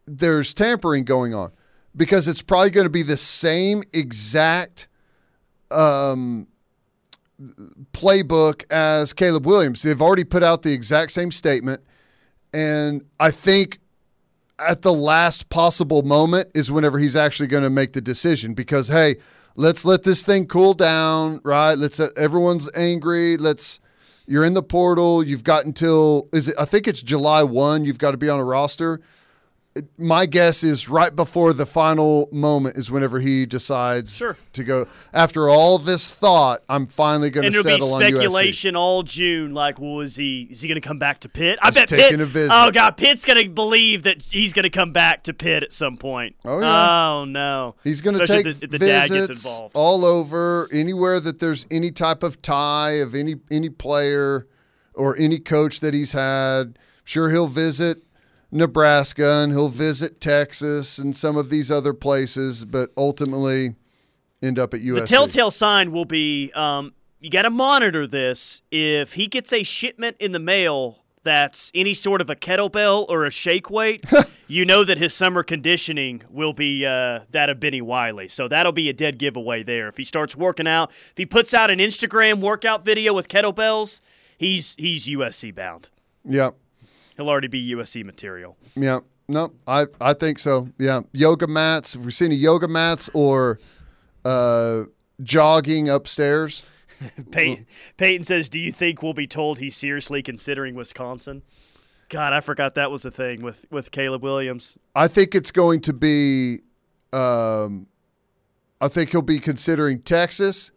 there's 0.07 0.53
tampering 0.53 1.05
going 1.05 1.35
on 1.35 1.51
because 1.97 2.29
it's 2.29 2.43
probably 2.43 2.71
going 2.71 2.85
to 2.85 2.91
be 2.91 3.03
the 3.03 3.17
same 3.17 3.83
exact 3.93 4.87
um, 5.71 6.47
playbook 7.93 8.71
as 8.71 9.13
Caleb 9.13 9.47
Williams. 9.47 9.83
They've 9.83 10.01
already 10.01 10.25
put 10.25 10.43
out 10.43 10.63
the 10.63 10.73
exact 10.73 11.13
same 11.13 11.31
statement, 11.31 11.83
and 12.53 13.05
I 13.19 13.31
think 13.31 13.79
at 14.59 14.83
the 14.83 14.93
last 14.93 15.49
possible 15.49 16.03
moment 16.03 16.49
is 16.55 16.71
whenever 16.71 16.99
he's 16.99 17.17
actually 17.17 17.49
going 17.49 17.65
to 17.65 17.71
make 17.71 17.93
the 17.93 18.01
decision 18.01 18.55
because 18.55 18.89
hey, 18.89 19.17
let's 19.57 19.85
let 19.85 20.03
this 20.03 20.25
thing 20.25 20.47
cool 20.47 20.75
down, 20.75 21.41
right? 21.45 21.77
Let's 21.77 22.01
uh, 22.01 22.09
everyone's 22.17 22.69
angry. 22.75 23.37
Let's 23.37 23.81
You're 24.27 24.45
in 24.45 24.55
the 24.55 24.63
portal. 24.63 25.23
You've 25.23 25.45
got 25.45 25.65
until 25.65 26.29
is 26.33 26.49
it? 26.49 26.55
I 26.59 26.65
think 26.65 26.87
it's 26.87 27.03
July 27.03 27.43
one. 27.43 27.85
You've 27.85 27.99
got 27.99 28.13
to 28.13 28.17
be 28.17 28.29
on 28.29 28.39
a 28.39 28.45
roster. 28.45 29.01
My 29.99 30.27
guess 30.27 30.63
is 30.63 30.89
right 30.89 31.15
before 31.15 31.53
the 31.53 31.67
final 31.67 32.29
moment 32.31 32.77
is 32.77 32.93
whenever 32.93 33.19
he 33.19 33.45
decides 33.45 34.15
Sure. 34.15 34.37
to 34.53 34.63
go. 34.63 34.87
After 35.13 35.49
all 35.49 35.79
this 35.81 36.13
thought, 36.13 36.63
I'm 36.69 36.87
finally 36.87 37.29
going 37.31 37.51
to 37.51 37.61
settle 37.61 37.93
on 37.95 38.01
USC. 38.03 38.09
speculation 38.13 38.77
all 38.77 39.03
June. 39.03 39.53
Like, 39.53 39.81
well, 39.81 39.99
is 40.01 40.15
he 40.15 40.47
is 40.49 40.61
he 40.61 40.69
going 40.69 40.81
to 40.81 40.87
come 40.87 41.01
back 41.01 41.19
to 41.21 41.29
Pitt? 41.29 41.59
I 41.61 41.67
He's 41.69 41.75
bet 41.75 41.89
taking 41.89 42.19
Pitt. 42.19 42.21
a 42.21 42.27
visit. 42.27 42.53
Oh 42.55 42.71
God, 42.71 42.97
Pitt's 42.97 43.25
going 43.25 43.43
to 43.43 43.49
believe 43.51 44.05
that 44.05 44.23
he's 44.23 44.53
going 44.53 44.63
to 44.63 44.71
come 44.71 44.93
back 44.93 45.25
to 45.25 45.35
Pitt 45.35 45.65
at 45.65 45.73
some 45.73 45.97
point. 45.97 46.37
Oh, 46.45 46.61
yeah. 46.61 47.11
Oh 47.11 47.25
no. 47.25 47.75
He's 47.83 48.01
going 48.01 48.17
to 48.17 48.27
take 48.29 48.47
if 48.47 48.61
the, 48.61 48.67
if 48.67 48.71
the 48.71 48.79
dad 48.79 49.09
visits 49.09 49.29
gets 49.29 49.45
involved. 49.45 49.75
all 49.75 50.05
over 50.05 50.69
anywhere 50.73 51.19
that 51.19 51.41
there's 51.41 51.67
any 51.69 51.91
type 51.91 52.23
of 52.23 52.41
tie 52.43 52.93
of 53.01 53.13
any 53.13 53.37
any 53.51 53.71
player 53.71 54.47
or 54.95 55.17
any 55.19 55.41
coach 55.41 55.81
that 55.81 55.95
he's 55.95 56.13
had. 56.13 56.79
Sure, 57.03 57.31
he'll 57.31 57.49
visit 57.49 58.05
Nebraska 58.51 59.43
and 59.43 59.53
he'll 59.53 59.69
visit 59.69 60.21
Texas 60.21 60.99
and 60.99 61.17
some 61.17 61.37
of 61.37 61.51
these 61.51 61.71
other 61.71 61.93
places, 61.93 62.65
but 62.65 62.91
ultimately 62.97 63.75
end 64.43 64.59
up 64.59 64.75
at 64.75 64.81
USC. 64.81 65.01
The 65.01 65.07
telltale 65.07 65.51
sign 65.51 65.93
will 65.93 66.05
be 66.05 66.53
um, 66.55 66.93
you 67.21 67.31
got 67.31 67.43
to 67.43 67.51
monitor 67.51 68.07
this. 68.07 68.63
If 68.71 69.15
he 69.15 69.27
gets 69.27 69.53
a 69.53 69.63
shipment 69.63 70.17
in 70.21 70.33
the 70.33 70.39
mail 70.39 71.05
that's 71.23 71.73
any 71.75 71.95
sort 71.95 72.21
of 72.21 72.29
a 72.29 72.37
kettlebell 72.37 73.07
or 73.09 73.25
a 73.25 73.31
shake 73.31 73.71
weight, 73.71 74.05
you 74.47 74.65
know 74.65 74.85
that 74.85 74.99
his 74.99 75.15
summer 75.15 75.43
conditioning 75.43 76.23
will 76.29 76.53
be 76.53 76.85
uh, 76.85 77.21
that 77.31 77.49
of 77.49 77.59
Bennie 77.59 77.81
Wylie. 77.81 78.29
So 78.29 78.47
that'll 78.47 78.73
be 78.73 78.91
a 78.91 78.93
dead 78.93 79.19
giveaway 79.19 79.63
there. 79.63 79.89
If 79.89 79.97
he 79.97 80.05
starts 80.05 80.37
working 80.37 80.69
out, 80.69 80.91
if 81.11 81.17
he 81.17 81.25
puts 81.25 81.55
out 81.55 81.71
an 81.71 81.79
Instagram 81.79 82.41
workout 82.41 82.85
video 82.85 83.15
with 83.15 83.29
kettlebells, 83.29 84.03
he's 84.37 84.77
he's 84.77 85.07
USC 85.09 85.55
bound. 85.55 85.89
yeah, 86.29 86.51
He'll 87.17 87.29
already 87.29 87.49
be 87.49 87.75
USC 87.75 88.05
material. 88.05 88.57
yeah. 88.75 89.01
No, 89.27 89.53
I 89.67 89.87
I 90.03 90.13
think 90.13 90.39
so. 90.39 90.69
Yeah, 90.79 91.01
yoga 91.13 91.47
mats. 91.47 91.95
If 91.95 92.03
we're 92.03 92.11
seeing 92.11 92.33
any 92.33 92.39
yoga 92.39 92.69
mats 92.69 93.09
or 93.15 93.59
uh, 94.25 94.83
jogging 95.23 95.89
upstairs. 95.89 96.63
Peyton, 97.31 97.67
Peyton 97.97 98.25
says, 98.25 98.51
"Do 98.51 98.59
you 98.61 98.71
think 98.71 99.03
we'll 99.03 99.15
be 99.15 99.27
told 99.27 99.59
he's 99.59 99.77
seriously 99.77 100.23
considering 100.23 100.75
Wisconsin?" 100.75 101.43
God, 102.11 102.33
I 102.35 102.41
forgot 102.41 102.75
that 102.75 102.91
was 102.91 103.05
a 103.07 103.11
thing 103.11 103.43
with 103.43 103.65
with 103.71 103.91
Caleb 103.91 104.23
Williams. 104.23 104.77
I 104.95 105.09
think 105.09 105.35
it's 105.35 105.51
going 105.51 105.81
to 105.81 105.93
be. 105.95 106.59
Um, 107.13 107.87
I 108.81 108.89
think 108.89 109.11
he'll 109.11 109.23
be 109.23 109.39
considering 109.41 110.01
Texas. 110.03 110.71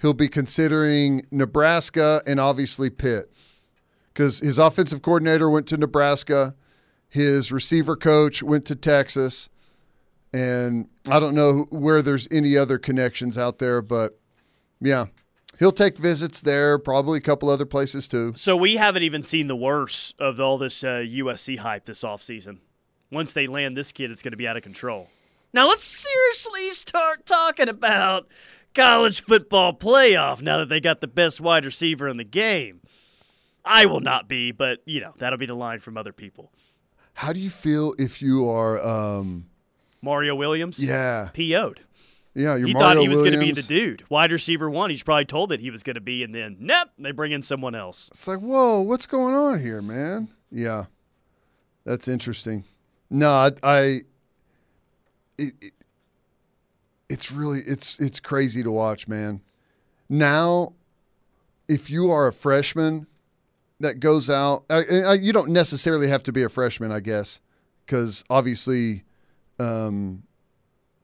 He'll 0.00 0.12
be 0.12 0.28
considering 0.28 1.26
Nebraska 1.30 2.22
and 2.26 2.38
obviously 2.38 2.90
Pitt, 2.90 3.32
because 4.14 4.38
his 4.38 4.58
offensive 4.58 5.02
coordinator 5.02 5.50
went 5.50 5.66
to 5.66 5.76
Nebraska, 5.76 6.54
his 7.08 7.50
receiver 7.50 7.96
coach 7.96 8.42
went 8.42 8.64
to 8.66 8.76
Texas, 8.76 9.50
and 10.32 10.88
I 11.06 11.20
don't 11.20 11.34
know 11.34 11.66
where 11.70 12.00
there's 12.00 12.28
any 12.30 12.56
other 12.56 12.78
connections 12.78 13.36
out 13.36 13.58
there, 13.58 13.82
but 13.82 14.18
yeah, 14.80 15.06
he'll 15.58 15.72
take 15.72 15.98
visits 15.98 16.40
there, 16.40 16.78
probably 16.78 17.18
a 17.18 17.22
couple 17.22 17.48
other 17.48 17.66
places 17.66 18.08
too. 18.08 18.32
So 18.36 18.56
we 18.56 18.76
haven't 18.76 19.02
even 19.02 19.22
seen 19.22 19.48
the 19.48 19.56
worst 19.56 20.14
of 20.20 20.40
all 20.40 20.58
this 20.58 20.82
uh, 20.84 21.04
USC 21.04 21.58
hype 21.58 21.84
this 21.84 22.02
offseason. 22.02 22.58
Once 23.10 23.32
they 23.32 23.46
land 23.46 23.76
this 23.76 23.92
kid, 23.92 24.10
it's 24.10 24.22
going 24.22 24.32
to 24.32 24.36
be 24.36 24.48
out 24.48 24.56
of 24.56 24.62
control. 24.62 25.08
Now 25.52 25.68
let's 25.68 25.84
seriously 25.84 26.70
start 26.70 27.26
talking 27.26 27.68
about 27.68 28.26
college 28.74 29.20
football 29.20 29.72
playoff 29.72 30.42
now 30.42 30.58
that 30.58 30.68
they 30.68 30.80
got 30.80 31.00
the 31.00 31.06
best 31.06 31.40
wide 31.40 31.64
receiver 31.64 32.08
in 32.08 32.16
the 32.16 32.24
game. 32.24 32.80
I 33.64 33.86
will 33.86 34.00
not 34.00 34.28
be, 34.28 34.52
but 34.52 34.80
you 34.84 35.00
know 35.00 35.14
that'll 35.18 35.38
be 35.38 35.46
the 35.46 35.54
line 35.54 35.80
from 35.80 35.96
other 35.96 36.12
people. 36.12 36.52
How 37.14 37.32
do 37.32 37.40
you 37.40 37.50
feel 37.50 37.94
if 37.98 38.20
you 38.20 38.48
are? 38.48 38.84
Um, 38.84 39.46
Mario 40.02 40.34
Williams, 40.34 40.78
yeah, 40.78 41.30
PO'd. 41.32 41.80
yeah, 42.34 42.56
Mario 42.56 42.78
thought 42.78 42.98
he 42.98 43.08
was 43.08 43.20
going 43.20 43.32
to 43.32 43.38
be 43.38 43.52
the 43.52 43.62
dude, 43.62 44.04
wide 44.10 44.32
receiver 44.32 44.68
one. 44.68 44.90
He's 44.90 45.02
probably 45.02 45.24
told 45.24 45.50
that 45.50 45.60
he 45.60 45.70
was 45.70 45.82
going 45.82 45.94
to 45.94 46.00
be, 46.00 46.22
and 46.22 46.34
then 46.34 46.56
nope, 46.60 46.88
they 46.98 47.12
bring 47.12 47.32
in 47.32 47.40
someone 47.40 47.74
else. 47.74 48.08
It's 48.10 48.28
like, 48.28 48.40
whoa, 48.40 48.80
what's 48.80 49.06
going 49.06 49.34
on 49.34 49.60
here, 49.60 49.80
man? 49.80 50.28
Yeah, 50.50 50.86
that's 51.84 52.06
interesting. 52.06 52.64
No, 53.08 53.30
I, 53.30 53.50
I 53.62 54.00
it, 55.38 55.54
it, 55.60 55.72
it's 57.08 57.32
really 57.32 57.60
it's 57.60 57.98
it's 58.00 58.20
crazy 58.20 58.62
to 58.62 58.70
watch, 58.70 59.08
man. 59.08 59.40
Now, 60.08 60.74
if 61.68 61.88
you 61.88 62.10
are 62.10 62.26
a 62.26 62.32
freshman 62.32 63.06
that 63.80 64.00
goes 64.00 64.30
out, 64.30 64.64
I, 64.70 64.82
I, 64.82 65.14
you 65.14 65.32
don't 65.32 65.50
necessarily 65.50 66.08
have 66.08 66.22
to 66.24 66.32
be 66.32 66.42
a 66.42 66.48
freshman, 66.48 66.92
I 66.92 67.00
guess, 67.00 67.40
because 67.84 68.24
obviously, 68.30 69.04
um, 69.58 70.22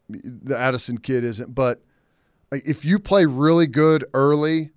the 0.09 0.57
Addison 0.57 0.99
kid 0.99 1.25
isn't. 1.25 1.55
But 1.55 1.83
like, 2.51 2.63
if 2.67 2.85
you 2.85 2.99
play 2.99 3.27
really 3.27 3.67
good 3.67 4.05
early, 4.15 4.71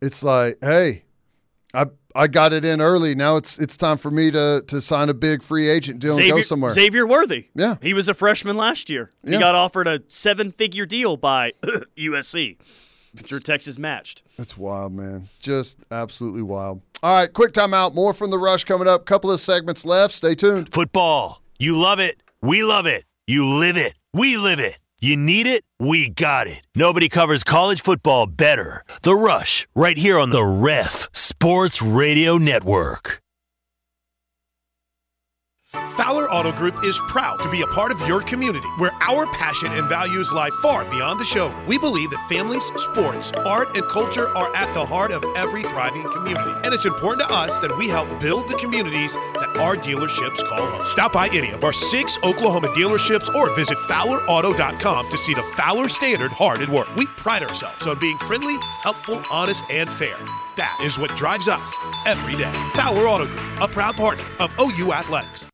it's 0.00 0.22
like, 0.22 0.58
hey, 0.62 1.04
I 1.74 1.86
I 2.14 2.26
got 2.26 2.52
it 2.52 2.64
in 2.64 2.80
early. 2.80 3.14
Now 3.14 3.36
it's 3.36 3.58
it's 3.58 3.76
time 3.76 3.98
for 3.98 4.10
me 4.10 4.30
to 4.30 4.64
to 4.66 4.80
sign 4.80 5.08
a 5.08 5.14
big 5.14 5.42
free 5.42 5.68
agent 5.68 6.00
deal 6.00 6.16
and 6.16 6.28
go 6.28 6.40
somewhere. 6.40 6.72
Xavier 6.72 7.06
Worthy. 7.06 7.46
Yeah. 7.54 7.76
He 7.82 7.94
was 7.94 8.08
a 8.08 8.14
freshman 8.14 8.56
last 8.56 8.88
year. 8.90 9.10
He 9.24 9.32
got 9.32 9.54
offered 9.54 9.86
a 9.86 10.00
seven 10.08 10.50
figure 10.50 10.86
deal 10.86 11.16
by 11.16 11.52
USC. 11.98 12.56
Your 13.26 13.40
Texas 13.40 13.78
matched. 13.78 14.22
That's 14.36 14.56
wild, 14.56 14.92
man. 14.92 15.28
Just 15.40 15.78
absolutely 15.90 16.42
wild. 16.42 16.82
All 17.02 17.14
right, 17.14 17.32
quick 17.32 17.52
timeout. 17.52 17.94
More 17.94 18.12
from 18.12 18.30
the 18.30 18.38
rush 18.38 18.64
coming 18.64 18.88
up. 18.88 19.06
Couple 19.06 19.30
of 19.30 19.38
segments 19.40 19.84
left. 19.84 20.12
Stay 20.14 20.34
tuned. 20.34 20.72
Football. 20.72 21.42
You 21.58 21.76
love 21.76 22.00
it. 22.00 22.22
We 22.42 22.62
love 22.62 22.86
it. 22.86 23.04
You 23.26 23.46
live 23.46 23.76
it. 23.76 23.94
We 24.12 24.36
live 24.36 24.58
it. 24.58 24.78
You 25.00 25.16
need 25.16 25.46
it. 25.46 25.62
We 25.78 26.08
got 26.08 26.48
it. 26.48 26.64
Nobody 26.74 27.08
covers 27.08 27.44
college 27.44 27.80
football 27.82 28.26
better. 28.26 28.82
The 29.02 29.14
Rush, 29.14 29.68
right 29.76 29.96
here 29.96 30.18
on 30.18 30.30
the 30.30 30.44
Ref 30.44 31.08
Sports 31.12 31.80
Radio 31.80 32.36
Network. 32.36 33.22
Fowler 35.98 36.30
Auto 36.30 36.52
Group 36.52 36.82
is 36.84 36.98
proud 37.08 37.42
to 37.42 37.50
be 37.50 37.60
a 37.60 37.66
part 37.66 37.92
of 37.92 38.00
your 38.08 38.22
community 38.22 38.66
where 38.78 38.92
our 39.02 39.26
passion 39.34 39.70
and 39.72 39.86
values 39.86 40.32
lie 40.32 40.48
far 40.62 40.86
beyond 40.86 41.20
the 41.20 41.24
show. 41.24 41.54
We 41.66 41.78
believe 41.78 42.08
that 42.10 42.26
families, 42.26 42.64
sports, 42.76 43.32
art, 43.44 43.76
and 43.76 43.86
culture 43.88 44.28
are 44.28 44.54
at 44.56 44.72
the 44.72 44.86
heart 44.86 45.10
of 45.10 45.22
every 45.36 45.64
thriving 45.64 46.10
community. 46.10 46.52
And 46.64 46.72
it's 46.72 46.86
important 46.86 47.28
to 47.28 47.34
us 47.34 47.60
that 47.60 47.76
we 47.76 47.88
help 47.88 48.08
build 48.18 48.48
the 48.48 48.54
communities 48.54 49.12
that 49.12 49.58
our 49.58 49.76
dealerships 49.76 50.42
call 50.48 50.66
home. 50.66 50.84
Stop 50.84 51.12
by 51.12 51.28
any 51.28 51.50
of 51.50 51.62
our 51.62 51.74
six 51.74 52.16
Oklahoma 52.22 52.68
dealerships 52.68 53.28
or 53.34 53.54
visit 53.54 53.76
FowlerAuto.com 53.76 55.10
to 55.10 55.18
see 55.18 55.34
the 55.34 55.42
Fowler 55.42 55.90
Standard 55.90 56.30
hard 56.30 56.62
at 56.62 56.70
work. 56.70 56.88
We 56.96 57.06
pride 57.18 57.42
ourselves 57.42 57.86
on 57.86 57.98
being 57.98 58.16
friendly, 58.18 58.56
helpful, 58.82 59.20
honest, 59.30 59.64
and 59.68 59.90
fair. 59.90 60.16
That 60.56 60.80
is 60.82 60.98
what 60.98 61.10
drives 61.16 61.48
us 61.48 61.76
every 62.06 62.36
day. 62.36 62.52
Fowler 62.72 63.08
Auto 63.08 63.26
Group, 63.26 63.60
a 63.60 63.68
proud 63.68 63.96
partner 63.96 64.24
of 64.40 64.54
OU 64.58 64.92
Athletics. 64.92 65.47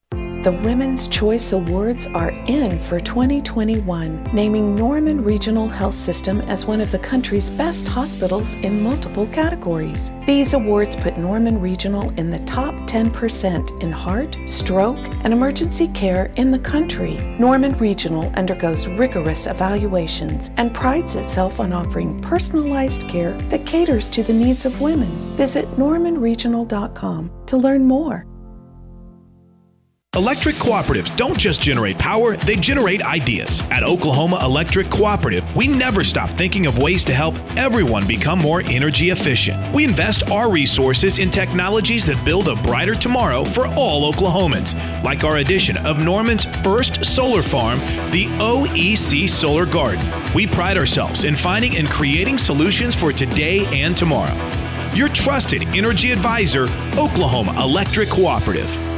The 0.44 0.52
Women's 0.52 1.08
Choice 1.08 1.54
Awards 1.54 2.06
are 2.08 2.28
in 2.28 2.78
for 2.78 3.00
2021, 3.00 4.28
naming 4.34 4.76
Norman 4.76 5.24
Regional 5.24 5.68
Health 5.68 5.94
System 5.94 6.42
as 6.42 6.66
one 6.66 6.82
of 6.82 6.90
the 6.90 6.98
country's 6.98 7.48
best 7.48 7.88
hospitals 7.88 8.54
in 8.56 8.82
multiple 8.82 9.26
categories. 9.28 10.12
These 10.26 10.52
awards 10.52 10.96
put 10.96 11.16
Norman 11.16 11.58
Regional 11.58 12.10
in 12.18 12.30
the 12.30 12.40
top 12.40 12.74
10% 12.74 13.80
in 13.82 13.90
heart, 13.90 14.36
stroke, 14.44 14.98
and 15.24 15.32
emergency 15.32 15.88
care 15.88 16.30
in 16.36 16.50
the 16.50 16.58
country. 16.58 17.14
Norman 17.38 17.72
Regional 17.78 18.30
undergoes 18.36 18.86
rigorous 18.86 19.46
evaluations 19.46 20.50
and 20.58 20.74
prides 20.74 21.16
itself 21.16 21.58
on 21.58 21.72
offering 21.72 22.20
personalized 22.20 23.08
care 23.08 23.32
that 23.48 23.64
caters 23.64 24.10
to 24.10 24.22
the 24.22 24.34
needs 24.34 24.66
of 24.66 24.82
women. 24.82 25.08
Visit 25.38 25.66
normanregional.com 25.78 27.30
to 27.46 27.56
learn 27.56 27.86
more. 27.86 28.26
Electric 30.16 30.54
cooperatives 30.56 31.14
don't 31.16 31.36
just 31.36 31.60
generate 31.60 31.98
power, 31.98 32.36
they 32.36 32.54
generate 32.54 33.02
ideas. 33.02 33.60
At 33.72 33.82
Oklahoma 33.82 34.38
Electric 34.44 34.88
Cooperative, 34.88 35.56
we 35.56 35.66
never 35.66 36.04
stop 36.04 36.28
thinking 36.28 36.66
of 36.66 36.78
ways 36.78 37.02
to 37.06 37.12
help 37.12 37.34
everyone 37.56 38.06
become 38.06 38.38
more 38.38 38.62
energy 38.66 39.10
efficient. 39.10 39.74
We 39.74 39.82
invest 39.82 40.30
our 40.30 40.48
resources 40.48 41.18
in 41.18 41.30
technologies 41.30 42.06
that 42.06 42.24
build 42.24 42.46
a 42.46 42.54
brighter 42.54 42.94
tomorrow 42.94 43.42
for 43.42 43.66
all 43.66 44.12
Oklahomans, 44.12 44.74
like 45.02 45.24
our 45.24 45.38
addition 45.38 45.78
of 45.78 45.98
Norman's 45.98 46.44
first 46.62 47.04
solar 47.04 47.42
farm, 47.42 47.80
the 48.12 48.26
OEC 48.38 49.28
Solar 49.28 49.66
Garden. 49.66 50.08
We 50.32 50.46
pride 50.46 50.76
ourselves 50.76 51.24
in 51.24 51.34
finding 51.34 51.76
and 51.76 51.88
creating 51.88 52.38
solutions 52.38 52.94
for 52.94 53.10
today 53.10 53.66
and 53.72 53.96
tomorrow. 53.96 54.34
Your 54.94 55.08
trusted 55.08 55.62
energy 55.74 56.12
advisor, 56.12 56.68
Oklahoma 56.96 57.52
Electric 57.60 58.10
Cooperative. 58.10 58.93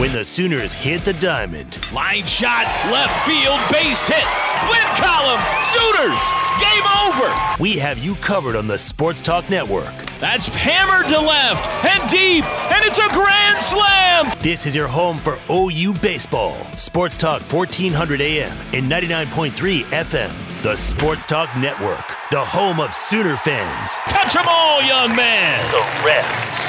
When 0.00 0.14
the 0.14 0.24
Sooners 0.24 0.72
hit 0.72 1.04
the 1.04 1.12
diamond, 1.12 1.76
Line 1.92 2.24
shot, 2.24 2.64
left 2.90 3.26
field, 3.26 3.60
base 3.70 4.08
hit. 4.08 4.24
Win 4.64 4.86
column, 4.96 5.42
Sooners. 5.62 6.22
Game 6.58 6.86
over. 7.04 7.26
over. 7.28 7.62
We 7.62 7.76
have 7.76 7.98
you 7.98 8.14
covered 8.16 8.56
on 8.56 8.66
the 8.66 8.78
Sports 8.78 9.20
Talk 9.20 9.50
Network. 9.50 9.92
That's 10.18 10.46
hammered 10.46 11.08
to 11.08 11.20
left 11.20 11.68
and 11.84 12.08
deep, 12.08 12.44
and 12.44 12.84
it's 12.86 12.98
a 12.98 13.08
grand 13.08 13.60
slam. 13.60 14.32
This 14.40 14.64
is 14.64 14.74
your 14.74 14.88
home 14.88 15.18
for 15.18 15.38
OU 15.50 15.92
baseball. 16.00 16.56
Sports 16.78 17.18
Talk 17.18 17.42
1400 17.42 18.22
AM 18.22 18.56
and 18.72 18.90
99.3 18.90 19.82
FM. 19.84 20.62
The 20.62 20.76
Sports 20.76 21.26
Talk 21.26 21.54
Network, 21.58 22.06
the 22.30 22.40
home 22.42 22.80
of 22.80 22.94
Sooner 22.94 23.36
fans. 23.36 23.90
Touch 24.08 24.34
'em 24.34 24.48
all, 24.48 24.82
young 24.82 25.14
man. 25.14 25.70
The 25.72 26.06
Ref 26.06 26.24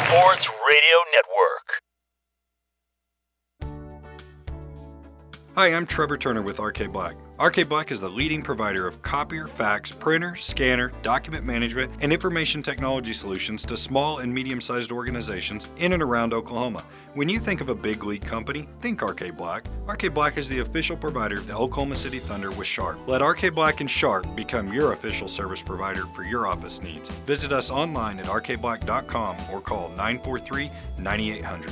Sports 0.08 0.46
Radio 0.70 0.98
Network. 1.16 1.81
Hi, 5.62 5.68
I'm 5.76 5.86
Trevor 5.86 6.18
Turner 6.18 6.42
with 6.42 6.58
RK 6.58 6.92
Black. 6.92 7.14
RK 7.40 7.70
Black 7.70 7.92
is 7.92 8.02
the 8.02 8.10
leading 8.10 8.42
provider 8.42 8.88
of 8.88 9.00
copier, 9.04 9.46
fax, 9.46 9.92
printer, 9.92 10.36
scanner, 10.36 10.92
document 11.04 11.46
management, 11.46 11.94
and 12.00 12.12
information 12.12 12.64
technology 12.64 13.14
solutions 13.14 13.64
to 13.66 13.78
small 13.78 14.18
and 14.18 14.34
medium 14.34 14.60
sized 14.60 14.92
organizations 14.92 15.68
in 15.78 15.94
and 15.94 16.02
around 16.02 16.34
Oklahoma. 16.34 16.84
When 17.14 17.30
you 17.30 17.38
think 17.38 17.62
of 17.62 17.70
a 17.70 17.76
big 17.76 18.04
league 18.04 18.26
company, 18.26 18.68
think 18.82 19.04
RK 19.04 19.38
Black. 19.38 19.66
RK 19.88 20.16
Black 20.16 20.40
is 20.40 20.50
the 20.50 20.62
official 20.62 20.98
provider 20.98 21.38
of 21.38 21.46
the 21.46 21.56
Oklahoma 21.56 21.94
City 21.94 22.18
Thunder 22.18 22.50
with 22.50 22.66
Sharp. 22.66 22.98
Let 23.08 23.22
RK 23.22 23.54
Black 23.54 23.82
and 23.82 23.92
Sharp 23.92 24.36
become 24.36 24.74
your 24.74 24.94
official 24.94 25.28
service 25.28 25.62
provider 25.62 26.08
for 26.16 26.24
your 26.24 26.48
office 26.48 26.82
needs. 26.82 27.10
Visit 27.28 27.52
us 27.52 27.70
online 27.70 28.18
at 28.18 28.26
rkblack.com 28.26 29.38
or 29.52 29.62
call 29.62 29.90
943 29.90 30.72
9800. 30.98 31.72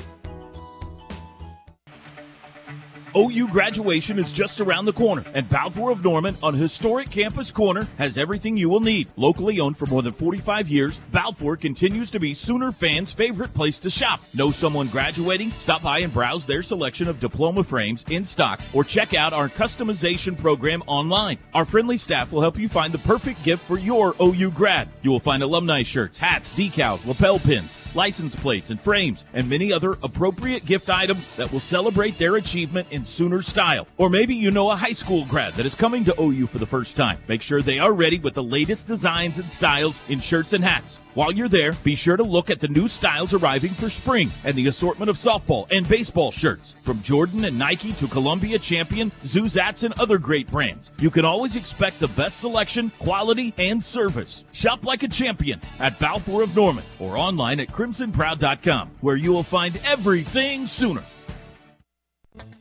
OU 3.16 3.47
graduation 3.47 4.20
is 4.20 4.32
just 4.32 4.62
around 4.62 4.86
the 4.86 4.93
corner, 4.93 5.24
and 5.34 5.49
Balfour 5.49 5.91
of 5.91 6.03
Norman 6.03 6.38
on 6.43 6.53
historic 6.53 7.10
Campus 7.10 7.51
Corner 7.51 7.88
has 7.97 8.18
everything 8.18 8.55
you 8.55 8.70
will 8.70 8.80
need. 8.80 9.10
Locally 9.16 9.60
owned 9.60 9.78
for 9.78 9.88
more 9.88 10.01
than 10.01 10.14
45 10.14 10.70
years, 10.70 10.99
Balfour 11.12 11.55
continues 11.55 12.12
to 12.12 12.20
be 12.20 12.34
Sooner 12.34 12.72
fans' 12.72 13.12
favorite 13.12 13.53
place 13.53 13.80
to 13.80 13.89
shop. 13.89 14.22
Know 14.34 14.51
someone 14.51 14.88
graduating? 14.88 15.53
Stop 15.57 15.82
by 15.82 15.99
and 15.99 16.14
browse 16.14 16.45
their 16.45 16.62
selection 16.62 17.07
of 17.07 17.20
diploma 17.20 17.64
frames 17.64 18.05
in 18.10 18.24
stock, 18.24 18.62
or 18.74 18.84
check 18.84 19.14
out 19.14 19.34
our 19.34 19.49
customization 19.49 20.38
program 20.38 20.84
online. 20.86 21.39
Our 21.53 21.66
friendly 21.66 21.97
staff 21.97 22.32
will 22.32 22.41
help 22.41 22.57
you 22.57 22.70
find 22.70 22.93
the 22.93 22.99
perfect 22.99 23.43
gift 23.43 23.64
for 23.64 23.80
your 23.80 24.16
OU 24.22 24.51
grad. 24.51 24.89
You 25.01 25.12
will 25.12 25.20
find 25.20 25.41
alumni 25.41 25.84
shirts, 25.84 26.18
hats, 26.18 26.51
decals, 26.53 27.05
lapel 27.05 27.39
pins, 27.39 27.78
license 27.95 28.36
plates, 28.36 28.70
and 28.70 28.80
frames, 28.80 29.26
and 29.34 29.49
many 29.49 29.74
other 29.74 29.97
appropriate 30.03 30.66
gift 30.66 30.89
items 30.89 31.28
that 31.38 31.51
will 31.51 31.60
celebrate 31.60 32.18
their 32.18 32.36
achievement 32.36 32.88
in 32.91 32.99
Sooner 33.06 33.41
style. 33.41 33.88
Or 33.97 34.10
maybe 34.10 34.36
you 34.36 34.52
know 34.52 34.72
a 34.72 34.76
high 34.76 34.91
school 34.91 35.26
grad 35.26 35.56
that 35.56 35.66
is 35.66 35.76
coming 35.76 36.04
to 36.06 36.22
OU 36.22 36.47
for 36.47 36.58
the 36.58 36.66
first 36.66 36.97
time. 36.97 37.20
Make 37.28 37.41
sure 37.41 37.62
they 37.62 37.80
are 37.80 37.93
ready 37.93 38.20
with 38.20 38.34
the 38.34 38.43
latest 38.43 38.88
designs 38.88 39.39
and 39.39 39.50
styles 39.50 40.02
in 40.08 40.20
shirts 40.20 40.54
and 40.54 40.64
hats. 40.64 41.00
While 41.14 41.32
you're 41.32 41.50
there, 41.50 41.74
be 41.84 41.95
sure 41.95 42.18
to 42.18 42.24
look 42.24 42.50
at 42.50 42.60
the 42.60 42.68
new 42.68 42.88
styles 42.88 43.34
arriving 43.34 43.74
for 43.74 43.89
spring 43.89 44.32
and 44.43 44.56
the 44.56 44.68
assortment 44.68 45.10
of 45.10 45.18
softball 45.18 45.68
and 45.72 45.88
baseball 45.88 46.32
shirts. 46.32 46.76
From 46.84 47.02
Jordan 47.02 47.45
and 47.45 47.58
Nike 47.60 47.93
to 47.93 48.08
Columbia 48.08 48.60
Champion, 48.60 49.12
Zoozatz, 49.24 49.84
and 49.84 49.93
other 50.00 50.18
great 50.18 50.47
brands. 50.47 50.91
You 51.00 51.10
can 51.10 51.26
always 51.26 51.56
expect 51.56 52.00
the 52.00 52.08
best 52.08 52.39
selection, 52.39 52.91
quality, 53.00 53.54
and 53.58 53.84
service. 53.84 54.45
Shop 54.52 54.86
like 54.86 55.04
a 55.04 55.08
champion 55.08 55.60
at 55.80 56.00
Balfour 56.00 56.43
of 56.43 56.56
Norman 56.56 56.86
or 57.00 57.18
online 57.18 57.60
at 57.60 57.70
crimsonproud.com, 57.70 58.91
where 59.02 59.18
you 59.18 59.34
will 59.34 59.43
find 59.43 59.78
everything 59.84 60.66
sooner. 60.66 61.04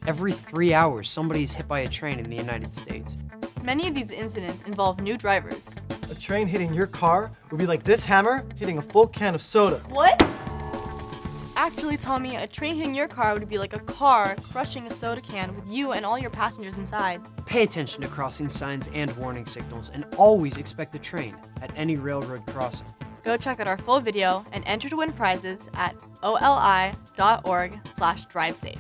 Every 0.07 0.33
three 0.33 0.73
hours, 0.73 1.09
somebody 1.09 1.43
is 1.43 1.53
hit 1.53 1.69
by 1.69 1.81
a 1.81 1.89
train 1.89 2.19
in 2.19 2.31
the 2.31 2.37
United 2.37 2.73
States. 2.73 3.17
Many 3.63 3.89
of 3.89 3.95
these 3.95 4.11
incidents 4.11 4.63
involve 4.63 5.01
new 5.01 5.17
drivers. 5.17 5.75
A 6.11 6.15
train 6.15 6.47
hitting 6.47 6.73
your 6.73 6.87
car 6.87 7.31
would 7.51 7.59
be 7.59 7.67
like 7.67 7.85
this 7.85 8.05
hammer 8.05 8.47
hitting 8.57 8.79
a 8.79 8.83
full 8.83 9.07
can 9.07 9.35
of 9.35 9.43
soda. 9.43 9.77
What? 9.89 10.23
Actually, 11.57 11.97
Tommy, 11.97 12.37
a 12.37 12.47
train 12.47 12.77
hitting 12.77 12.95
your 12.95 13.09
car 13.09 13.35
would 13.35 13.49
be 13.49 13.59
like 13.59 13.75
a 13.75 13.81
car 13.81 14.37
crushing 14.53 14.87
a 14.87 14.91
soda 14.91 15.21
can 15.21 15.55
with 15.55 15.69
you 15.69 15.93
and 15.93 16.07
all 16.07 16.19
your 16.19 16.31
passengers 16.31 16.79
inside. 16.79 17.21
Pay 17.47 17.65
attention 17.65 18.01
to 18.03 18.09
crossing 18.09 18.49
signs 18.49 18.89
and 18.95 19.11
warning 19.17 19.45
signals 19.45 19.91
and 19.91 20.07
always 20.17 20.57
expect 20.57 20.93
the 20.93 20.99
train 20.99 21.37
at 21.61 21.71
any 21.77 21.97
railroad 21.97 22.47
crossing. 22.47 22.87
Go 23.25 23.37
check 23.37 23.61
out 23.61 23.67
our 23.67 23.77
full 23.77 24.01
video 24.01 24.47
and 24.53 24.63
enter 24.67 24.89
to 24.89 24.97
win 24.97 25.13
prizes 25.13 25.69
at 25.75 25.95
oli.org 26.23 27.79
slash 27.93 28.27
drivesafe. 28.29 28.79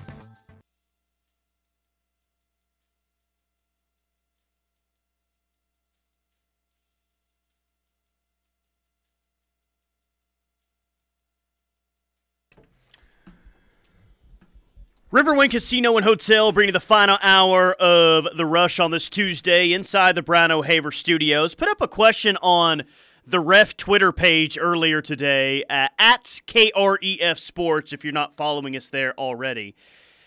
Riverwind 15.10 15.52
Casino 15.52 15.96
and 15.96 16.04
Hotel 16.04 16.52
bringing 16.52 16.74
the 16.74 16.80
final 16.80 17.16
hour 17.22 17.72
of 17.80 18.28
the 18.36 18.44
rush 18.44 18.78
on 18.78 18.90
this 18.90 19.08
Tuesday 19.08 19.72
inside 19.72 20.14
the 20.14 20.20
Brown 20.20 20.50
O'Haver 20.50 20.90
Studios. 20.90 21.54
Put 21.54 21.70
up 21.70 21.80
a 21.80 21.88
question 21.88 22.36
on 22.42 22.82
the 23.26 23.40
ref 23.40 23.74
Twitter 23.74 24.12
page 24.12 24.58
earlier 24.60 25.00
today 25.00 25.64
uh, 25.70 25.88
at 25.98 26.24
KREF 26.46 27.38
Sports 27.38 27.94
if 27.94 28.04
you're 28.04 28.12
not 28.12 28.36
following 28.36 28.76
us 28.76 28.90
there 28.90 29.18
already. 29.18 29.74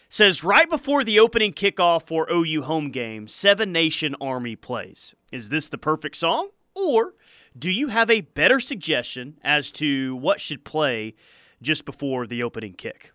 Says 0.10 0.44
right 0.44 0.68
before 0.68 1.04
the 1.04 1.20
opening 1.20 1.54
kickoff 1.54 2.08
for 2.08 2.28
OU 2.32 2.64
home 2.64 2.90
game, 2.90 3.28
Seven 3.28 3.72
Nation 3.72 4.16
Army 4.20 4.56
plays. 4.56 5.14
Is 5.32 5.50
this 5.50 5.70
the 5.70 5.78
perfect 5.78 6.16
song? 6.16 6.50
Or 6.76 7.14
do 7.56 7.70
you 7.70 7.90
have 7.90 8.10
a 8.10 8.22
better 8.22 8.60
suggestion 8.60 9.38
as 9.44 9.72
to 9.74 10.16
what 10.16 10.42
should 10.42 10.64
play 10.66 11.14
just 11.62 11.86
before 11.86 12.26
the 12.26 12.42
opening 12.42 12.74
kick? 12.74 13.12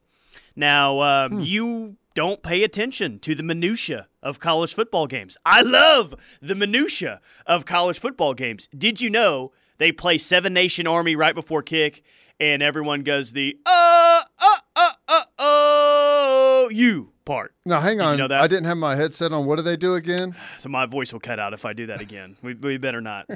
Now, 0.56 1.00
um, 1.02 1.32
hmm. 1.32 1.40
you 1.42 1.96
don't 2.14 2.42
pay 2.42 2.64
attention 2.64 3.18
to 3.20 3.34
the 3.34 3.42
minutia 3.42 4.08
of 4.22 4.40
college 4.40 4.74
football 4.74 5.06
games. 5.06 5.36
I 5.44 5.60
love 5.60 6.14
the 6.40 6.54
minutia 6.54 7.20
of 7.46 7.66
college 7.66 7.98
football 7.98 8.32
games. 8.32 8.68
Did 8.76 9.00
you 9.02 9.10
know 9.10 9.52
they 9.78 9.92
play 9.92 10.16
Seven 10.16 10.54
Nation 10.54 10.86
Army 10.86 11.14
right 11.14 11.34
before 11.34 11.62
kick, 11.62 12.02
and 12.40 12.62
everyone 12.62 13.02
goes 13.02 13.32
the 13.32 13.58
uh 13.66 14.22
uh 14.38 14.58
uh 14.74 14.92
uh 15.08 15.24
oh 15.38 16.70
you 16.72 17.12
part. 17.26 17.54
Now, 17.66 17.80
hang 17.80 17.98
Did 17.98 18.06
on. 18.06 18.12
You 18.12 18.18
know 18.18 18.28
that? 18.28 18.40
I 18.40 18.46
didn't 18.46 18.64
have 18.64 18.78
my 18.78 18.96
headset 18.96 19.34
on. 19.34 19.44
What 19.44 19.56
do 19.56 19.62
they 19.62 19.76
do 19.76 19.94
again? 19.94 20.34
So 20.58 20.70
my 20.70 20.86
voice 20.86 21.12
will 21.12 21.20
cut 21.20 21.38
out 21.38 21.52
if 21.52 21.66
I 21.66 21.74
do 21.74 21.86
that 21.86 22.00
again. 22.00 22.36
we, 22.40 22.54
we 22.54 22.78
better 22.78 23.02
not. 23.02 23.28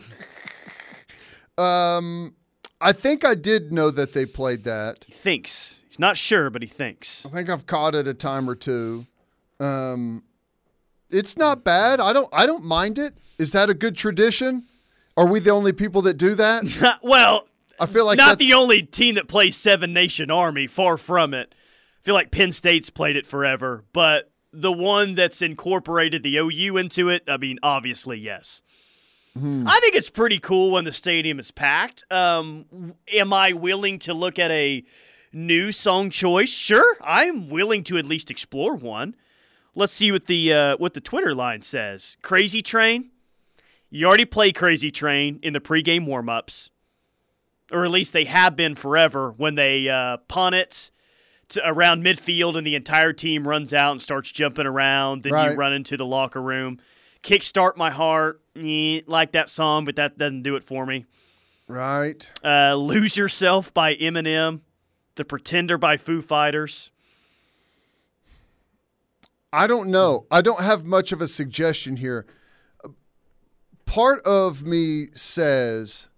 um, 1.58 2.34
I 2.80 2.92
think 2.92 3.24
I 3.24 3.34
did 3.34 3.72
know 3.72 3.90
that 3.90 4.12
they 4.12 4.26
played 4.26 4.64
that. 4.64 5.04
He 5.06 5.12
thinks. 5.12 5.78
He's 5.88 5.98
not 5.98 6.16
sure, 6.16 6.50
but 6.50 6.62
he 6.62 6.68
thinks. 6.68 7.26
I 7.26 7.30
think 7.30 7.50
I've 7.50 7.66
caught 7.66 7.94
it 7.94 8.08
a 8.08 8.14
time 8.14 8.48
or 8.48 8.54
two. 8.54 9.06
Um, 9.58 10.22
it's 11.10 11.36
not 11.36 11.64
bad. 11.64 12.00
I 12.00 12.12
don't. 12.12 12.28
I 12.32 12.46
don't 12.46 12.64
mind 12.64 12.98
it. 12.98 13.14
Is 13.38 13.52
that 13.52 13.68
a 13.68 13.74
good 13.74 13.96
tradition? 13.96 14.66
Are 15.16 15.26
we 15.26 15.40
the 15.40 15.50
only 15.50 15.72
people 15.72 16.02
that 16.02 16.14
do 16.14 16.34
that? 16.36 16.98
well, 17.02 17.46
I 17.78 17.86
feel 17.86 18.06
like 18.06 18.16
not 18.16 18.38
the 18.38 18.54
only 18.54 18.82
team 18.82 19.16
that 19.16 19.28
plays 19.28 19.56
Seven 19.56 19.92
Nation 19.92 20.30
Army. 20.30 20.66
Far 20.66 20.96
from 20.96 21.34
it. 21.34 21.54
I 22.00 22.02
feel 22.02 22.14
like 22.14 22.30
Penn 22.30 22.52
State's 22.52 22.88
played 22.88 23.16
it 23.16 23.26
forever, 23.26 23.84
but 23.92 24.30
the 24.52 24.72
one 24.72 25.14
that's 25.14 25.42
incorporated 25.42 26.22
the 26.22 26.38
OU 26.38 26.78
into 26.78 27.08
it. 27.10 27.24
I 27.28 27.36
mean, 27.36 27.58
obviously, 27.62 28.18
yes. 28.18 28.62
Hmm. 29.38 29.64
I 29.66 29.78
think 29.80 29.94
it's 29.94 30.10
pretty 30.10 30.38
cool 30.40 30.72
when 30.72 30.84
the 30.84 30.92
stadium 30.92 31.38
is 31.38 31.50
packed. 31.50 32.04
Um, 32.10 32.94
am 33.12 33.32
I 33.32 33.52
willing 33.52 33.98
to 34.00 34.14
look 34.14 34.38
at 34.38 34.50
a 34.50 34.82
new 35.32 35.70
song 35.70 36.10
choice? 36.10 36.50
Sure, 36.50 36.96
I'm 37.00 37.48
willing 37.48 37.84
to 37.84 37.96
at 37.96 38.04
least 38.06 38.30
explore 38.30 38.74
one. 38.74 39.14
Let's 39.76 39.92
see 39.92 40.10
what 40.10 40.26
the 40.26 40.52
uh, 40.52 40.76
what 40.78 40.94
the 40.94 41.00
Twitter 41.00 41.34
line 41.34 41.62
says. 41.62 42.16
Crazy 42.22 42.60
Train. 42.60 43.10
You 43.88 44.06
already 44.06 44.24
play 44.24 44.52
Crazy 44.52 44.90
Train 44.90 45.38
in 45.42 45.52
the 45.52 45.60
pregame 45.60 46.06
warmups, 46.06 46.70
or 47.72 47.84
at 47.84 47.90
least 47.90 48.12
they 48.12 48.24
have 48.24 48.56
been 48.56 48.74
forever. 48.74 49.32
When 49.36 49.54
they 49.54 49.88
uh, 49.88 50.16
punt 50.28 50.56
it 50.56 50.90
to 51.50 51.68
around 51.68 52.04
midfield 52.04 52.56
and 52.56 52.66
the 52.66 52.74
entire 52.74 53.12
team 53.12 53.46
runs 53.46 53.72
out 53.72 53.92
and 53.92 54.02
starts 54.02 54.30
jumping 54.32 54.66
around, 54.66 55.22
then 55.22 55.32
Right. 55.32 55.50
you 55.52 55.56
run 55.56 55.72
into 55.72 55.96
the 55.96 56.06
locker 56.06 56.42
room. 56.42 56.80
Kickstart 57.22 57.76
my 57.76 57.90
heart, 57.90 58.40
eh, 58.56 59.00
like 59.06 59.32
that 59.32 59.50
song, 59.50 59.84
but 59.84 59.96
that 59.96 60.18
doesn't 60.18 60.42
do 60.42 60.56
it 60.56 60.64
for 60.64 60.86
me. 60.86 61.06
Right. 61.66 62.30
Uh, 62.44 62.74
Lose 62.74 63.16
Yourself 63.16 63.72
by 63.72 63.94
Eminem. 63.94 64.60
The 65.16 65.24
Pretender 65.24 65.76
by 65.76 65.96
Foo 65.96 66.22
Fighters. 66.22 66.90
I 69.52 69.66
don't 69.66 69.90
know. 69.90 70.26
I 70.30 70.40
don't 70.40 70.62
have 70.62 70.84
much 70.84 71.12
of 71.12 71.20
a 71.20 71.28
suggestion 71.28 71.96
here. 71.96 72.24
Part 73.84 74.24
of 74.24 74.62
me 74.62 75.08
says 75.14 76.08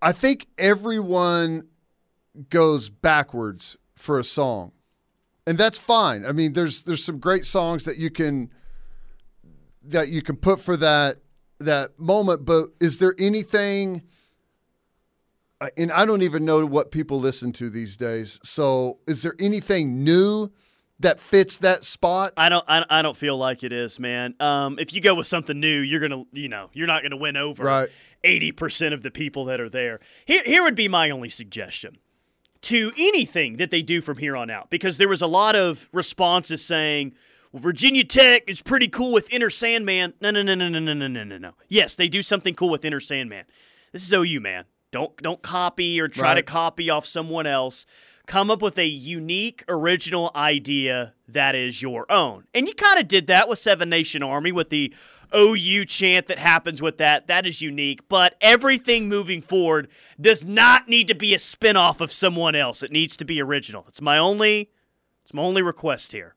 I 0.00 0.12
think 0.12 0.46
everyone 0.56 1.68
goes 2.50 2.88
backwards 2.88 3.76
for 3.94 4.18
a 4.18 4.24
song. 4.24 4.72
And 5.46 5.58
that's 5.58 5.78
fine. 5.78 6.24
I 6.24 6.32
mean, 6.32 6.52
there's 6.52 6.84
there's 6.84 7.04
some 7.04 7.18
great 7.18 7.44
songs 7.44 7.84
that 7.84 7.96
you 7.96 8.10
can 8.10 8.50
that 9.90 10.08
you 10.08 10.22
can 10.22 10.36
put 10.36 10.60
for 10.60 10.76
that 10.76 11.18
that 11.60 11.98
moment. 11.98 12.44
But 12.44 12.68
is 12.80 12.98
there 12.98 13.14
anything? 13.18 14.02
uh, 15.60 15.68
And 15.76 15.90
I 15.92 16.04
don't 16.06 16.22
even 16.22 16.44
know 16.44 16.64
what 16.66 16.90
people 16.90 17.18
listen 17.18 17.52
to 17.54 17.70
these 17.70 17.96
days. 17.96 18.38
So, 18.42 18.98
is 19.06 19.22
there 19.22 19.34
anything 19.38 20.04
new 20.04 20.50
that 21.00 21.20
fits 21.20 21.58
that 21.58 21.84
spot? 21.84 22.32
I 22.36 22.48
don't. 22.48 22.64
I, 22.68 22.84
I 22.90 23.02
don't 23.02 23.16
feel 23.16 23.36
like 23.36 23.62
it 23.62 23.72
is, 23.72 23.98
man. 23.98 24.34
Um, 24.40 24.78
if 24.78 24.92
you 24.92 25.00
go 25.00 25.14
with 25.14 25.26
something 25.26 25.58
new, 25.58 25.80
you're 25.80 26.00
gonna, 26.00 26.24
you 26.32 26.48
know, 26.48 26.70
you're 26.72 26.86
not 26.86 27.02
gonna 27.02 27.16
win 27.16 27.36
over 27.36 27.64
Right. 27.64 27.88
eighty 28.24 28.52
percent 28.52 28.94
of 28.94 29.02
the 29.02 29.10
people 29.10 29.44
that 29.46 29.60
are 29.60 29.68
there. 29.68 30.00
Here, 30.26 30.42
here 30.44 30.62
would 30.62 30.74
be 30.76 30.88
my 30.88 31.10
only 31.10 31.28
suggestion 31.28 31.98
to 32.60 32.90
anything 32.98 33.56
that 33.58 33.70
they 33.70 33.82
do 33.82 34.00
from 34.00 34.18
here 34.18 34.36
on 34.36 34.50
out, 34.50 34.68
because 34.70 34.98
there 34.98 35.08
was 35.08 35.22
a 35.22 35.28
lot 35.28 35.54
of 35.54 35.88
responses 35.92 36.64
saying, 36.64 37.14
"Well, 37.52 37.62
Virginia 37.62 38.04
Tech 38.04 38.44
is 38.46 38.62
pretty 38.62 38.88
cool 38.88 39.12
with 39.12 39.28
Enter 39.30 39.50
Sandman." 39.50 40.14
No, 40.20 40.30
no, 40.30 40.42
no, 40.42 40.54
no, 40.54 40.68
no, 40.68 40.78
no, 40.78 40.94
no, 40.94 41.06
no, 41.06 41.24
no, 41.24 41.38
no. 41.38 41.52
Yes, 41.68 41.94
they 41.94 42.08
do 42.08 42.22
something 42.22 42.54
cool 42.54 42.70
with 42.70 42.84
Enter 42.84 43.00
Sandman. 43.00 43.44
This 43.92 44.04
is 44.04 44.12
OU, 44.12 44.40
man. 44.40 44.64
Don't 44.90 45.16
don't 45.22 45.42
copy 45.42 46.00
or 46.00 46.08
try 46.08 46.34
to 46.34 46.42
copy 46.42 46.90
off 46.90 47.06
someone 47.06 47.46
else. 47.46 47.86
Come 48.26 48.50
up 48.50 48.60
with 48.60 48.78
a 48.78 48.86
unique, 48.86 49.64
original 49.68 50.30
idea 50.36 51.14
that 51.26 51.54
is 51.54 51.80
your 51.80 52.10
own. 52.12 52.44
And 52.52 52.68
you 52.68 52.74
kind 52.74 52.98
of 52.98 53.08
did 53.08 53.26
that 53.28 53.48
with 53.48 53.58
Seven 53.58 53.88
Nation 53.88 54.22
Army 54.22 54.52
with 54.52 54.68
the 54.68 54.92
OU 55.34 55.86
chant 55.86 56.26
that 56.26 56.38
happens 56.38 56.82
with 56.82 56.98
that. 56.98 57.26
That 57.26 57.46
is 57.46 57.62
unique. 57.62 58.08
But 58.08 58.34
everything 58.40 59.08
moving 59.08 59.42
forward 59.42 59.88
does 60.20 60.44
not 60.44 60.88
need 60.88 61.08
to 61.08 61.14
be 61.14 61.34
a 61.34 61.38
spinoff 61.38 62.00
of 62.00 62.12
someone 62.12 62.54
else. 62.54 62.82
It 62.82 62.92
needs 62.92 63.16
to 63.18 63.24
be 63.24 63.40
original. 63.40 63.86
It's 63.88 64.02
my 64.02 64.18
only 64.18 64.70
it's 65.24 65.34
my 65.34 65.42
only 65.42 65.62
request 65.62 66.12
here. 66.12 66.34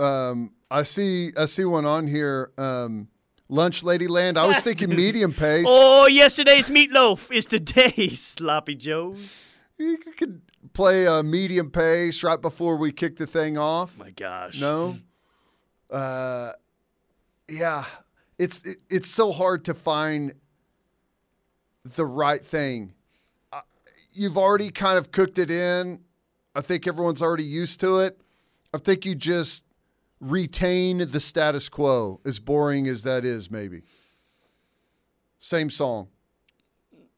Um, 0.00 0.52
I 0.70 0.82
see. 0.82 1.30
I 1.36 1.44
see 1.44 1.64
one 1.64 1.84
on 1.84 2.06
here. 2.06 2.52
Um, 2.56 3.08
Lunch 3.48 3.82
Lady 3.82 4.08
Land. 4.08 4.38
I 4.38 4.46
was 4.46 4.58
thinking 4.62 4.90
medium 4.90 5.32
pace. 5.32 5.66
Oh, 5.68 6.06
yesterday's 6.06 6.70
meatloaf 6.70 7.30
is 7.34 7.46
today's 7.46 8.20
sloppy 8.36 8.76
joes. 8.76 9.48
You 9.76 9.98
could 9.98 10.42
play 10.72 11.06
a 11.06 11.22
medium 11.22 11.70
pace 11.70 12.22
right 12.22 12.40
before 12.40 12.76
we 12.76 12.92
kick 12.92 13.16
the 13.16 13.26
thing 13.26 13.58
off. 13.58 13.98
My 13.98 14.10
gosh. 14.10 14.60
No. 14.60 14.98
Uh, 15.90 16.52
yeah, 17.48 17.84
it's 18.38 18.62
it, 18.64 18.78
it's 18.88 19.08
so 19.08 19.32
hard 19.32 19.64
to 19.64 19.74
find 19.74 20.34
the 21.84 22.06
right 22.06 22.44
thing. 22.44 22.94
Uh, 23.52 23.60
You've 24.12 24.38
already 24.38 24.70
kind 24.70 24.98
of 24.98 25.10
cooked 25.10 25.38
it 25.38 25.50
in. 25.50 26.00
I 26.54 26.60
think 26.60 26.86
everyone's 26.86 27.22
already 27.22 27.44
used 27.44 27.80
to 27.80 27.98
it. 28.00 28.20
I 28.72 28.78
think 28.78 29.04
you 29.04 29.14
just 29.14 29.64
retain 30.20 30.98
the 31.10 31.20
status 31.20 31.68
quo, 31.68 32.20
as 32.24 32.38
boring 32.38 32.86
as 32.86 33.02
that 33.02 33.24
is, 33.24 33.50
maybe. 33.50 33.82
Same 35.40 35.70
song. 35.70 36.08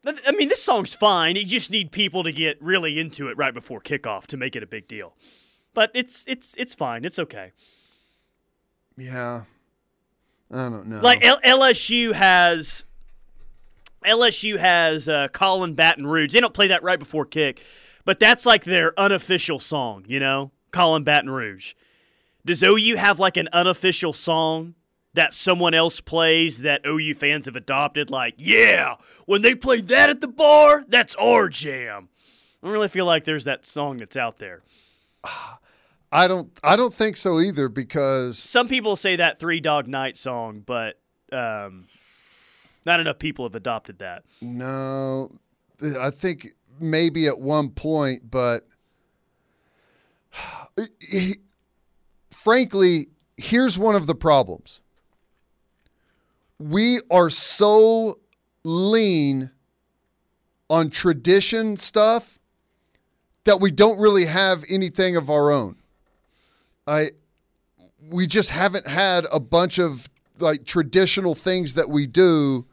I 0.04 0.32
mean, 0.32 0.48
this 0.48 0.62
song's 0.62 0.94
fine. 0.94 1.36
You 1.36 1.44
just 1.44 1.70
need 1.70 1.92
people 1.92 2.24
to 2.24 2.32
get 2.32 2.60
really 2.60 2.98
into 2.98 3.28
it 3.28 3.36
right 3.36 3.54
before 3.54 3.80
kickoff 3.80 4.26
to 4.28 4.36
make 4.36 4.56
it 4.56 4.62
a 4.62 4.66
big 4.66 4.88
deal. 4.88 5.14
But 5.74 5.90
it's 5.94 6.24
it's 6.26 6.54
it's 6.58 6.74
fine. 6.74 7.04
It's 7.04 7.18
okay. 7.18 7.52
Yeah. 8.96 9.42
I 10.50 10.68
don't 10.68 10.86
know. 10.88 11.00
Like 11.00 11.24
L- 11.24 11.40
LSU 11.44 12.12
has 12.12 12.84
LSU 14.04 14.58
has 14.58 15.08
uh, 15.08 15.28
Callin' 15.32 15.74
Baton 15.74 16.06
Rouge. 16.06 16.32
They 16.32 16.40
don't 16.40 16.52
play 16.52 16.68
that 16.68 16.82
right 16.82 16.98
before 16.98 17.24
kick, 17.24 17.62
but 18.04 18.18
that's 18.18 18.44
like 18.44 18.64
their 18.64 18.98
unofficial 18.98 19.60
song. 19.60 20.04
You 20.08 20.20
know, 20.20 20.50
Callin' 20.72 21.04
Baton 21.04 21.30
Rouge. 21.30 21.74
Does 22.44 22.62
OU 22.62 22.96
have 22.96 23.18
like 23.18 23.36
an 23.36 23.48
unofficial 23.52 24.12
song 24.12 24.74
that 25.14 25.34
someone 25.34 25.74
else 25.74 26.00
plays 26.00 26.58
that 26.62 26.84
OU 26.86 27.14
fans 27.14 27.46
have 27.46 27.56
adopted? 27.56 28.10
Like, 28.10 28.34
yeah, 28.36 28.96
when 29.26 29.42
they 29.42 29.54
play 29.54 29.80
that 29.80 30.10
at 30.10 30.20
the 30.20 30.28
bar, 30.28 30.84
that's 30.88 31.14
our 31.16 31.48
jam. 31.48 32.08
I 32.62 32.66
don't 32.66 32.72
really 32.72 32.88
feel 32.88 33.06
like 33.06 33.24
there's 33.24 33.44
that 33.44 33.66
song 33.66 33.98
that's 33.98 34.16
out 34.16 34.38
there. 34.38 34.62
I 36.14 36.28
don't 36.28 36.50
I 36.62 36.76
don't 36.76 36.92
think 36.92 37.16
so 37.16 37.40
either 37.40 37.70
because 37.70 38.38
Some 38.38 38.68
people 38.68 38.96
say 38.96 39.16
that 39.16 39.38
Three 39.38 39.60
Dog 39.60 39.88
Night 39.88 40.18
song, 40.18 40.62
but 40.66 40.98
um, 41.32 41.86
not 42.84 43.00
enough 43.00 43.18
people 43.18 43.46
have 43.46 43.54
adopted 43.54 44.00
that. 44.00 44.22
No, 44.42 45.32
I 45.98 46.10
think 46.10 46.48
maybe 46.78 47.26
at 47.28 47.38
one 47.38 47.70
point, 47.70 48.30
but 48.30 48.66
frankly, 52.42 53.08
here's 53.36 53.78
one 53.78 53.94
of 53.94 54.06
the 54.06 54.14
problems. 54.14 54.80
We 56.58 57.00
are 57.10 57.30
so 57.30 58.18
lean 58.64 59.50
on 60.68 60.90
tradition 60.90 61.76
stuff 61.76 62.38
that 63.44 63.60
we 63.60 63.70
don't 63.70 63.98
really 63.98 64.26
have 64.26 64.64
anything 64.68 65.16
of 65.16 65.28
our 65.28 65.50
own. 65.50 65.76
I 66.86 67.12
we 68.08 68.26
just 68.26 68.50
haven't 68.50 68.86
had 68.86 69.26
a 69.30 69.38
bunch 69.38 69.78
of 69.78 70.08
like 70.38 70.64
traditional 70.64 71.34
things 71.34 71.74
that 71.74 71.88
we 71.88 72.06
do 72.06 72.66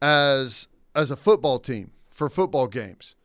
as 0.00 0.68
as 0.94 1.10
a 1.10 1.16
football 1.16 1.58
team 1.58 1.90
for 2.10 2.28
football 2.28 2.66
games. 2.66 3.16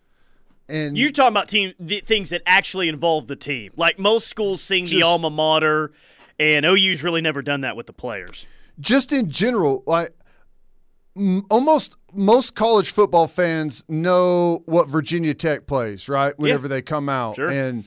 And 0.70 0.98
You're 0.98 1.12
talking 1.12 1.34
about 1.34 1.48
team 1.50 1.74
the 1.80 2.00
things 2.02 2.30
that 2.32 2.42
actually 2.46 2.90
involve 2.90 3.28
the 3.28 3.36
team. 3.36 3.72
Like 3.78 3.98
most 4.00 4.28
schools 4.28 4.62
sing 4.62 4.86
the 4.86 5.04
alma 5.04 5.30
mater, 5.30 5.92
and 6.40 6.66
OU's 6.66 7.04
really 7.04 7.22
never 7.22 7.42
done 7.42 7.62
that 7.62 7.76
with 7.78 7.86
the 7.88 7.94
players. 7.94 8.46
just 8.80 9.12
in 9.12 9.30
general, 9.30 9.84
like 9.88 10.14
almost 11.50 11.98
most 12.14 12.56
college 12.56 12.92
football 12.92 13.28
fans 13.28 13.84
know 13.88 14.62
what 14.66 14.88
Virginia 14.88 15.34
Tech 15.34 15.66
plays, 15.68 16.08
right? 16.08 16.38
Whenever 16.38 16.68
they 16.68 16.82
come 16.82 17.10
out, 17.10 17.36
Sure. 17.36 17.50
and 17.50 17.86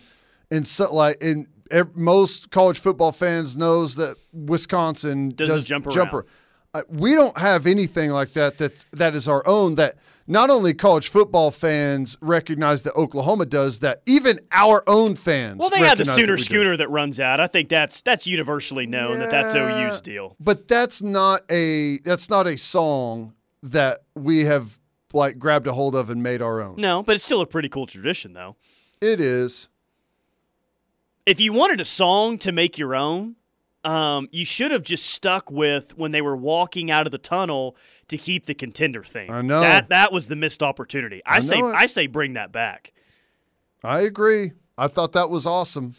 and 0.50 0.66
so 0.66 0.92
like 0.94 1.22
and 1.22 1.46
most 1.94 2.50
college 2.50 2.78
football 2.80 3.12
fans 3.12 3.56
knows 3.56 3.94
that 3.96 4.16
Wisconsin 4.32 5.30
Does 5.30 5.48
does 5.48 5.66
jump 5.66 5.86
around. 5.86 5.94
jumper. 5.94 6.26
Uh, 6.74 6.82
we 6.88 7.14
don't 7.14 7.36
have 7.38 7.66
anything 7.66 8.10
like 8.10 8.32
that. 8.32 8.58
That 8.58 8.84
that 8.92 9.14
is 9.14 9.28
our 9.28 9.46
own. 9.46 9.76
That 9.76 9.96
not 10.30 10.48
only 10.48 10.72
college 10.72 11.08
football 11.08 11.50
fans 11.50 12.16
recognize 12.20 12.84
that 12.84 12.94
Oklahoma 12.94 13.46
does 13.46 13.80
that, 13.80 14.00
even 14.06 14.38
our 14.52 14.84
own 14.86 15.16
fans. 15.16 15.58
Well, 15.58 15.70
they 15.70 15.78
have 15.78 15.98
the 15.98 16.04
recognize 16.04 16.16
that 16.16 16.20
Sooner 16.20 16.36
do. 16.36 16.42
Schooner 16.42 16.76
that 16.76 16.88
runs 16.88 17.18
out. 17.18 17.40
I 17.40 17.48
think 17.48 17.68
that's 17.68 18.00
that's 18.00 18.26
universally 18.28 18.86
known 18.86 19.18
that 19.18 19.30
that's 19.30 19.54
OU's 19.54 20.00
deal. 20.00 20.36
But 20.38 20.68
that's 20.68 21.02
not 21.02 21.42
a 21.50 21.98
that's 21.98 22.30
not 22.30 22.46
a 22.46 22.56
song 22.56 23.34
that 23.64 24.04
we 24.14 24.44
have 24.44 24.78
like 25.12 25.38
grabbed 25.38 25.66
a 25.66 25.72
hold 25.72 25.96
of 25.96 26.10
and 26.10 26.22
made 26.22 26.40
our 26.40 26.60
own. 26.60 26.76
No, 26.76 27.02
but 27.02 27.16
it's 27.16 27.24
still 27.24 27.40
a 27.40 27.46
pretty 27.46 27.68
cool 27.68 27.86
tradition, 27.86 28.32
though. 28.32 28.54
It 29.00 29.20
is. 29.20 29.68
If 31.26 31.40
you 31.40 31.52
wanted 31.52 31.80
a 31.80 31.84
song 31.84 32.38
to 32.38 32.52
make 32.52 32.78
your 32.78 32.94
own, 32.94 33.34
um, 33.84 34.28
you 34.30 34.44
should 34.44 34.70
have 34.70 34.82
just 34.82 35.06
stuck 35.06 35.50
with 35.50 35.96
when 35.96 36.12
they 36.12 36.22
were 36.22 36.36
walking 36.36 36.90
out 36.90 37.06
of 37.06 37.12
the 37.12 37.18
tunnel 37.18 37.76
to 38.10 38.18
keep 38.18 38.46
the 38.46 38.54
contender 38.54 39.02
thing. 39.02 39.30
I 39.30 39.42
know. 39.42 39.60
that 39.60 39.88
that 39.88 40.12
was 40.12 40.28
the 40.28 40.36
missed 40.36 40.62
opportunity. 40.62 41.22
I, 41.24 41.36
I 41.36 41.40
say. 41.40 41.60
I 41.60 41.86
say 41.86 42.06
bring 42.06 42.34
that 42.34 42.52
back. 42.52 42.92
I 43.82 44.00
agree. 44.00 44.52
I 44.76 44.88
thought 44.88 45.12
that 45.12 45.30
was 45.30 45.46
awesome. 45.46 45.96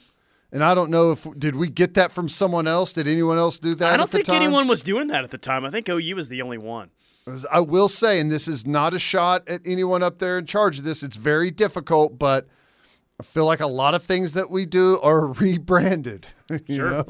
And 0.51 0.64
I 0.64 0.74
don't 0.74 0.89
know 0.89 1.12
if 1.12 1.26
did 1.38 1.55
we 1.55 1.70
get 1.70 1.93
that 1.93 2.12
from 2.12 2.28
someone 2.28 2.68
else? 2.68 2.93
Did 2.93 3.07
anyone 3.07 3.38
else 3.38 3.57
do 3.57 3.74
that? 3.76 3.93
I 3.93 3.97
don't 3.97 4.09
think 4.09 4.26
time? 4.26 4.36
anyone 4.36 4.68
was 4.68 4.84
doing 4.84 5.07
that 5.07 5.24
at 5.24 5.32
the 5.32 5.38
time. 5.38 5.66
I 5.66 5.70
think 5.70 5.88
OU 5.88 6.16
was 6.16 6.30
the 6.30 6.41
only 6.41 6.57
one. 6.57 6.89
I 7.51 7.59
will 7.59 7.88
say, 7.88 8.20
and 8.20 8.32
this 8.32 8.47
is 8.47 8.66
not 8.66 8.93
a 8.93 8.99
shot 8.99 9.47
at 9.47 9.62
anyone 9.64 10.01
up 10.01 10.18
there 10.18 10.38
in 10.38 10.45
charge 10.47 10.80
of 10.80 10.84
this. 10.86 11.03
It's 11.03 11.18
very 11.18 11.51
difficult, 11.51 12.18
but 12.18 12.47
I 13.20 13.24
feel 13.24 13.45
like 13.45 13.59
a 13.59 13.68
lot 13.68 13.93
of 13.93 14.03
things 14.03 14.34
that 14.34 14.49
we 14.49 14.66
do 14.66 14.99
are 15.01 15.28
rebranded. 15.28 16.28
Sure. 16.70 17.05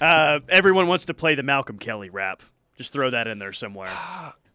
Uh, 0.00 0.38
everyone 0.48 0.86
wants 0.86 1.04
to 1.04 1.12
play 1.12 1.34
the 1.34 1.42
Malcolm 1.42 1.78
Kelly 1.78 2.08
rap. 2.08 2.42
Just 2.78 2.94
throw 2.94 3.10
that 3.10 3.26
in 3.26 3.38
there 3.38 3.52
somewhere. 3.52 3.90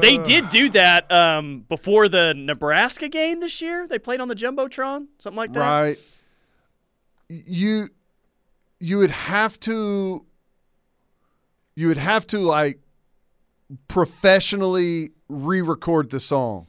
they 0.00 0.18
did 0.18 0.48
do 0.50 0.68
that 0.70 1.10
um, 1.10 1.64
before 1.68 2.08
the 2.08 2.32
Nebraska 2.34 3.08
game 3.08 3.40
this 3.40 3.60
year. 3.60 3.86
They 3.86 3.98
played 3.98 4.20
on 4.20 4.28
the 4.28 4.34
jumbotron, 4.34 5.06
something 5.18 5.36
like 5.36 5.52
that. 5.52 5.60
Right. 5.60 5.98
You 7.28 7.88
you 8.78 8.98
would 8.98 9.10
have 9.10 9.58
to 9.60 10.24
you 11.74 11.88
would 11.88 11.98
have 11.98 12.26
to 12.28 12.38
like 12.38 12.80
professionally 13.88 15.10
re-record 15.28 16.10
the 16.10 16.20
song 16.20 16.66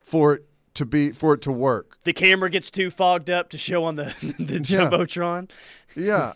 for 0.00 0.34
it 0.34 0.44
to 0.74 0.84
be 0.84 1.12
for 1.12 1.34
it 1.34 1.42
to 1.42 1.52
work. 1.52 1.98
The 2.04 2.12
camera 2.12 2.50
gets 2.50 2.70
too 2.70 2.90
fogged 2.90 3.30
up 3.30 3.48
to 3.50 3.58
show 3.58 3.84
on 3.84 3.96
the 3.96 4.14
the 4.38 4.54
Yeah. 4.54 4.88
jumbotron. 4.88 5.50
Yeah. 5.94 6.32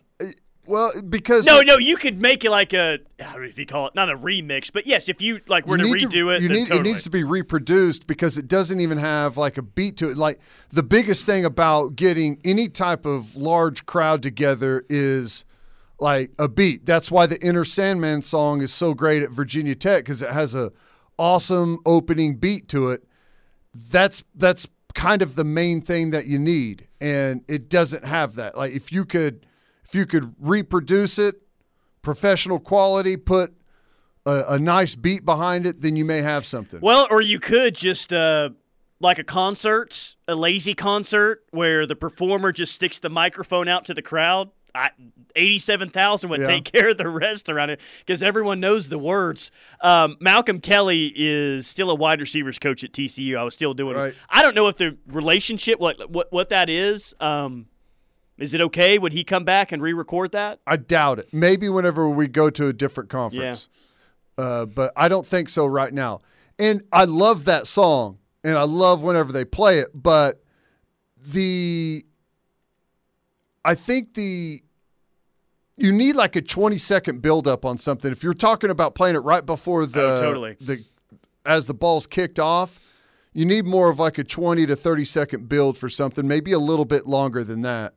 Well, 0.68 0.92
because 1.00 1.46
No, 1.46 1.62
no, 1.62 1.78
you 1.78 1.96
could 1.96 2.20
make 2.20 2.44
it 2.44 2.50
like 2.50 2.74
a 2.74 2.98
I 3.18 3.32
don't 3.32 3.42
know 3.42 3.48
if 3.48 3.58
you 3.58 3.64
call 3.64 3.86
it 3.86 3.94
not 3.94 4.10
a 4.10 4.16
remix, 4.16 4.70
but 4.70 4.86
yes, 4.86 5.08
if 5.08 5.22
you 5.22 5.40
like 5.46 5.66
were 5.66 5.78
you 5.78 5.98
to 5.98 6.06
redo 6.06 6.36
it, 6.36 6.42
you 6.42 6.50
need, 6.50 6.68
totally. 6.68 6.80
it 6.80 6.82
needs 6.82 7.02
to 7.04 7.10
be 7.10 7.24
reproduced 7.24 8.06
because 8.06 8.36
it 8.36 8.48
doesn't 8.48 8.78
even 8.78 8.98
have 8.98 9.38
like 9.38 9.56
a 9.56 9.62
beat 9.62 9.96
to 9.96 10.10
it. 10.10 10.18
Like 10.18 10.40
the 10.70 10.82
biggest 10.82 11.24
thing 11.24 11.46
about 11.46 11.96
getting 11.96 12.38
any 12.44 12.68
type 12.68 13.06
of 13.06 13.34
large 13.34 13.86
crowd 13.86 14.22
together 14.22 14.84
is 14.90 15.46
like 15.98 16.32
a 16.38 16.48
beat. 16.48 16.84
That's 16.84 17.10
why 17.10 17.26
the 17.26 17.42
Enter 17.42 17.64
Sandman 17.64 18.20
song 18.20 18.60
is 18.60 18.72
so 18.72 18.92
great 18.92 19.22
at 19.22 19.30
Virginia 19.30 19.74
Tech 19.74 20.04
because 20.04 20.20
it 20.20 20.30
has 20.30 20.54
a 20.54 20.70
awesome 21.18 21.78
opening 21.86 22.36
beat 22.36 22.68
to 22.68 22.90
it. 22.90 23.04
That's 23.74 24.22
that's 24.34 24.68
kind 24.94 25.22
of 25.22 25.34
the 25.34 25.44
main 25.44 25.80
thing 25.80 26.10
that 26.10 26.26
you 26.26 26.38
need, 26.38 26.88
and 27.00 27.42
it 27.48 27.70
doesn't 27.70 28.04
have 28.04 28.34
that. 28.34 28.54
Like 28.54 28.74
if 28.74 28.92
you 28.92 29.06
could 29.06 29.46
if 29.88 29.94
you 29.94 30.06
could 30.06 30.34
reproduce 30.38 31.18
it, 31.18 31.36
professional 32.02 32.58
quality, 32.60 33.16
put 33.16 33.54
a, 34.26 34.44
a 34.50 34.58
nice 34.58 34.94
beat 34.94 35.24
behind 35.24 35.66
it, 35.66 35.80
then 35.80 35.96
you 35.96 36.04
may 36.04 36.18
have 36.18 36.44
something. 36.44 36.80
Well, 36.82 37.06
or 37.10 37.22
you 37.22 37.40
could 37.40 37.74
just 37.74 38.12
uh, 38.12 38.50
like 39.00 39.18
a 39.18 39.24
concert, 39.24 40.16
a 40.26 40.34
lazy 40.34 40.74
concert 40.74 41.42
where 41.50 41.86
the 41.86 41.96
performer 41.96 42.52
just 42.52 42.74
sticks 42.74 42.98
the 43.00 43.08
microphone 43.08 43.66
out 43.68 43.86
to 43.86 43.94
the 43.94 44.02
crowd. 44.02 44.50
I, 44.74 44.90
87,000 45.34 46.28
would 46.30 46.40
Yeah. 46.40 46.46
take 46.46 46.64
care 46.72 46.90
of 46.90 46.98
the 46.98 47.08
rest 47.08 47.48
around 47.48 47.70
it 47.70 47.80
because 48.00 48.22
everyone 48.22 48.60
knows 48.60 48.90
the 48.90 48.98
words. 48.98 49.50
Um, 49.80 50.16
Malcolm 50.20 50.60
Kelly 50.60 51.12
is 51.16 51.66
still 51.66 51.90
a 51.90 51.94
wide 51.94 52.20
receivers 52.20 52.58
coach 52.58 52.84
at 52.84 52.92
TCU. 52.92 53.38
I 53.38 53.44
was 53.44 53.54
still 53.54 53.72
doing 53.72 53.96
Right. 53.96 54.14
I 54.28 54.42
don't 54.42 54.54
know 54.54 54.68
if 54.68 54.76
the 54.76 54.96
relationship, 55.06 55.80
what 55.80 56.10
what, 56.10 56.30
what 56.30 56.50
that 56.50 56.68
is. 56.68 57.14
Um, 57.20 57.66
is 58.38 58.54
it 58.54 58.60
okay? 58.60 58.98
Would 58.98 59.12
he 59.12 59.24
come 59.24 59.44
back 59.44 59.72
and 59.72 59.82
re 59.82 59.92
record 59.92 60.32
that? 60.32 60.60
I 60.66 60.76
doubt 60.76 61.18
it. 61.18 61.28
Maybe 61.32 61.68
whenever 61.68 62.08
we 62.08 62.28
go 62.28 62.50
to 62.50 62.68
a 62.68 62.72
different 62.72 63.10
conference. 63.10 63.68
Uh, 64.36 64.66
but 64.66 64.92
I 64.96 65.08
don't 65.08 65.26
think 65.26 65.48
so 65.48 65.66
right 65.66 65.92
now. 65.92 66.20
And 66.58 66.82
I 66.92 67.04
love 67.04 67.44
that 67.46 67.66
song 67.66 68.18
and 68.44 68.56
I 68.56 68.62
love 68.62 69.02
whenever 69.02 69.32
they 69.32 69.44
play 69.44 69.78
it, 69.80 69.88
but 69.94 70.42
the 71.16 72.04
I 73.64 73.74
think 73.74 74.14
the 74.14 74.62
you 75.76 75.92
need 75.92 76.16
like 76.16 76.34
a 76.36 76.42
20 76.42 76.78
second 76.78 77.22
build 77.22 77.46
up 77.46 77.64
on 77.64 77.78
something. 77.78 78.10
If 78.10 78.22
you're 78.22 78.34
talking 78.34 78.70
about 78.70 78.94
playing 78.94 79.14
it 79.16 79.20
right 79.20 79.44
before 79.44 79.86
the 79.86 80.00
Oh, 80.14 80.20
totally. 80.20 80.56
the 80.60 80.84
as 81.44 81.66
the 81.66 81.74
ball's 81.74 82.06
kicked 82.06 82.38
off, 82.38 82.78
you 83.32 83.44
need 83.44 83.64
more 83.66 83.88
of 83.90 83.98
like 83.98 84.18
a 84.18 84.24
20 84.24 84.66
to 84.66 84.76
30 84.76 85.04
second 85.04 85.48
build 85.48 85.78
for 85.78 85.88
something, 85.88 86.26
maybe 86.26 86.52
a 86.52 86.58
little 86.58 86.84
bit 86.84 87.06
longer 87.06 87.42
than 87.44 87.62
that. 87.62 87.94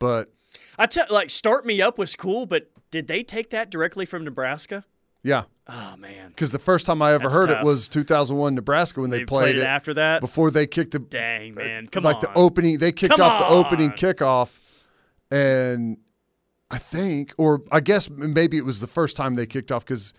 But 0.00 0.32
I 0.76 0.86
tell 0.86 1.06
like 1.10 1.30
Start 1.30 1.64
Me 1.64 1.80
Up 1.80 1.96
was 1.96 2.16
cool, 2.16 2.46
but 2.46 2.72
did 2.90 3.06
they 3.06 3.22
take 3.22 3.50
that 3.50 3.70
directly 3.70 4.04
from 4.04 4.24
Nebraska? 4.24 4.84
yeah. 5.22 5.44
Oh 5.68 5.94
man. 5.96 6.30
Because 6.30 6.50
the 6.50 6.58
first 6.58 6.84
time 6.84 7.00
I 7.00 7.12
ever 7.12 7.24
That's 7.24 7.34
heard 7.34 7.48
tough. 7.50 7.58
it 7.60 7.64
was 7.64 7.88
2001 7.88 8.56
Nebraska 8.56 9.00
when 9.00 9.10
they, 9.10 9.18
They 9.18 9.24
played, 9.24 9.42
played 9.54 9.56
it 9.58 9.66
after 9.66 9.94
that? 9.94 10.20
Before 10.20 10.50
they 10.50 10.66
kicked 10.66 10.90
the 10.90 10.98
Dang 10.98 11.52
uh, 11.52 11.62
man, 11.62 11.86
come 11.86 12.02
like 12.02 12.16
on. 12.16 12.22
the 12.22 12.32
opening. 12.34 12.78
They 12.78 12.90
kicked 12.90 13.14
Come 13.16 13.20
off 13.20 13.40
the 13.40 13.54
opening 13.54 13.90
kickoff, 13.90 14.58
and 15.30 15.98
I 16.72 16.78
think, 16.78 17.34
or 17.38 17.62
I 17.70 17.78
guess 17.80 18.10
maybe 18.10 18.56
it 18.56 18.64
was 18.64 18.80
the 18.80 18.88
first 18.88 19.16
time 19.16 19.34
they 19.34 19.46
kicked 19.46 19.70
off 19.70 19.84
because 19.84 20.12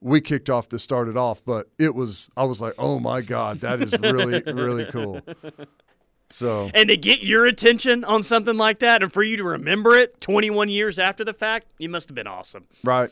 we 0.00 0.22
kicked 0.22 0.48
off 0.48 0.68
to 0.70 0.78
start 0.78 1.08
it 1.08 1.16
off. 1.18 1.44
But 1.44 1.68
it 1.78 1.94
was, 1.94 2.30
I 2.36 2.44
was 2.44 2.60
like, 2.62 2.72
oh 2.78 2.98
my 2.98 3.20
god, 3.20 3.60
that 3.60 3.82
is 3.82 3.92
really 4.00 4.40
really 4.50 4.86
cool. 4.86 5.20
So 6.30 6.70
And 6.74 6.88
to 6.88 6.96
get 6.96 7.22
your 7.22 7.46
attention 7.46 8.02
on 8.04 8.22
something 8.22 8.56
like 8.56 8.80
that 8.80 9.02
and 9.02 9.12
for 9.12 9.22
you 9.22 9.36
to 9.36 9.44
remember 9.44 9.94
it 9.96 10.20
21 10.20 10.68
years 10.68 10.98
after 10.98 11.24
the 11.24 11.32
fact, 11.32 11.66
you 11.78 11.88
must 11.88 12.08
have 12.08 12.14
been 12.16 12.26
awesome. 12.26 12.66
Right. 12.82 13.10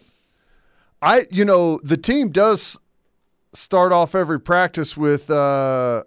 I, 1.00 1.22
you 1.30 1.44
know, 1.44 1.78
the 1.82 1.96
team 1.96 2.30
does 2.30 2.78
start 3.52 3.92
off 3.92 4.14
every 4.14 4.40
practice 4.40 4.96
with 4.96 5.30
uh, 5.30 6.02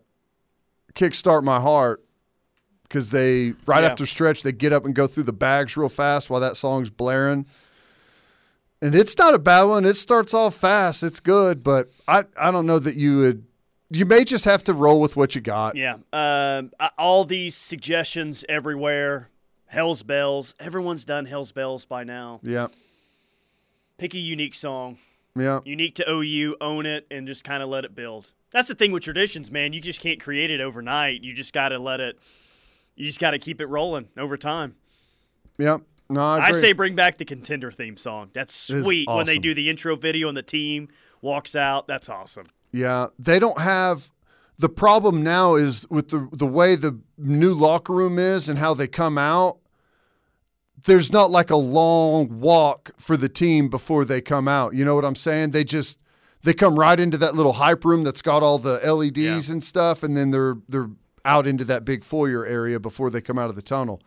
"Kickstart 0.96 1.44
My 1.44 1.60
Heart" 1.62 2.04
because 2.84 3.12
they 3.12 3.54
right 3.66 3.84
Yeah. 3.84 3.90
after 3.90 4.06
stretch 4.06 4.44
they 4.44 4.52
get 4.52 4.74
up 4.74 4.86
and 4.86 4.96
go 4.96 5.08
through 5.08 5.24
the 5.24 5.34
bags 5.34 5.78
real 5.78 5.90
fast 5.90 6.30
while 6.30 6.42
that 6.42 6.58
song's 6.58 6.90
blaring. 6.90 7.46
And 8.82 8.94
it's 8.94 9.18
not 9.18 9.34
a 9.34 9.40
bad 9.40 9.64
one. 9.64 9.86
It 9.86 9.96
starts 9.96 10.34
off 10.34 10.56
fast. 10.56 11.02
It's 11.04 11.20
good, 11.20 11.64
but 11.64 11.90
I, 12.08 12.26
I 12.40 12.52
don't 12.52 12.66
know 12.66 12.80
that 12.80 12.96
you 12.96 13.20
would. 13.20 13.44
You 13.90 14.06
may 14.06 14.24
just 14.24 14.46
have 14.46 14.64
to 14.66 14.74
roll 14.74 15.00
with 15.00 15.16
what 15.16 15.36
you 15.36 15.42
got. 15.42 15.76
Yeah. 15.76 15.98
Um, 16.12 16.72
uh, 16.80 16.90
all 16.98 17.24
these 17.24 17.56
suggestions 17.56 18.44
everywhere. 18.50 19.30
Hell's 19.68 20.04
Bells. 20.04 20.56
Everyone's 20.60 21.06
done 21.06 21.26
Hell's 21.26 21.52
Bells 21.52 21.86
by 21.86 22.04
now. 22.04 22.40
Yeah. 22.44 22.68
Pick 23.98 24.14
a 24.14 24.18
unique 24.18 24.56
song. 24.56 24.98
Yeah. 25.38 25.60
Unique 25.66 25.96
to 25.96 26.10
OU, 26.10 26.58
own 26.60 26.86
it, 26.86 27.06
and 27.12 27.28
just 27.28 27.44
kind 27.44 27.64
of 27.64 27.70
let 27.70 27.86
it 27.86 27.96
build. 27.96 28.32
That's 28.52 28.68
the 28.68 28.76
thing 28.76 28.92
with 28.92 29.04
traditions, 29.04 29.52
man. 29.52 29.74
You 29.74 29.82
just 29.82 30.02
can't 30.02 30.20
create 30.20 30.50
it 30.50 30.62
overnight. 30.62 31.24
You 31.24 31.34
just 31.34 31.54
got 31.54 31.70
to 31.70 31.80
let 31.80 32.00
it, 32.00 32.18
you 32.96 33.06
just 33.06 33.20
got 33.20 33.32
to 33.32 33.40
keep 33.40 33.62
it 33.62 33.68
rolling 33.68 34.08
over 34.18 34.38
time. 34.38 34.76
Yeah. 35.58 35.78
No, 36.10 36.22
I, 36.22 36.48
I 36.48 36.52
say 36.54 36.72
bring 36.72 36.96
back 36.96 37.18
the 37.18 37.26
contender 37.26 37.70
theme 37.70 37.98
song. 37.98 38.30
That's 38.34 38.54
sweet 38.54 39.10
when 39.10 39.26
they 39.26 39.38
do 39.38 39.54
the 39.54 39.70
intro 39.70 39.96
video 39.98 40.30
and 40.30 40.38
the 40.38 40.44
team 40.44 40.88
walks 41.22 41.56
out. 41.56 41.88
That's 41.88 42.08
awesome. 42.08 42.46
Yeah, 42.72 43.08
they 43.18 43.40
don't 43.40 43.60
have 43.62 44.12
the 44.60 44.70
problem 44.70 45.24
now 45.24 45.56
is 45.56 45.88
with 45.90 46.10
the 46.10 46.28
the 46.32 46.48
way 46.48 46.76
the 46.76 47.00
new 47.18 47.54
locker 47.54 47.94
room 47.94 48.18
is 48.20 48.50
and 48.50 48.60
how 48.60 48.74
they 48.74 48.88
come 48.88 49.18
out. 49.18 49.58
There's 50.86 51.12
not 51.12 51.32
like 51.32 51.50
a 51.50 51.58
long 51.58 52.40
walk 52.40 52.92
for 52.98 53.18
the 53.18 53.30
team 53.30 53.70
before 53.70 54.06
they 54.06 54.22
come 54.22 54.48
out. 54.48 54.74
You 54.74 54.86
know 54.86 54.96
what 54.96 55.06
I'm 55.06 55.16
saying? 55.16 55.52
They 55.52 55.64
just 55.64 56.00
they 56.44 56.54
come 56.54 56.78
right 56.78 57.00
into 57.00 57.18
that 57.18 57.36
little 57.36 57.54
hype 57.54 57.84
room 57.84 58.04
that's 58.04 58.22
got 58.22 58.44
all 58.44 58.58
the 58.58 58.80
LEDs 58.80 59.50
and 59.50 59.64
stuff, 59.64 60.04
and 60.04 60.16
then 60.16 60.32
they're 60.32 60.56
they're 60.68 60.90
out 61.26 61.46
into 61.46 61.66
that 61.66 61.84
big 61.84 62.04
foyer 62.04 62.46
area 62.46 62.80
before 62.80 63.10
they 63.10 63.22
come 63.22 63.38
out 63.38 63.50
of 63.50 63.56
the 63.56 63.62
tunnel. 63.62 64.02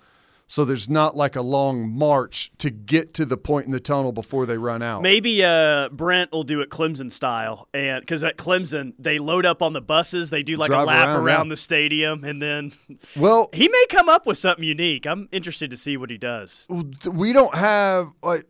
So 0.51 0.65
there's 0.65 0.91
not 0.91 1.17
like 1.17 1.37
a 1.37 1.43
long 1.43 1.89
march 1.89 2.51
to 2.59 2.71
get 2.71 3.15
to 3.15 3.25
the 3.25 3.37
point 3.37 3.67
in 3.67 3.71
the 3.71 3.79
tunnel 3.79 4.11
before 4.11 4.47
they 4.47 4.59
run 4.59 4.83
out. 4.83 5.01
Maybe 5.01 5.45
uh, 5.45 5.91
Brent 5.91 6.33
will 6.33 6.43
do 6.43 6.61
it 6.61 6.71
Clemson 6.71 7.13
style, 7.13 7.69
and 7.73 8.01
because 8.01 8.25
at 8.25 8.37
Clemson 8.37 8.95
they 8.99 9.21
load 9.21 9.47
up 9.47 9.63
on 9.63 9.75
the 9.75 9.81
buses, 9.81 10.31
they 10.31 10.43
do 10.43 10.57
like 10.57 10.67
Drive 10.67 10.83
a 10.83 10.87
lap 10.87 11.07
around, 11.07 11.23
around, 11.23 11.47
yeah. 11.47 11.51
the 11.51 11.57
stadium, 11.57 12.25
and 12.25 12.43
then 12.43 12.73
Well, 13.15 13.49
he 13.53 13.69
may 13.69 13.87
come 13.91 14.09
up 14.09 14.27
with 14.27 14.39
something 14.39 14.65
unique. 14.65 15.07
I'm 15.07 15.29
interested 15.31 15.71
to 15.71 15.77
see 15.77 15.97
what 15.97 16.11
he 16.11 16.19
does. 16.19 16.67
we 17.09 17.33
don't 17.33 17.55
have 17.55 18.09
like 18.21 18.45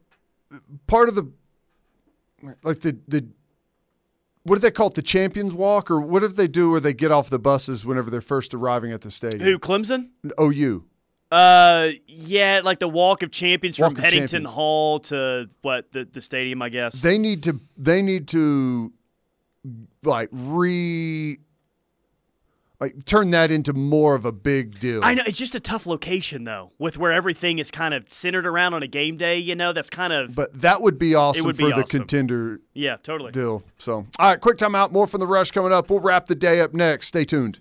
part 0.86 1.10
of 1.10 1.16
the 1.16 1.30
like 2.62 2.80
the 2.80 2.98
the 3.08 3.28
what 4.44 4.54
do 4.54 4.60
they 4.62 4.70
call 4.70 4.86
it 4.86 4.94
the 4.94 5.02
champions 5.02 5.52
walk 5.52 5.90
or 5.90 6.00
what 6.00 6.24
if 6.24 6.34
they 6.34 6.48
do 6.48 6.70
where 6.70 6.80
they 6.80 6.94
get 6.94 7.10
off 7.10 7.28
the 7.28 7.38
buses 7.38 7.84
whenever 7.84 8.08
they're 8.08 8.22
first 8.22 8.54
arriving 8.54 8.90
at 8.90 9.02
the 9.02 9.10
stadium 9.10 9.42
Who 9.42 9.58
Clemson? 9.58 10.08
ou 10.40 10.86
Uh, 11.30 11.90
yeah, 12.06 12.60
like 12.64 12.80
the 12.80 12.88
Walk 12.88 13.22
of 13.22 13.30
Champions 13.30 13.78
Walk 13.78 13.94
from 13.94 14.04
of 14.04 14.10
Champions. 14.10 14.50
Hall 14.50 15.00
to 15.00 15.48
what 15.62 15.92
the 15.92 16.04
the 16.10 16.20
stadium, 16.20 16.60
I 16.60 16.68
guess. 16.70 17.00
they 17.00 17.18
need 17.18 17.42
to 17.44 17.60
they 17.76 18.02
need 18.02 18.26
to 18.28 18.92
like 20.02 20.28
re 20.32 21.38
like 22.80 23.04
turn 23.04 23.30
that 23.30 23.52
into 23.52 23.74
more 23.74 24.14
of 24.14 24.24
a 24.24 24.32
big 24.32 24.80
deal 24.80 25.04
I 25.04 25.12
know 25.12 25.22
it's 25.26 25.38
just 25.38 25.54
a 25.54 25.60
tough 25.60 25.86
location 25.86 26.44
though, 26.44 26.72
with 26.78 26.96
where 26.96 27.12
everything 27.12 27.58
is 27.58 27.70
kind 27.70 27.92
of 27.92 28.10
centered 28.10 28.46
around 28.46 28.72
on 28.74 28.82
a 28.82 28.86
game 28.86 29.18
day. 29.18 29.38
You 29.38 29.54
know, 29.54 29.72
that's 29.72 29.90
kind 29.90 30.12
of 30.12 30.34
but 30.34 30.58
that 30.62 30.80
would 30.82 30.98
be 30.98 31.14
awesome 31.14 31.44
would 31.46 31.56
for 31.56 31.66
be 31.66 31.72
the 31.72 31.84
contender 31.84 32.60
yeah, 32.74 32.96
totally. 33.02 33.32
deal 33.32 33.62
so 33.78 34.06
all 34.18 34.30
right 34.30 34.40
quick 34.40 34.58
time 34.58 34.74
out 34.74 34.92
more 34.92 35.06
from 35.06 35.20
the 35.20 35.26
rush 35.26 35.50
coming 35.50 35.72
up 35.72 35.90
we'll 35.90 36.00
wrap 36.00 36.26
the 36.26 36.34
day 36.34 36.60
up 36.60 36.72
next 36.74 37.08
stay 37.08 37.24
tuned 37.24 37.60